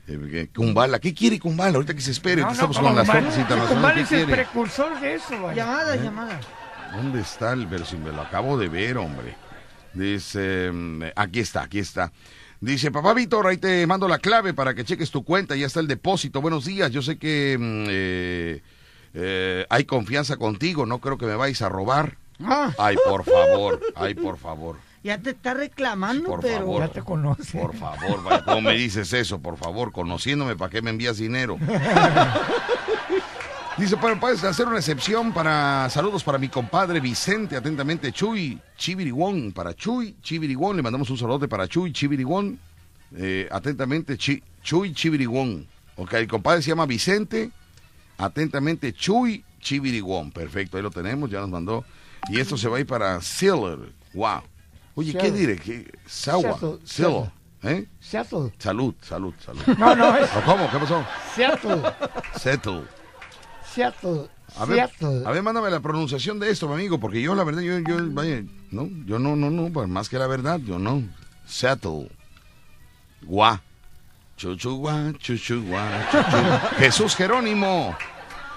[0.08, 1.76] eh, que Kumbala, ¿qué quiere Kumbala?
[1.76, 4.04] Ahorita que se espere, No, que no, estamos con las Kumbala- tortas Kumbala internacionales.
[4.04, 5.56] es ¿Qué el precursor de eso, vaya.
[5.66, 6.00] Llamada, ¿Eh?
[6.04, 6.40] llamada.
[6.96, 9.36] ¿Dónde está el pero si me lo acabo de ver, hombre?
[9.94, 12.12] Dice, mm, aquí está, aquí está.
[12.64, 15.82] Dice, papá Víctor, ahí te mando la clave para que cheques tu cuenta, ya está
[15.82, 16.40] el depósito.
[16.40, 18.62] Buenos días, yo sé que mm, eh,
[19.14, 22.16] eh, hay confianza contigo, no creo que me vais a robar.
[22.42, 26.60] Ah, Ay, por favor, ay, por favor, ya te está reclamando, por pero...
[26.60, 26.80] favor.
[26.84, 27.60] Ya te conoce.
[27.60, 29.42] por favor, vaya, ¿cómo me dices eso?
[29.42, 31.58] Por favor, conociéndome, ¿para qué me envías dinero?
[33.78, 39.52] Dice, pero puedes hacer una excepción para saludos para mi compadre Vicente, atentamente Chuy Chiviriwón,
[39.52, 42.60] para Chuy Chiviriwón, le mandamos un saludote para Chuy Chiviriwón,
[43.16, 47.50] eh, atentamente Chi- Chuy Chiviriwón, ok, el compadre se llama Vicente,
[48.20, 51.84] atentamente Chuy Chiviriwón, perfecto, ahí lo tenemos, ya nos mandó,
[52.30, 54.42] y esto se va a ir para Sealer, wow,
[54.94, 55.58] oye, ¿qué diré?
[55.58, 55.92] ¿Qué?
[56.06, 57.32] Sawa, Sealer,
[57.64, 57.88] ¿eh?
[58.00, 58.54] Seattle.
[58.60, 59.62] Salud, salud, salud.
[59.80, 60.70] No, no, es ¿O ¿Cómo?
[60.70, 61.04] ¿Qué pasó?
[61.36, 61.82] Seattle.
[62.38, 62.84] Settle.
[63.74, 64.30] Seattle.
[64.58, 65.24] A ver, Seattle.
[65.26, 67.98] a ver, mándame la pronunciación de esto, mi amigo, porque yo la verdad, yo, yo,
[68.12, 71.04] vaya, no, yo no, no, no, pues, más que la verdad, yo no.
[71.46, 72.10] Settle.
[73.24, 73.62] Gua.
[74.38, 75.64] Chuchu gua, chuchu.
[76.78, 77.96] Jesús Jerónimo.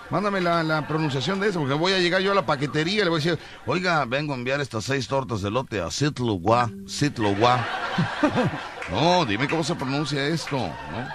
[0.09, 3.05] Mándame la, la pronunciación de eso, porque voy a llegar yo a la paquetería y
[3.05, 6.35] le voy a decir, oiga, vengo a enviar estas seis tortas de lote a Sitlo
[6.35, 7.65] Gua, Sitlo Gua.
[8.89, 11.09] No, dime cómo se pronuncia esto, ¿no?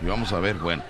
[0.00, 0.82] Y vamos a ver, bueno.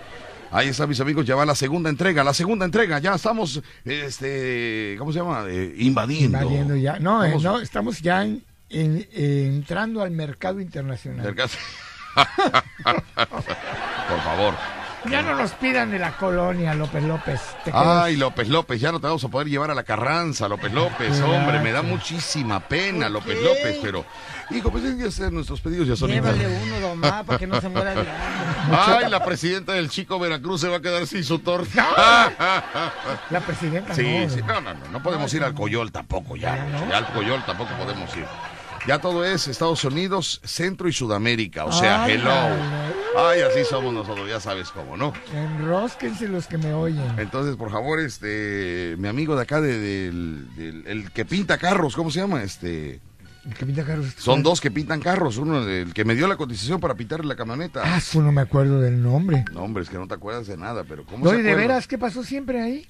[0.53, 4.97] Ahí está, mis amigos, ya va la segunda entrega, la segunda entrega, ya estamos, este,
[4.99, 5.45] ¿cómo se llama?
[5.49, 6.39] Eh, invadiendo.
[6.39, 6.99] Invadiendo ya.
[6.99, 11.25] No, eh, no, estamos ya en- en- eh, entrando al mercado internacional.
[11.25, 11.49] Cerca-
[14.09, 14.55] Por favor.
[15.11, 17.41] Ya no nos pidan de la colonia, López López.
[17.73, 21.17] Ay, López López, ya no te vamos a poder llevar a la Carranza, López López,
[21.19, 23.43] Qué hombre, me da muchísima pena, ¿Por López?
[23.43, 24.05] López, pero,
[24.55, 27.61] hijo, pues es que hacer nuestros pedidos ya son Llévale uno nomás para que no
[27.61, 28.05] se muera de.
[28.71, 32.33] Ay, la presidenta del Chico Veracruz se va a quedar sin su torta.
[33.31, 34.31] La presidenta Sí, no.
[34.31, 37.71] sí, no, no, no, no podemos ir al Coyol tampoco ya, ya al Coyol tampoco
[37.77, 38.25] podemos ir.
[38.87, 42.31] Ya todo es Estados Unidos, Centro y Sudamérica, o sea, Ay, hello.
[42.33, 42.53] ay,
[43.17, 45.13] Ay, así somos nosotros, ya sabes cómo, ¿no?
[45.33, 47.05] Enrósquense los que me oyen.
[47.19, 52.21] Entonces, por favor, este, mi amigo de acá, de- el que pinta carros, ¿cómo se
[52.21, 52.43] llama?
[52.43, 53.01] Este,
[53.45, 54.07] El que pinta carros.
[54.19, 57.35] son dos que pintan carros, uno el que me dio la cotización para pintar la
[57.35, 57.83] camioneta.
[57.85, 59.45] Ah, su, no me acuerdo del nombre.
[59.53, 61.55] No, hombre, es que no te acuerdas de nada, pero ¿cómo No, se y de
[61.57, 62.87] veras, ¿qué pasó siempre ahí?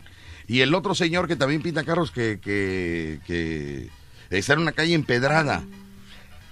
[0.47, 3.89] Y el otro señor que también pinta carros que, que, que
[4.29, 5.65] está en una calle empedrada,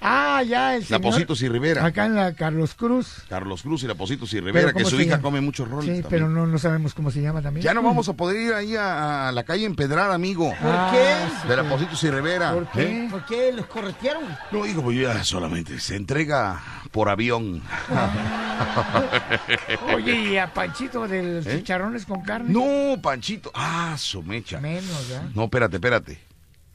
[0.02, 1.02] Ah, ya, el la señor.
[1.02, 1.84] Positos y Rivera.
[1.84, 3.22] Acá en la Carlos Cruz.
[3.28, 5.22] Carlos Cruz y la Positos y Rivera, que ¿cómo su hija llama?
[5.22, 5.84] come muchos roles.
[5.84, 6.06] Sí, también.
[6.08, 7.62] pero no, no sabemos cómo se llama también.
[7.62, 10.52] Ya no vamos a poder ir ahí a, a la calle empedrada, amigo.
[10.62, 11.48] Ah, qué?
[11.48, 12.54] De la Positos y Rivera.
[12.54, 12.82] ¿Por qué?
[12.82, 13.08] ¿eh?
[13.10, 14.22] ¿Por qué los corretearon?
[14.50, 17.62] No, hijo, pues ya solamente se entrega por avión.
[19.94, 21.58] Oye, y a Panchito de los ¿Eh?
[21.58, 22.52] chicharrones con carne.
[22.52, 23.50] No, Panchito.
[23.54, 24.60] Ah, su mecha.
[24.60, 25.28] Menos, ¿verdad?
[25.34, 26.18] No, espérate, espérate.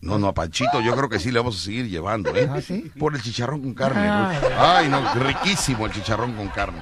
[0.05, 2.49] No, no, a Panchito yo creo que sí le vamos a seguir llevando, ¿eh?
[2.51, 2.91] ¿Ah, sí?
[2.97, 4.07] Por el chicharrón con carne.
[4.07, 4.77] Ah.
[4.77, 6.79] Ay, no, riquísimo el chicharrón con carne.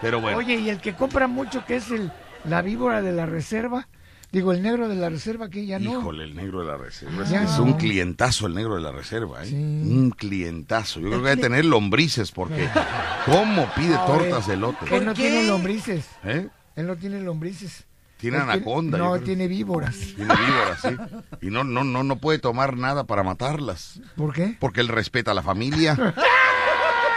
[0.00, 0.38] Pero bueno.
[0.38, 2.12] Oye, y el que compra mucho, que es el
[2.44, 3.88] la víbora de la reserva,
[4.30, 6.00] digo, el negro de la reserva, que ya no.
[6.00, 7.24] Híjole, el negro de la reserva.
[7.24, 9.46] Ya es un clientazo el negro de la reserva, ¿eh?
[9.46, 9.54] Sí.
[9.54, 11.00] Un clientazo.
[11.00, 12.68] Yo creo que debe tener lombrices porque
[13.26, 14.84] ¿cómo pide Ah, tortas de lote?
[14.90, 16.06] Él no ¿Por tiene lombrices.
[16.24, 16.48] ¿Eh?
[16.76, 17.86] Él no tiene lombrices.
[18.22, 18.98] Tiene Él anaconda.
[18.98, 19.96] yo No, tiene víboras.
[20.14, 20.96] Tiene víboras, sí.
[21.44, 24.00] Y no, no, no, no puede tomar nada para matarlas.
[24.14, 24.56] ¿Por qué?
[24.60, 26.14] Porque él respeta a la familia.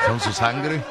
[0.08, 0.84] Son su sangre.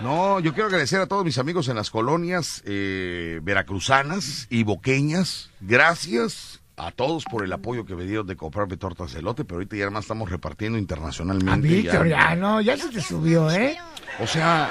[0.00, 5.50] No, yo quiero agradecer a todos mis amigos en las colonias eh, veracruzanas y boqueñas.
[5.60, 9.56] Gracias a todos por el apoyo que me dieron de comprarme tortas de lote, pero
[9.56, 11.68] ahorita ya más estamos repartiendo A internacionalmente.
[11.68, 12.30] Víctor, ya.
[12.30, 13.76] ya no, ya se te subió, ¿eh?
[14.18, 14.70] O sea,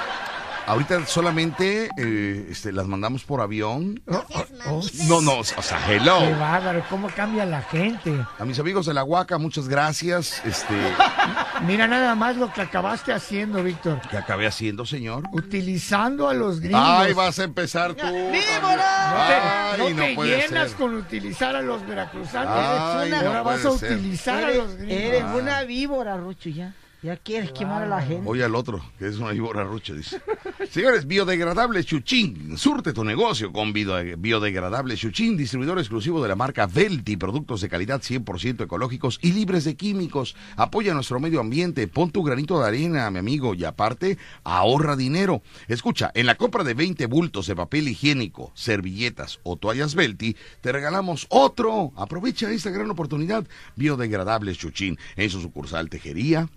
[0.66, 4.02] ahorita solamente eh, este, las mandamos por avión.
[4.08, 4.24] Oh,
[4.68, 4.80] oh.
[5.08, 6.18] No, no, o sea, hello.
[6.20, 8.14] Qué bárbaro, cómo cambia la gente.
[8.38, 10.42] A mis amigos de la Huaca, muchas gracias.
[10.44, 10.74] Este,
[11.66, 14.00] Mira nada más lo que acabaste haciendo, Víctor.
[14.10, 15.24] ¿Qué acabé haciendo, señor?
[15.32, 16.82] Utilizando a los gringos.
[16.84, 18.06] Ay, vas a empezar tú.
[18.06, 19.12] ¡Víbora!
[19.12, 20.78] No te, Ay, no no te llenas ser.
[20.78, 22.52] con utilizar a los veracruzanos.
[22.54, 23.92] Ay, Eres una- no Ahora vas a ser.
[23.92, 24.96] utilizar a los gringos.
[25.02, 25.34] eres Ah.
[25.36, 26.74] una víbora, Rucho, ya.
[27.02, 28.22] Ya quieres quemar a la gente.
[28.30, 30.20] Oye al otro, que es una víbora rucha, dice.
[30.70, 32.56] Señores, Biodegradable Chuchín.
[32.56, 37.68] Surte tu negocio con bio- Biodegradable Chuchín, distribuidor exclusivo de la marca Velti, productos de
[37.68, 40.36] calidad 100% ecológicos y libres de químicos.
[40.56, 45.42] Apoya nuestro medio ambiente, pon tu granito de arena, mi amigo, y aparte, ahorra dinero.
[45.66, 50.70] Escucha, en la compra de 20 bultos de papel higiénico, servilletas o toallas Velti, te
[50.70, 51.90] regalamos otro.
[51.96, 53.44] Aprovecha esta gran oportunidad.
[53.74, 56.48] Biodegradable Chuchín, en su sucursal Tejería,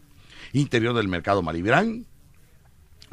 [0.53, 2.05] interior del mercado Malibrán.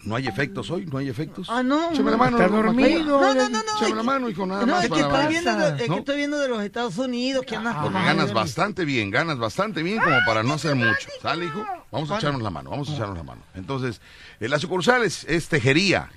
[0.05, 1.47] No hay efectos hoy, no hay efectos.
[1.49, 1.93] Ah, no.
[1.93, 2.37] Échame la mano.
[2.37, 3.21] Está no, dormido.
[3.21, 3.77] No, no, no, no.
[3.77, 5.95] Échame la mano, hijo, nada No, más es que, estoy viendo de, es ¿No?
[5.95, 9.83] que estoy viendo de los Estados Unidos que andas Porque ganas bastante bien, ganas bastante
[9.83, 11.09] bien como para no hacer mucho.
[11.21, 11.65] ¿Sale, hijo?
[11.93, 13.43] Vamos a echarnos la mano, vamos a echarnos la mano.
[13.55, 14.01] Entonces,
[14.41, 16.11] en las sucursales es Tejería,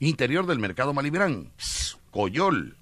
[0.00, 1.52] interior del Mercado Malibrán,
[2.10, 2.76] Coyol,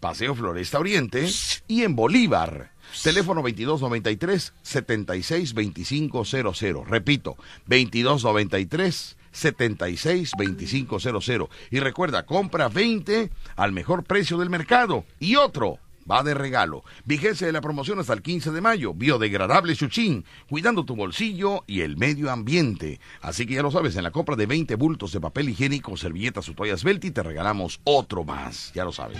[0.00, 1.26] Paseo Floresta Oriente
[1.68, 2.70] y en Bolívar.
[3.02, 6.88] Teléfono 2293 762500.
[6.88, 7.36] Repito,
[7.66, 11.48] 2293 762500.
[11.70, 15.78] Y recuerda, compra 20 al mejor precio del mercado y otro
[16.10, 16.84] va de regalo.
[17.04, 18.94] Vigencia de la promoción hasta el 15 de mayo.
[18.94, 23.00] Biodegradable Chuchín, cuidando tu bolsillo y el medio ambiente.
[23.20, 26.48] Así que ya lo sabes, en la compra de 20 bultos de papel higiénico, servilletas
[26.48, 28.72] o toallas Belti, te regalamos otro más.
[28.74, 29.18] Ya lo sabes.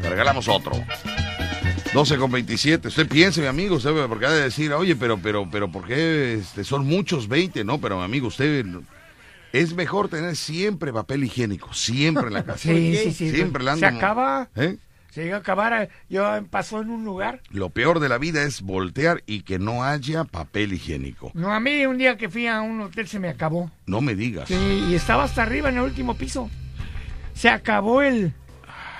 [0.00, 0.72] Te regalamos otro.
[1.92, 2.88] 12 con 27.
[2.88, 6.34] Usted piense, mi amigo, usted porque ha de decir, oye, pero, pero, pero, ¿por qué
[6.34, 7.64] este, son muchos 20?
[7.64, 8.66] No, pero mi amigo, usted
[9.52, 12.58] es mejor tener siempre papel higiénico, siempre en la casa.
[12.58, 13.30] Sí, sí, sí.
[13.30, 14.48] Siempre la Se acaba.
[14.56, 14.76] ¿Eh?
[15.10, 15.88] Se llega a acabar.
[16.10, 17.40] Yo pasó en un lugar.
[17.48, 21.30] Lo peor de la vida es voltear y que no haya papel higiénico.
[21.32, 23.70] No, a mí un día que fui a un hotel se me acabó.
[23.86, 24.48] No me digas.
[24.48, 26.50] Sí, y estaba hasta arriba en el último piso.
[27.32, 28.34] Se acabó el,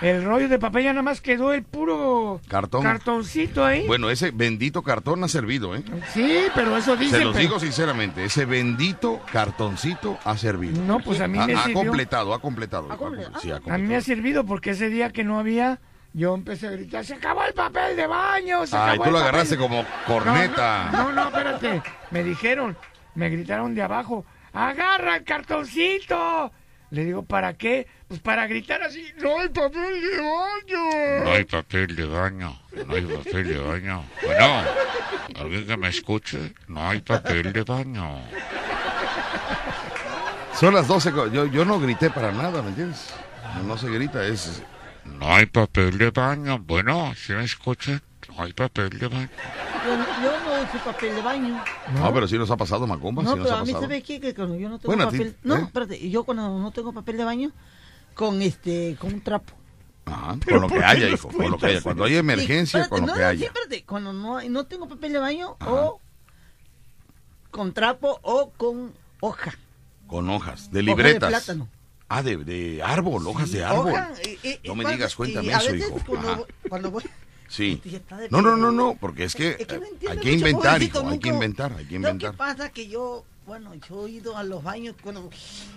[0.02, 2.82] el rollo de papel, ya nada más quedó el puro Cartón.
[2.82, 3.86] cartoncito ahí.
[3.86, 5.82] Bueno, ese bendito cartón ha servido, ¿eh?
[6.12, 7.18] Sí, pero eso dice.
[7.18, 10.82] Se los pero- digo sinceramente, ese bendito cartoncito ha servido.
[10.82, 11.84] No, pues a mí ha, me ha sirvió.
[11.84, 12.92] completado, ha completado.
[12.92, 13.78] ha comple- sí, ha A mí completado.
[13.88, 15.80] me ha servido porque ese día que no había,
[16.12, 19.12] yo empecé a gritar, se acabó el papel de baño, se Ay, acabó tú el
[19.12, 19.28] lo papel".
[19.34, 20.90] agarraste como corneta.
[20.92, 21.82] No, no, no, espérate.
[22.10, 22.76] Me dijeron,
[23.14, 26.52] me gritaron de abajo, agarra el cartoncito.
[26.90, 27.86] Le digo, ¿para qué?
[28.06, 31.24] Pues para gritar así, no hay papel de baño.
[31.24, 34.04] No hay papel de baño, no hay papel de baño.
[34.24, 34.62] Bueno,
[35.40, 38.20] alguien que me escuche, no hay papel de baño.
[40.54, 41.12] Son las 12.
[41.12, 43.12] co- Yo, yo no grité para nada, ¿me entiendes?
[43.56, 44.62] No, no se grita, es.
[45.04, 46.58] No hay papel de baño.
[46.58, 48.00] Bueno, si me escuchan,
[48.38, 49.28] hay papel de baño.
[49.84, 51.64] Yo, yo no uso papel de baño.
[51.94, 53.22] No, pero sí nos ha pasado, Macumba.
[53.22, 54.94] No, sí nos pero ha a mí se ve que, que cuando yo no tengo
[54.94, 55.36] Bueno, ti, papel...
[55.42, 55.62] No, ¿eh?
[55.62, 57.52] espérate, yo cuando no tengo papel de baño,
[58.14, 59.52] con este, con un trapo.
[60.06, 61.80] Ajá, con lo que haya, hijo, con lo que haya.
[61.82, 63.38] Cuando haya emergencia, Sí, con lo que haya.
[63.40, 66.00] sí, espérate, cuando no, no tengo papel de baño, o
[67.50, 69.54] con trapo o con hoja.
[70.06, 71.28] Con hojas, de Hoja de libretas.
[71.28, 71.68] plátano.
[72.08, 73.88] Ah, de, de árbol, hojas de árbol.
[73.92, 76.00] Hoja, y- y- no me digas, cuéntame y a eso, veces hijo.
[76.06, 77.02] Cuando, cuando voy...
[77.48, 77.80] Sí.
[78.30, 81.18] No, no, no, no, porque es que, Es que no hay que inventar, hijo, hay
[81.18, 82.34] que inventar, hay que Lo que inventar.
[82.36, 85.30] pasa que yo, bueno, yo he ido a los baños cuando...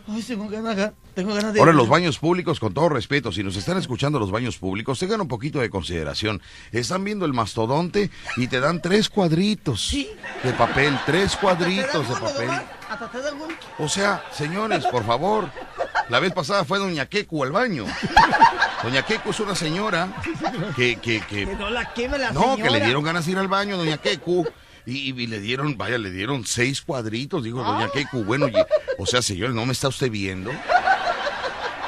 [0.08, 1.60] Ay, tengo ganas, tengo ganas de...
[1.60, 5.22] Ahora, los baños públicos, con todo respeto, si nos están escuchando los baños públicos, tengan
[5.22, 6.42] un poquito de consideración.
[6.72, 9.92] Están viendo el mastodonte y te dan tres cuadritos
[10.44, 12.50] de papel, tres cuadritos de papel.
[13.78, 15.50] O sea, señores, por favor,
[16.10, 17.86] la vez pasada fue Doña Quecu al baño.
[18.82, 20.12] Doña Quecu es una señora
[20.76, 22.64] que, que, que Que no la queme la no, señora.
[22.64, 24.48] que le dieron ganas de ir al baño, doña Keku.
[24.86, 27.92] Y, y le dieron, vaya, le dieron seis cuadritos, dijo doña Ah.
[27.94, 28.24] Keku.
[28.24, 28.54] Bueno, y-
[28.98, 30.52] o sea, señor, ¿no me está usted viendo?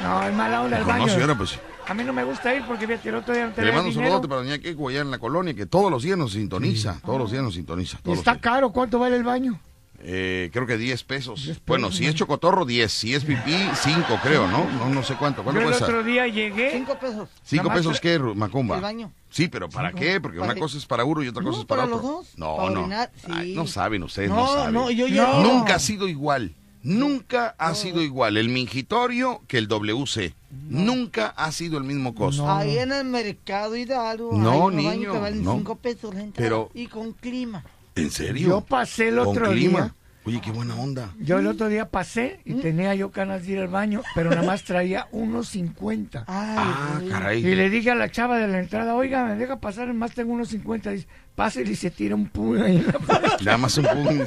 [0.02, 1.06] No, es mala onda el baño.
[1.06, 1.58] no, señora, pues
[1.88, 3.88] A mí no me gusta ir porque fíjate, el otro día no le tenía mando
[3.88, 7.00] un saludote para doña Keku allá en la colonia, que todos los días nos sintoniza,
[7.04, 7.98] todos los días nos sintoniza.
[8.02, 9.60] Todos está caro, ¿cuánto vale el baño?
[10.04, 11.60] Eh, creo que 10 pesos.
[11.66, 12.90] Bueno, si es chocotorro, 10.
[12.90, 14.64] Si es pipí, 5 creo, ¿no?
[14.78, 15.42] No, no sé cuánto.
[15.42, 15.84] Yo ¿Cuánto el cuesta?
[15.84, 16.72] otro día llegué.
[16.72, 17.28] Cinco pesos.
[17.44, 18.76] 5 Nada más pesos, ¿qué, Macumba?
[18.76, 19.12] El baño.
[19.30, 20.20] Sí, pero ¿para qué?
[20.20, 21.94] Porque para una que- cosa es para uno y otra cosa No, es para, para
[21.94, 22.08] otro.
[22.08, 22.32] los dos.
[22.36, 22.80] No, Para no.
[22.80, 23.54] orinar, Ay, sí.
[23.54, 24.74] no saben ustedes, no, No, saben.
[24.74, 26.54] no, yo ya- Nunca ha sido igual.
[26.82, 30.34] Nunca ha sido igual el mingitorio que el WC.
[30.68, 32.50] Nunca ha sido el mismo costo.
[32.50, 34.36] Ahí en el mercado Hidalgo.
[34.36, 35.54] No, hay niño, baños que valen no.
[35.54, 37.62] cinco pesos la entrada Pero- y con clima.
[37.94, 38.48] ¿En serio?
[38.48, 39.80] Yo pasé el Con otro clima.
[39.80, 39.94] día.
[40.24, 41.10] Oye, qué buena onda.
[41.18, 44.42] Yo el otro día pasé y tenía yo ganas de ir al baño, pero nada
[44.44, 46.24] más traía unos 50.
[46.28, 47.44] Ah, caray.
[47.44, 50.32] Y le dije a la chava de la entrada, oiga, me deja pasar, más tengo
[50.32, 50.90] unos 50.
[50.92, 53.30] Dice, pásale y se tira un pum ahí en la pared.
[53.42, 54.18] Nada más un pum.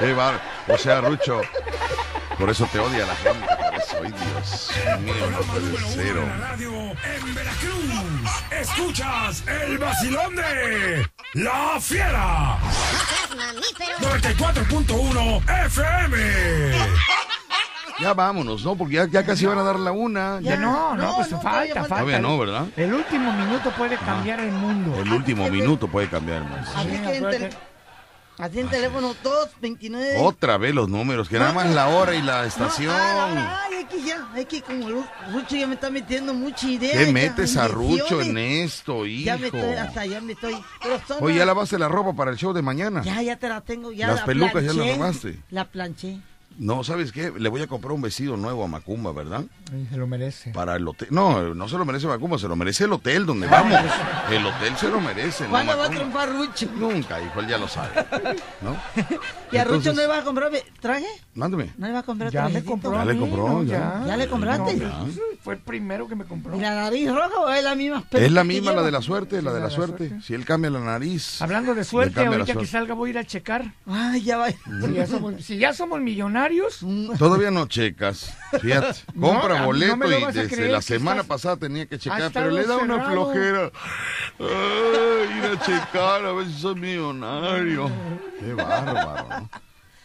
[0.00, 1.42] Qué bar- O sea, Rucho,
[2.36, 3.46] por eso te odia la gente.
[4.48, 6.16] Dios mío, no puede ser.
[6.40, 8.30] radio en Veracruz.
[8.50, 12.58] Escuchas el vacilón de La Fiera.
[13.36, 13.98] mamífero.
[14.00, 16.16] 94.1 FM.
[18.00, 18.76] Ya vámonos, ¿no?
[18.76, 20.38] Porque ya, ya casi van a dar la una.
[20.40, 21.88] Ya no, no, pues falta, falta.
[21.88, 22.66] Todavía no, ¿verdad?
[22.76, 25.00] El último minuto puede cambiar el mundo.
[25.00, 26.68] El último minuto puede cambiar el mundo.
[26.76, 27.50] Así que en, tel-
[28.38, 30.16] así en teléfono 229.
[30.18, 32.94] Otra vez los números, que nada más la hora y la estación.
[32.94, 34.88] Ay, es que ya, es que como
[35.32, 36.92] Rucho ya me está metiendo mucha idea.
[37.04, 39.26] ¿Qué metes a Rucho en esto, hijo?
[39.26, 40.56] Ya me estoy, hasta ya me estoy.
[41.20, 43.02] Oye, ya lavaste la ropa para el show de mañana.
[43.02, 43.92] Ya, ya te la tengo.
[43.92, 45.38] Ya Las la pelucas ya las planché, lavaste.
[45.50, 46.18] La planché.
[46.58, 47.32] No, ¿sabes qué?
[47.36, 49.44] Le voy a comprar un vestido nuevo a Macumba, ¿verdad?
[49.72, 50.50] Ay, Se lo merece.
[50.50, 51.06] Para el hotel.
[51.12, 53.78] No, no se lo merece Macumba, se lo merece el hotel donde vamos.
[54.30, 55.50] El hotel se lo merece, ¿no?
[55.50, 56.68] ¿Cuándo va a triunfar Rucho?
[56.76, 57.90] Nunca, hijo, él ya lo sabe.
[58.60, 58.76] ¿No?
[59.52, 61.06] ¿Y a Rucho no le vas a comprar traje?
[61.34, 61.72] Mándame.
[61.78, 62.92] ¿No le a comprar Ya compró.
[62.92, 64.02] Ya le compró, ya.
[64.04, 64.76] ¿Ya le compraste?
[64.76, 65.12] No, ya.
[65.42, 66.56] Fue el primero que me compró.
[66.56, 68.04] ¿Y la nariz roja o es la misma?
[68.10, 70.20] Es la misma, la de la suerte, la de la suerte.
[70.22, 71.40] Si él cambia la nariz.
[71.40, 73.74] Hablando de suerte, ahorita que salga voy a ir a checar.
[73.86, 74.48] Ay, ya va.
[74.50, 75.56] Si ya somos, si
[77.18, 78.34] Todavía no checas.
[78.60, 82.50] Fíjate, compra no boleto y desde creer la semana estás- pasada tenía que checar, pero
[82.50, 83.12] le da una cerrado.
[83.32, 83.70] flojera.
[84.40, 87.90] Ay, ir a checar a ver si soy millonario.
[88.40, 89.50] Qué bárbaro, ¿no?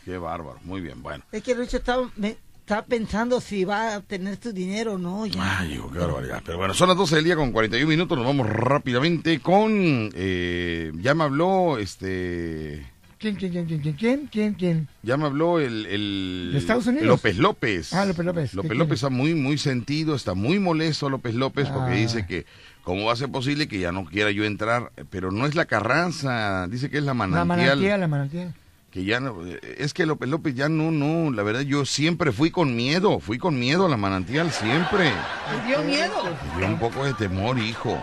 [0.05, 0.59] Qué bárbaro.
[0.63, 1.23] Muy bien, bueno.
[1.31, 5.25] Es que Rucho está, me, está pensando si va a tener tu dinero o no.
[5.25, 5.59] Ya.
[5.59, 6.41] Ay, hijo, qué barbaridad.
[6.45, 8.17] Pero bueno, son las 12 del día con 41 minutos.
[8.17, 10.09] Nos vamos rápidamente con.
[10.13, 12.91] eh, ya me habló este.
[13.23, 14.87] ¿Quién, quién, quién, quién, quién, quién, quién, quién?
[15.01, 17.07] Ya me habló el, el ¿De Estados Unidos?
[17.07, 17.93] López López.
[17.93, 18.51] Ah, López López.
[18.51, 18.77] ¿Qué López?
[18.77, 21.95] López está muy, muy sentido, está muy molesto López López porque Ah.
[21.95, 22.45] dice que
[22.83, 25.65] cómo va a ser posible que ya no quiera yo entrar, pero no es la
[25.65, 28.53] Carranza, dice que es la La manantial, manantial, la manantial.
[28.93, 32.51] Que ya no, es que López López ya no, no, la verdad yo siempre fui
[32.51, 35.11] con miedo, fui con miedo a la manantial, siempre.
[35.49, 36.13] ¿Te dio miedo?
[36.53, 37.99] Me dio un poco de temor, hijo.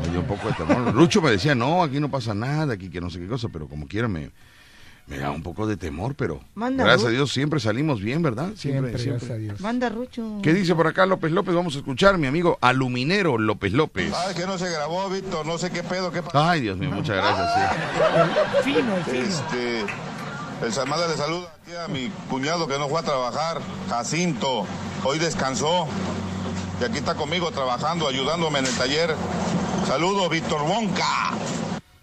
[0.00, 0.94] Me dio un poco de temor.
[0.94, 3.66] Rucho me decía, no, aquí no pasa nada, aquí que no sé qué cosa, pero
[3.66, 4.30] como quiera me,
[5.10, 8.50] me da un poco de temor, pero Manda, gracias a Dios siempre salimos bien, ¿verdad?
[8.54, 9.60] Siempre, gracias a Dios.
[9.60, 10.38] Manda Rucho.
[10.40, 11.52] ¿Qué dice por acá López López?
[11.52, 14.12] Vamos a escuchar, mi amigo Aluminero López López.
[14.14, 16.38] Ah, que no se grabó, Víctor, no sé qué pedo, qué pasó.
[16.38, 17.54] Ay, Dios mío, muchas gracias.
[17.54, 17.78] sí.
[18.56, 19.24] El fino, el fino.
[19.24, 19.84] Este,
[20.62, 24.64] el Samada le saluda aquí a mi cuñado que no fue a trabajar, Jacinto,
[25.02, 25.88] hoy descansó.
[26.80, 29.16] Y aquí está conmigo trabajando, ayudándome en el taller.
[29.88, 31.32] Saludos, Víctor Wonka.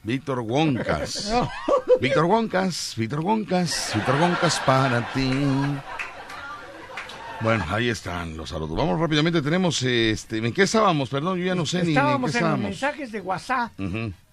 [0.03, 1.31] Víctor Woncas.
[2.01, 5.31] Víctor Woncas, Víctor Woncas, Víctor Woncas para ti.
[7.41, 8.77] Bueno, ahí están los saludos.
[8.77, 11.09] Vamos rápidamente, tenemos este, ¿en qué estábamos?
[11.09, 12.63] Perdón, yo ya no sé ni en Estábamos qué en los estábamos.
[12.63, 13.71] mensajes de WhatsApp,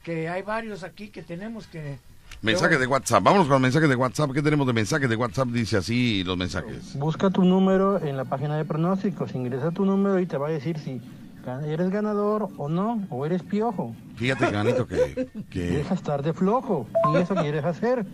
[0.03, 1.99] que hay varios aquí que tenemos que...
[2.43, 3.23] Mensajes de WhatsApp.
[3.23, 4.31] Vámonos con los mensajes de WhatsApp.
[4.32, 5.49] ¿Qué tenemos de mensajes de WhatsApp?
[5.49, 6.95] Dice así los mensajes.
[6.95, 10.51] Busca tu número en la página de pronósticos, ingresa tu número y te va a
[10.51, 11.01] decir si
[11.66, 13.95] eres ganador o no, o eres piojo.
[14.16, 15.61] Fíjate, Ganito, que, que...
[15.79, 18.05] Deja estar de flojo, y eso quieres hacer.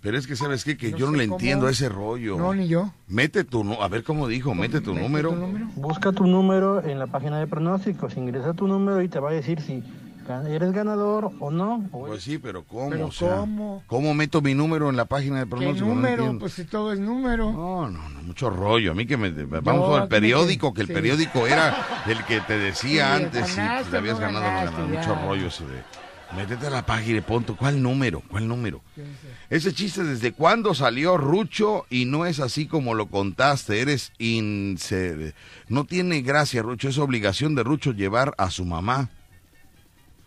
[0.00, 0.76] Pero es que, ¿sabes qué?
[0.76, 2.38] Que No yo no le cómo- ese ese rollo.
[2.38, 2.92] No, ni yo.
[3.08, 3.64] Mete tu...
[3.64, 5.34] nu- A ver cómo dijo, mete tu número.
[5.74, 9.32] Busca tu número en la página de pronósticos, ingresa tu número y te va a
[9.32, 9.82] decir si
[10.48, 11.88] eres ganador o no.
[11.90, 12.90] Pues sí, pero ¿cómo?
[12.90, 13.82] ¿Pero O sea, cómo?
[13.86, 15.86] ¿Cómo meto mi número en la página de ¿Qué pronóstico?
[15.88, 16.14] No número?
[16.22, 16.38] entiendo.
[16.40, 17.50] pues si todo es número.
[17.52, 18.92] No, no, no, mucho rollo.
[18.92, 19.30] A mí que me...
[19.30, 20.92] Vamos Yo, al periódico, me- que el sí.
[20.92, 24.88] periódico era el que te decía Sí, antes si te habías no ganado o no.
[24.88, 25.82] Mucho rollo ese de...
[26.36, 28.22] Métete a la página y pon tu- ¿Cuál número?
[28.28, 28.82] ¿Cuál número?
[29.48, 31.86] Ese chiste, ¿desde cuándo salió Rucho?
[31.88, 33.80] Y no es así como lo contaste.
[33.80, 35.34] Eres inser...
[35.68, 36.88] No tiene gracia, Rucho.
[36.90, 39.08] Es obligación de Rucho llevar a su mamá.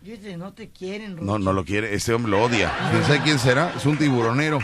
[0.02, 1.24] Dice, no te quieren, Rucho.
[1.24, 1.94] No, no lo quiere.
[1.94, 2.72] Este hombre lo odia.
[2.90, 3.72] ¿Quién sabe quién será?
[3.76, 4.58] Es un tiburonero.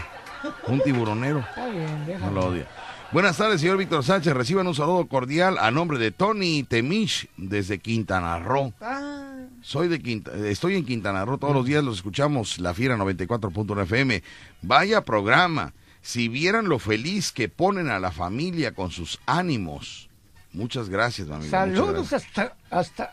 [0.66, 1.40] Un tiburonero.
[1.40, 2.32] Está bien, No déjalo.
[2.32, 2.66] lo odia.
[3.12, 4.34] Buenas tardes, señor Víctor Sánchez.
[4.34, 8.72] Reciban un saludo cordial a nombre de Tony Temich desde Quintana Roo.
[8.80, 12.96] Ah, Soy de Quinta, estoy en Quintana Roo, todos los días los escuchamos, La Fiera
[12.96, 14.22] 94.1 FM.
[14.62, 15.72] Vaya programa.
[16.02, 20.08] Si vieran lo feliz que ponen a la familia con sus ánimos.
[20.52, 21.44] Muchas gracias, amigo.
[21.44, 23.12] muchas Saludos hasta, hasta,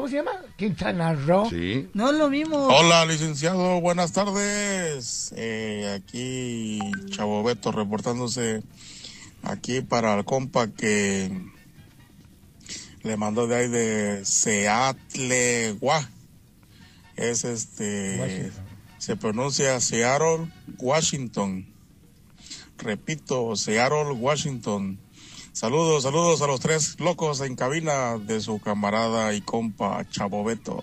[0.00, 0.32] ¿cómo se llama?
[0.56, 1.50] Quintana Roo.
[1.50, 1.90] Sí.
[1.92, 2.56] no es lo mismo.
[2.56, 5.30] Hola, licenciado, buenas tardes.
[5.36, 6.78] Eh, aquí
[7.10, 8.62] Chavo Beto reportándose
[9.42, 11.30] aquí para el compa que
[13.02, 16.08] le mandó de ahí de Seattle, Gua.
[17.16, 18.50] Es este,
[18.96, 21.66] se pronuncia Seattle, Washington.
[22.78, 24.98] Repito, Seattle, Washington.
[25.64, 30.82] Saludos, saludos a los tres locos en cabina de su camarada y compa Chavo Beto.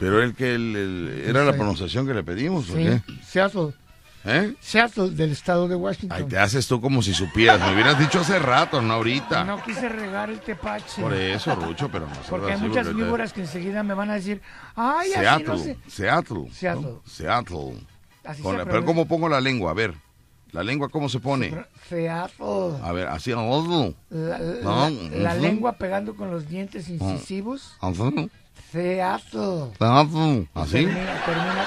[0.00, 3.02] Pero el que el- el- era la pronunciación que le pedimos, ¿o Sí, qué?
[3.24, 3.72] Seattle.
[4.24, 4.54] ¿Eh?
[4.58, 6.18] Seattle, del estado de Washington.
[6.22, 7.60] Ay, te haces tú como si supieras.
[7.60, 9.44] Me hubieras dicho hace rato, no ahorita.
[9.44, 11.00] No quise regar el tepache.
[11.00, 13.94] Por eso, Rucho, pero no Porque hay así, muchas porque te- víboras que enseguida me
[13.94, 14.42] van a decir,
[14.74, 15.76] ay, así Seattle, no sé.
[15.86, 16.50] Seattle.
[16.52, 16.82] Seattle.
[16.90, 17.02] ¿no?
[17.06, 17.86] Seattle.
[18.24, 18.84] Así Con se la- pero.
[18.84, 19.70] ¿cómo pongo la lengua?
[19.70, 19.94] A ver.
[20.54, 21.52] ¿La lengua cómo se pone?
[21.88, 22.76] Seattle.
[22.82, 23.32] A ver, así.
[23.32, 25.42] No, La, la- la ujú.
[25.42, 27.74] lengua pegando con los dientes incisivos.
[28.70, 28.70] Seattle.
[28.70, 29.72] Seattle.
[30.54, 30.84] ¿Así?
[30.84, 31.66] Termina, termina.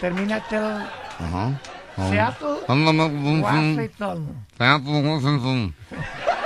[0.00, 0.36] Termina
[1.20, 1.60] Ajá.
[3.42, 4.46] Washington.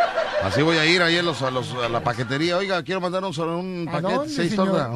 [0.45, 2.57] Así voy a ir ahí a, los, a, los- a la paquetería.
[2.57, 4.69] Oiga, quiero mandar un, solo un ¿A paquete, dónde, seis señor?
[4.69, 4.91] tortas.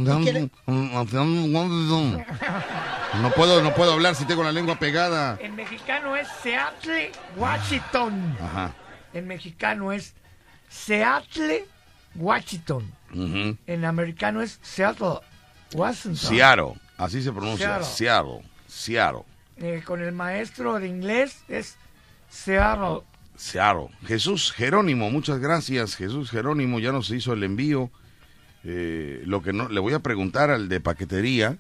[3.21, 5.39] No puedo, no puedo hablar si tengo la lengua pegada.
[5.41, 8.37] En mexicano es Seattle, Washington.
[8.43, 8.73] Ajá.
[9.15, 10.15] En mexicano es
[10.69, 11.67] Seattle,
[12.17, 12.93] Washington.
[13.15, 13.57] Ujú.
[13.67, 15.21] En americano es Seattle,
[15.75, 16.17] Washington.
[16.17, 17.83] Seattle, así se pronuncia.
[17.83, 17.87] Seattle.
[17.87, 19.23] Seattle, Seattle,
[19.59, 21.77] Eh, con el maestro de inglés es
[22.29, 23.01] Seattle.
[23.37, 23.89] Seattle.
[24.07, 25.97] Jesús Jerónimo, muchas gracias.
[25.97, 27.91] Jesús Jerónimo ya nos hizo el envío.
[28.65, 31.59] Eh, lo que no, le voy a preguntar al de paquetería,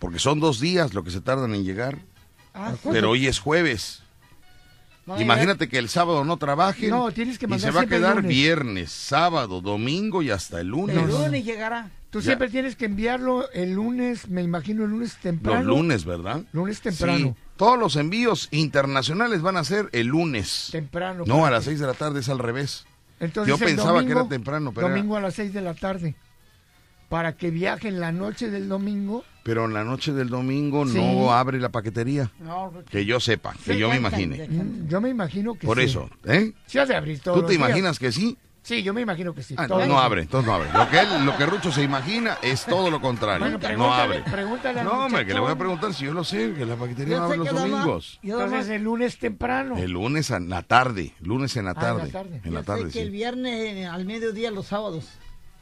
[0.00, 1.98] porque son dos días lo que se tardan en llegar.
[2.52, 4.02] Ah, Pero hoy es jueves.
[5.18, 6.90] Imagínate que el sábado no trabajen.
[6.90, 10.96] No, tienes que y se va a quedar viernes, sábado, domingo y hasta el lunes.
[10.96, 11.90] El lunes llegará.
[12.14, 12.26] Tú Ya.
[12.26, 15.64] siempre tienes que enviarlo el lunes, me imagino el lunes temprano.
[15.64, 16.42] Los lunes, ¿verdad?
[16.52, 17.34] Lunes temprano.
[17.36, 17.42] Sí.
[17.56, 20.68] Todos los envíos internacionales van a ser el lunes.
[20.70, 21.24] Temprano.
[21.26, 22.86] No, a las que- 6 de la tarde es al revés.
[23.18, 25.74] Entonces, Yo pensaba que era domingo- temprano, pero, era- Domingo a las 6 de la
[25.74, 26.14] tarde.
[27.08, 29.24] Para que viajen la noche del domingo.
[29.42, 30.94] pero en la noche del domingo Sí.
[30.96, 32.30] no abre la paquetería.
[32.40, 34.48] No, Que yo sepa, que Sí, yo me imagine.
[34.48, 35.84] Mm, Yo me imagino que Por sí.
[35.84, 36.52] eso, ¿eh?
[36.66, 37.68] Sí, ha de abrir todos ¿Tú los te días.
[37.68, 38.38] imaginas que sí?
[38.64, 39.54] Sí, yo me imagino que sí.
[39.58, 40.68] Ah, no, abre, entonces no abre.
[40.72, 43.46] Lo que, él, lo que Rucho se imagina es todo lo contrario.
[43.58, 44.22] Bueno, no abre.
[44.22, 46.74] pregúntale al No, hombre, que le voy a preguntar si yo lo sé, que la
[46.74, 48.18] paquetería Yo no abre los domingos.
[48.22, 49.76] Entonces el lunes temprano.
[49.76, 52.06] El lunes en la tarde, lunes en la Ah, en tarde.
[52.06, 52.40] la tarde.
[52.42, 53.12] En la Yo tarde, que el sí.
[53.12, 55.04] viernes eh, al mediodía los sábados.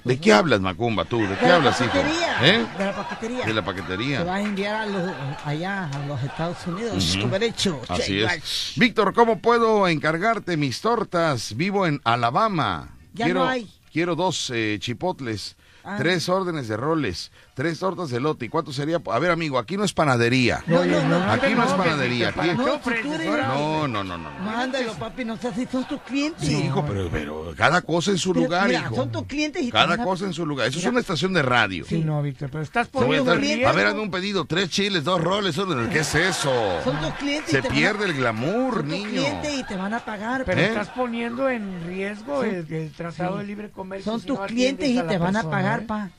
[0.05, 1.21] ¿De qué hablas, Macumba, tú?
[1.21, 1.91] ¿De qué la hablas, hijo?
[1.93, 2.37] paquetería.
[2.43, 2.67] ¿Eh?
[2.79, 3.45] De la paquetería.
[3.47, 4.25] De la Se paquetería.
[4.25, 5.13] va a enviar a los,
[5.45, 7.11] allá a los Estados Unidos.
[7.15, 7.21] Ujú.
[7.23, 7.81] Con derecho.
[7.89, 8.73] Así Che, es.
[8.77, 11.55] Víctor, ¿cómo puedo encargarte mis tortas?
[11.57, 12.92] Vivo en Alabama.
[13.13, 13.69] Ya quiero, no hay.
[13.93, 15.97] Quiero dos eh, chipotles, Ah.
[15.99, 18.47] tres órdenes de roles, tres tortas de lote.
[18.47, 19.01] ¿Y cuánto sería?
[19.05, 20.63] A ver, amigo, aquí no es panadería.
[20.67, 22.29] No, no, no, aquí no, no, es no, panadería.
[22.31, 22.49] Aquí...
[22.57, 24.19] No, no, no, no.
[24.19, 24.31] no.
[24.41, 26.47] Mándalo, papi, no seas así, son tus clientes.
[26.49, 28.95] Sí, hijo, pero, pero cada cosa en su Pero, lugar, mira, hijo.
[28.97, 30.69] son tus clientes y te Cada van a- cosa en su lugar.
[30.69, 31.85] Eso es una estación de radio.
[31.87, 34.45] Sí, no, Víctor, pero estás poniendo estar- en A ver, hazme un pedido.
[34.45, 35.59] Tres chiles, dos roles.
[35.93, 36.53] ¿Qué es eso?
[36.85, 39.09] Son tus clientes y Se te van a- pierde el glamour, Son tus niño.
[39.11, 40.45] clientes y te van a pagar.
[40.45, 40.67] Pero ¿Eh?
[40.67, 43.39] estás poniendo en riesgo el, el tratado Sí.
[43.39, 44.11] de libre comercio.
[44.13, 45.85] Son si tus no clientes y te van a pagar, ¿eh?
[45.87, 46.11] pa.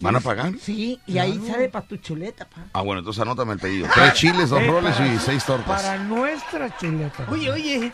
[0.00, 0.52] ¿Van a pagar?
[0.60, 2.62] Sí, y ahí sale para tu chuleta, pa.
[2.72, 3.86] Ah, bueno, entonces anótame el pedido.
[3.94, 5.82] Tres chiles, dos Eh, roles y seis tortas.
[5.82, 7.26] Para nuestra chuleta.
[7.30, 7.92] Oye, oye.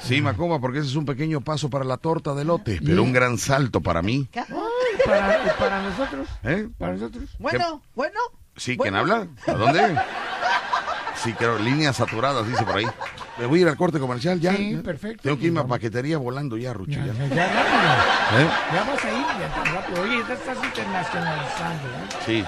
[0.00, 3.12] Sí, Macomba, porque ese es un pequeño paso para la torta de lote, pero un
[3.12, 4.28] gran salto para mí.
[4.34, 4.44] Ay,
[5.04, 6.28] para, para nosotros.
[6.44, 6.68] ¿Eh?
[6.78, 7.24] Para nosotros.
[7.38, 8.18] Bueno, bueno.
[8.56, 8.82] Sí, Bueno.
[9.04, 9.28] ¿quién habla?
[9.46, 10.00] ¿A dónde?
[11.22, 12.86] Sí, creo, líneas saturadas, dice por ahí.
[13.38, 14.54] Me voy a ir al corte comercial ya.
[14.56, 15.22] Sí, perfecto.
[15.22, 16.92] Tengo que irme a paquetería volando ya, Rucho.
[16.92, 17.44] Ya, Ya, ya.
[18.40, 18.48] ¿Eh?
[18.72, 20.02] Ya vas a ir ya tan rápido.
[20.02, 21.88] Oye, ya estás internacionalizando.
[21.88, 22.08] ¿eh?
[22.24, 22.44] Sí.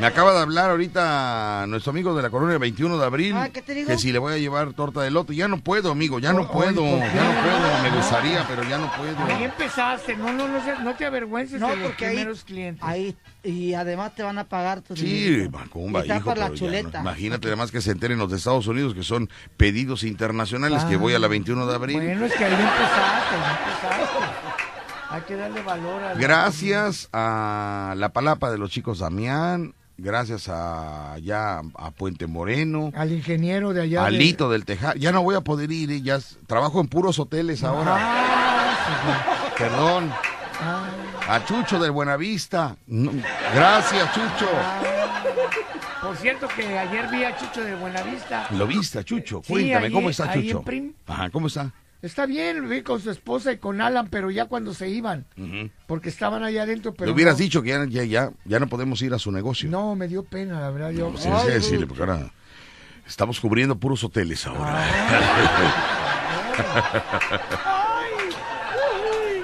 [0.00, 3.60] Me acaba de hablar ahorita nuestro amigo de la colonia 21 de abril Ah, ¿qué
[3.60, 3.86] te digo?
[3.86, 5.34] que si le voy a llevar torta de lote.
[5.34, 7.82] Ya no puedo, amigo, ya no puedo, ya no puedo.
[7.82, 9.18] Me gustaría, pero ya no puedo.
[9.24, 10.16] Ahí empezaste.
[10.16, 12.82] No, no, no, no te avergüences No, de los porque ahí- primeros clientes.
[12.82, 13.14] Ahí,
[13.44, 15.46] y además te van a pagar tu Sí.
[15.52, 16.54] Macumba, hijo, la ya no.
[16.54, 17.00] chuleta.
[17.00, 19.28] Imagínate además que se enteren los de Estados Unidos que son
[19.58, 20.98] pedidos internacionales que Ah.
[20.98, 21.96] voy a la 21 de abril.
[22.00, 23.56] Bueno, es que ahí empezaste, ahí
[23.98, 24.26] empezaste.
[25.12, 26.14] Hay que darle valor a...
[26.14, 33.12] Gracias a la palapa de los chicos Damián, gracias a ya a Puente Moreno, Al
[33.12, 34.04] ingeniero de allá.
[34.06, 34.98] a de- del Tejar.
[34.98, 37.96] Ya no voy a poder ir, eh, ya trabajo en puros hoteles ahora.
[37.98, 40.10] Ah, Perdón.
[41.28, 42.76] A Chucho del Buenavista.
[42.86, 43.12] No,
[43.54, 44.48] gracias, Chucho.
[46.02, 48.46] Por cierto que ayer vi a Chucho de Buenavista.
[48.50, 49.42] ¿Lo viste, Chucho?
[49.44, 50.64] Sí, Cuéntame, ¿cómo está Chucho?
[51.06, 51.70] Ajá, ¿cómo está?
[52.02, 55.26] Está bien, vi con su esposa y con Alan, pero ya cuando se iban,
[55.86, 58.68] porque estaban allá adentro, pero Le hubieras no, dicho que ya, ya, ya, ya no
[58.68, 59.68] podemos ir a su negocio.
[59.70, 60.90] No, me dio pena, la verdad.
[60.92, 62.32] Yo, Sí, sí, Ay, decirle, porque ahora
[63.06, 64.82] estamos cubriendo puros hoteles ahora.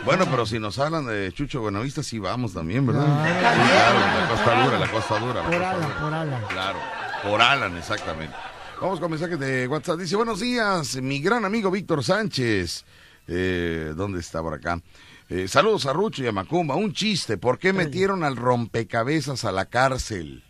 [0.04, 3.04] bueno, pero si nos hablan de Chucho Buenavista, sí vamos también, ¿verdad?
[3.06, 3.32] Ah, Sí,
[3.72, 5.34] claro, la costa dura, la costa dura.
[5.34, 6.00] la por costa Alan, dura.
[6.00, 6.42] por Alan.
[6.48, 6.78] Claro,
[7.22, 8.34] por Alan, exactamente.
[8.80, 9.98] Vamos con mensajes de WhatsApp.
[9.98, 12.84] Dice, buenos días, mi gran amigo Víctor Sánchez.
[13.26, 14.80] Eh, ¿Dónde está por acá?
[15.28, 16.76] Eh, saludos a Rucho y a Macumba.
[16.76, 20.42] Un chiste, ¿por qué metieron al rompecabezas a la cárcel?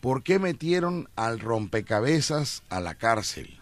[0.00, 3.58] ¿por qué metieron al rompecabezas a la cárcel?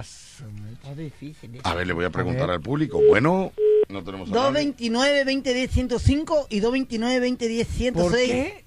[0.00, 1.60] Está difícil.
[1.62, 3.00] A ver, le voy a preguntar al público.
[3.08, 3.52] Bueno,
[3.88, 4.72] no tenemos a nadie.
[4.74, 8.02] 229 2010 105 y 229 2010 106.
[8.02, 8.64] ¿Por qué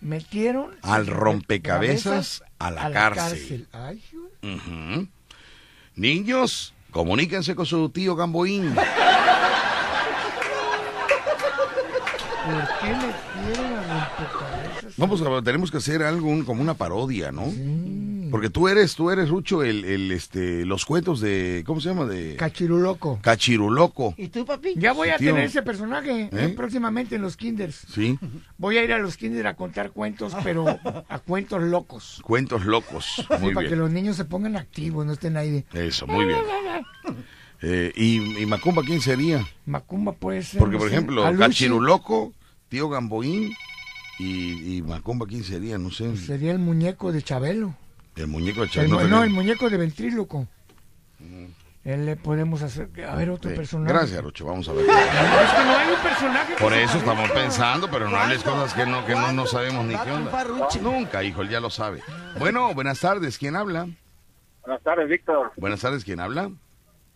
[0.00, 3.66] metieron Al rompecabezas a la, a la cárcel.
[3.68, 3.68] cárcel?
[3.72, 4.02] Ay,
[4.42, 5.08] Ujú.
[5.96, 8.72] Niños, comuníquense con su tío Gamboín.
[12.44, 14.96] ¿Por qué metieron al rompecabezas?
[14.96, 17.44] Vamos a tenemos que hacer algo un- como una parodia, ¿no?
[18.30, 22.04] Porque tú eres, tú eres Rucho, el, el, este, los cuentos de, ¿cómo se llama?
[22.06, 23.18] De Cachiruloco.
[23.22, 24.14] Cachiruloco.
[24.16, 24.74] ¿Y tú, papi?
[24.76, 25.32] Ya voy a tío.
[25.32, 26.48] tener ese personaje eh, ¿Eh?
[26.56, 27.86] próximamente en los kinders.
[27.92, 28.18] Sí,
[28.58, 30.66] Voy a ir a los kinders a contar cuentos, pero
[31.08, 32.20] a cuentos locos.
[32.24, 33.06] cuentos locos.
[33.16, 33.80] Sí, Muy para que bien.
[33.80, 35.86] los niños se pongan activos, no estén ahí de...
[35.88, 36.38] Eso, muy bien.
[37.62, 39.46] Eh, y, y Macumba quién sería?
[39.66, 40.58] Macumba puede ser...
[40.58, 42.32] Porque, no por sé, ejemplo, Alushi, Cachiruloco,
[42.68, 43.52] tío Gamboín
[44.18, 46.16] y, y Macumba quién sería, no sé.
[46.16, 47.74] Sería el muñeco de Chabelo.
[48.20, 50.46] El muñeco de El, no el muñeco de Ventríloco.
[51.82, 52.90] Él le podemos hacer...
[53.08, 53.56] A ver, otro Sí.
[53.56, 53.92] personaje.
[53.92, 54.84] Gracias, Rucho, vamos a ver.
[54.84, 56.54] Es que no hay un personaje...
[56.60, 59.96] Por eso estamos pensando, pero no hables cosas que no, que no, no sabemos ni
[59.96, 60.44] qué onda.
[60.82, 62.02] Nunca, hijo, él ya lo sabe.
[62.38, 63.88] Bueno, buenas tardes, ¿quién habla?
[64.62, 65.52] Buenas tardes, Víctor.
[65.56, 66.50] Buenas tardes, ¿quién habla?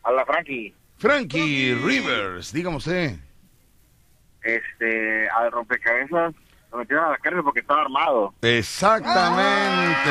[0.03, 0.75] Habla Frankie.
[0.97, 3.17] Frankie Rivers, dígame usted.
[4.43, 6.35] Este, al rompecabezas
[6.75, 8.35] lo metieron a la cárcel porque estaba armado.
[8.43, 10.11] Exactamente.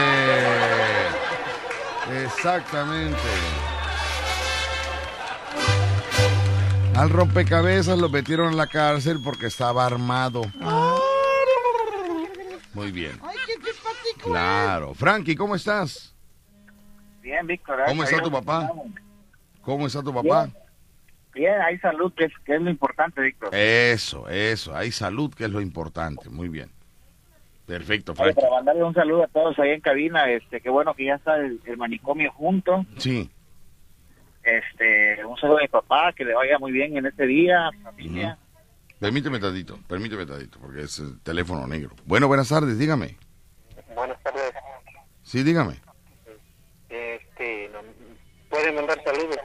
[2.23, 3.17] Exactamente.
[6.95, 10.43] Al rompecabezas lo metieron en la cárcel porque estaba armado.
[12.73, 13.19] Muy bien.
[13.21, 14.29] Ay, qué simpático.
[14.29, 14.93] Claro.
[14.93, 16.15] Frankie, ¿cómo estás?
[17.21, 17.83] Bien, Víctor.
[17.87, 18.71] ¿Cómo está tu papá?
[19.61, 20.45] ¿Cómo está tu papá?
[20.45, 20.62] Bien,
[21.35, 23.49] hay salud, que es, que es lo importante, Víctor.
[23.53, 24.75] Eso, eso.
[24.75, 26.29] Hay salud, que es lo importante.
[26.29, 26.69] Muy bien.
[27.65, 28.41] Perfecto, Oye, Frankie.
[28.41, 31.37] para mandarle un saludo a todos ahí en cabina, este, qué bueno que ya está
[31.37, 32.85] el, el manicomio junto.
[32.97, 33.29] Sí.
[34.43, 38.37] Este, un saludo a mi papá, que le vaya muy bien en este día, familia.
[38.99, 41.95] Permíteme tantito, permíteme tantito, porque es el teléfono negro.
[42.05, 43.17] Bueno, buenas tardes, dígame.
[43.95, 44.53] Buenas tardes.
[45.23, 45.75] Sí, dígame.
[46.89, 47.79] Este, no-
[48.49, 49.37] ¿puede mandar saludos?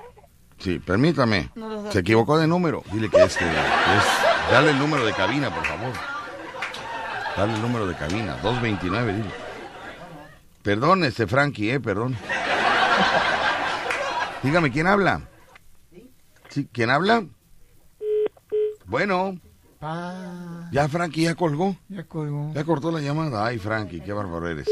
[0.58, 1.50] Sí, permítame.
[1.54, 2.82] No Se equivocó de número.
[2.92, 4.50] Dile que este, que es...
[4.50, 5.92] Dale el número de cabina, por favor.
[7.36, 8.32] Dale el número de cabina.
[8.42, 9.30] 229, dile.
[10.62, 12.16] Perdón, este Frankie, eh, perdón.
[14.42, 15.22] Dígame, ¿quién habla?
[16.48, 17.24] Sí, ¿quién habla?
[18.86, 19.38] Bueno,
[19.78, 21.76] Pa, ya Frankie ya colgó.
[21.88, 22.52] ya colgó.
[22.54, 23.46] Ya cortó la llamada.
[23.46, 24.68] Ay, Frankie, qué bárbaro eres.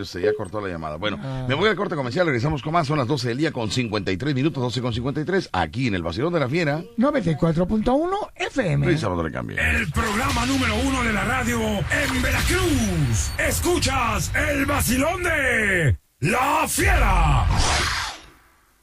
[0.00, 0.96] Usted ya cortó la llamada.
[0.96, 1.44] Bueno, Ah.
[1.48, 2.26] me voy al corte comercial.
[2.26, 2.86] Regresamos con más.
[2.86, 5.48] Son las 12 del día con 53 minutos, 12 con 53.
[5.52, 6.82] Aquí en el Vacilón de la Fiera.
[6.96, 8.86] 94.1 FM.
[8.86, 9.70] Luis le cambia.
[9.70, 13.30] El programa número uno de la radio en Veracruz.
[13.38, 17.46] Escuchas el vacilón de La Fiera.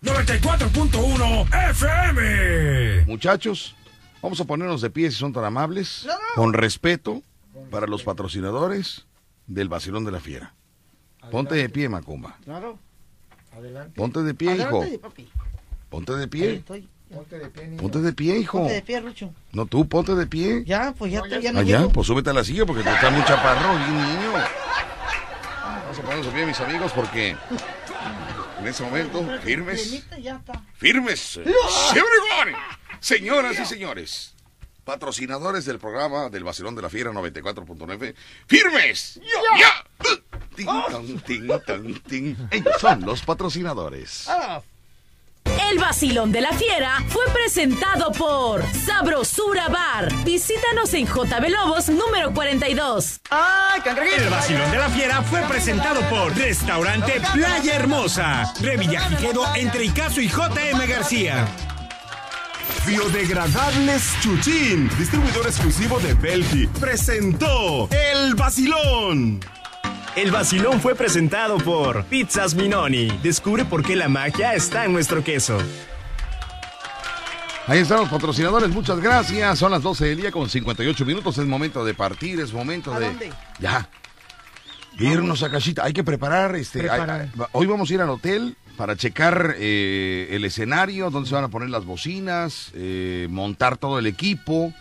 [0.02, 3.06] 94.1 FM.
[3.06, 3.76] Muchachos,
[4.22, 6.08] vamos a ponernos de pie si son tan amables.
[6.36, 7.22] Con respeto
[7.70, 9.06] para los patrocinadores
[9.48, 10.56] del Vacilón de la Fiera.
[11.32, 12.38] Ponte de pie, Macumba.
[12.44, 12.80] Claro.
[13.56, 13.94] Adelante.
[13.96, 14.82] Ponte de pie, hijo.
[14.82, 15.30] Adelante, papi.
[15.90, 16.54] Ponte de Ahí pie.
[16.56, 16.90] estoy.
[17.14, 17.82] Ponte de pie, niño.
[17.82, 18.60] Ponte de pie, hijo.
[18.60, 19.34] Ponte de pie, Rucho.
[19.52, 20.64] No, tú ponte de pie.
[20.66, 21.92] Ya, pues ya, te- ya no Allá, llego.
[21.92, 24.32] pues súbete a la silla porque te está muy chaparro, bien niño.
[24.32, 27.36] Vamos a ponernos de pie, mis amigos, porque
[28.60, 30.40] en ese momento, firmes, ya
[30.76, 32.56] firmes, everyone.
[33.00, 34.36] Señoras y señores,
[34.84, 38.14] patrocinadores del programa del Vacilón de la Fiera 94.9,
[38.46, 39.20] firmes,
[39.60, 39.86] ya,
[40.60, 42.38] Tin, tan, tin, tan, tin.
[42.52, 44.26] Ellos son los patrocinadores.
[44.28, 44.62] Ah,
[45.72, 50.14] El vacilón de la fiera fue presentado por Sabrosura Bar.
[50.26, 53.22] Visítanos en JB Lobos número 42.
[53.30, 53.82] ¡Ay,
[54.18, 60.28] El vacilón de la fiera fue presentado por Restaurante Playa Hermosa, Revillagigedo entre Icaso y
[60.28, 61.48] JM García.
[62.86, 69.40] Biodegradables Chuchín, distribuidor exclusivo de Belgi, presentó El Vacilón.
[70.20, 73.08] El vacilón fue presentado por Pizzas Minoni.
[73.24, 75.58] Descubre por qué la magia está en nuestro queso.
[77.68, 79.58] Ahí están los patrocinadores, muchas gracias.
[79.58, 81.38] Son las 12 del día con 58 minutos.
[81.38, 83.06] Es momento de partir, es momento ¿A de.
[83.06, 83.32] dónde?
[83.60, 83.88] Ya.
[84.98, 85.86] Irnos a casita.
[85.86, 86.54] Hay que preparar.
[86.58, 87.22] este Preparar.
[87.22, 91.46] hay- Hoy vamos a ir al hotel para checar eh, el escenario, donde se van
[91.46, 94.74] a poner las bocinas, eh, montar todo el equipo.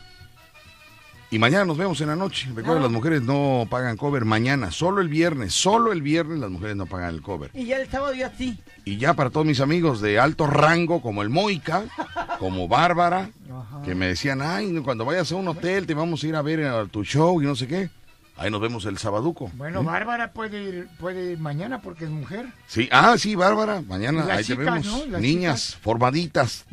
[1.31, 2.49] Y mañana nos vemos en la noche.
[2.55, 5.53] Recuerden, las mujeres no pagan cover mañana, solo el viernes.
[5.53, 7.51] Solo el viernes las mujeres no pagan el cover.
[7.53, 8.59] Y ya el sábado yo así.
[8.87, 11.85] Y ya para todos mis amigos de alto rango, como el Moica,
[12.39, 13.31] como Bárbara,
[13.85, 16.65] que me decían, ay, cuando vayas a un hotel te vamos a ir a ver
[16.65, 17.91] a tu show y no sé qué.
[18.39, 19.51] Ahí nos vemos el sabaduco.
[19.55, 22.47] Bueno, Bárbara puede ir, puede ir mañana porque es mujer.
[22.69, 25.09] Sí, ah, sí, Bárbara, mañana ahí chicas, te vemos.
[25.09, 25.19] ¿no?
[25.19, 25.81] Niñas chicas.
[25.82, 26.65] formaditas.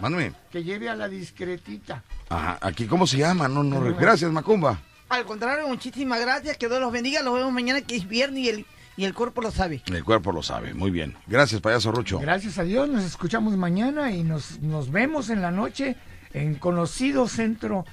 [0.00, 0.32] Mándame.
[0.52, 2.04] Que lleve a la discretita.
[2.28, 4.78] Ajá, aquí cómo se llama, no, no, gracias, Macumba.
[5.08, 8.48] Al contrario, muchísimas gracias, que Dios los bendiga, los vemos mañana que es viernes y
[8.48, 8.66] el
[8.96, 9.82] y el cuerpo lo sabe.
[9.86, 11.14] El cuerpo lo sabe, muy bien.
[11.26, 12.18] Gracias, payaso Rucho.
[12.18, 15.96] Gracias a Dios, nos escuchamos mañana y nos, nos vemos en la noche
[16.32, 17.84] en conocido centro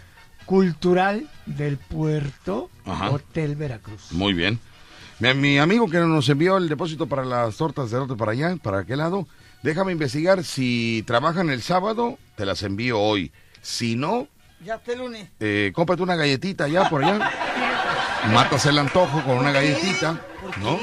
[0.46, 3.12] cultural del puerto, Ajá.
[3.12, 4.12] Hotel Veracruz.
[4.12, 4.60] Muy bien.
[5.20, 8.56] Mi, mi amigo que nos envió el depósito para las tortas de lote para allá,
[8.62, 9.28] para aquel lado,
[9.62, 13.32] déjame investigar si trabajan el sábado, te las envío hoy.
[13.62, 14.28] Si no,
[14.66, 15.30] Ya hasta el lunes.
[15.40, 17.32] eh, cómprate una galletita allá por allá.
[18.34, 20.20] Matas el antojo con una galletita,
[20.62, 20.78] ¿no?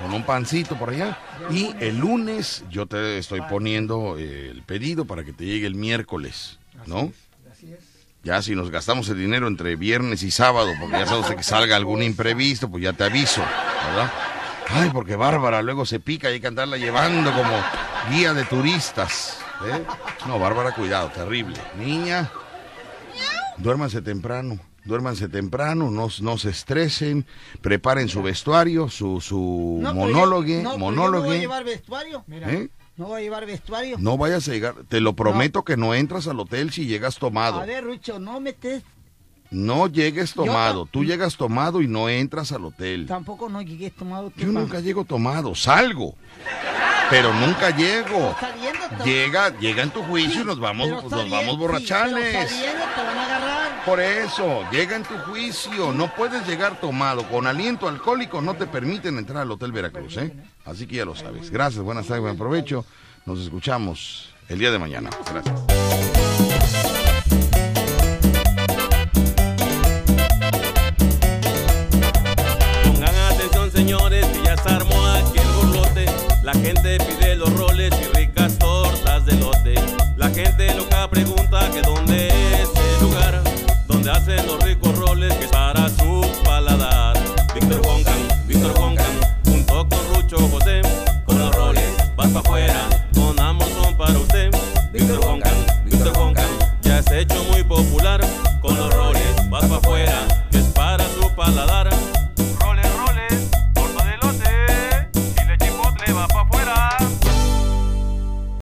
[0.00, 1.18] Con un pancito por allá.
[1.50, 5.74] Y el lunes yo te estoy poniendo eh, el pedido para que te llegue el
[5.74, 7.12] miércoles, ¿no?
[8.24, 11.76] Ya si nos gastamos el dinero entre viernes y sábado, porque ya sabes que salga
[11.76, 14.12] algún imprevisto, pues ya te aviso, ¿verdad?
[14.70, 17.62] Ay, porque Bárbara luego se pica y hay que andarla llevando como
[18.10, 19.38] guía de turistas.
[19.64, 19.82] ¿eh?
[20.26, 21.56] No, Bárbara, cuidado, terrible.
[21.78, 22.30] Niña,
[23.56, 24.58] duérmanse temprano,
[24.88, 27.24] duérmanse temprano, no, no se estresen,
[27.60, 31.24] preparen su vestuario, su, su No, monólogo, no, monólogo.
[31.24, 32.24] No voy a llevar vestuario.
[32.28, 32.68] ¿Eh?
[32.96, 33.96] No voy a llevar vestuario.
[34.00, 37.60] No vayas a llegar, te lo prometo que no entras al hotel si llegas tomado.
[37.60, 38.82] A ver, Rucho, no metes.
[39.50, 43.06] No llegues tomado, tú llegas tomado y no entras al hotel.
[43.06, 44.30] Tampoco no llegué tomado.
[44.34, 44.60] ¿qué Yo pasa?
[44.60, 46.16] nunca llego tomado, salgo,
[47.08, 48.36] pero nunca llego.
[48.38, 52.36] Saliendo, Llega, llega en tu juicio y nos vamos, nos saliendo- vamos sí, borrachales.
[52.36, 53.47] pero saliendo te van a agarrar.
[53.88, 55.92] Por eso, llega en tu juicio.
[55.92, 57.26] No puedes llegar tomado.
[57.26, 60.30] Con aliento alcohólico no te permiten entrar al Hotel Veracruz, ¿eh?
[60.66, 61.50] Así que ya lo sabes.
[61.50, 62.84] Gracias, buenas tardes, buen provecho.
[63.24, 65.08] Nos escuchamos el día de mañana.
[65.32, 66.17] Gracias.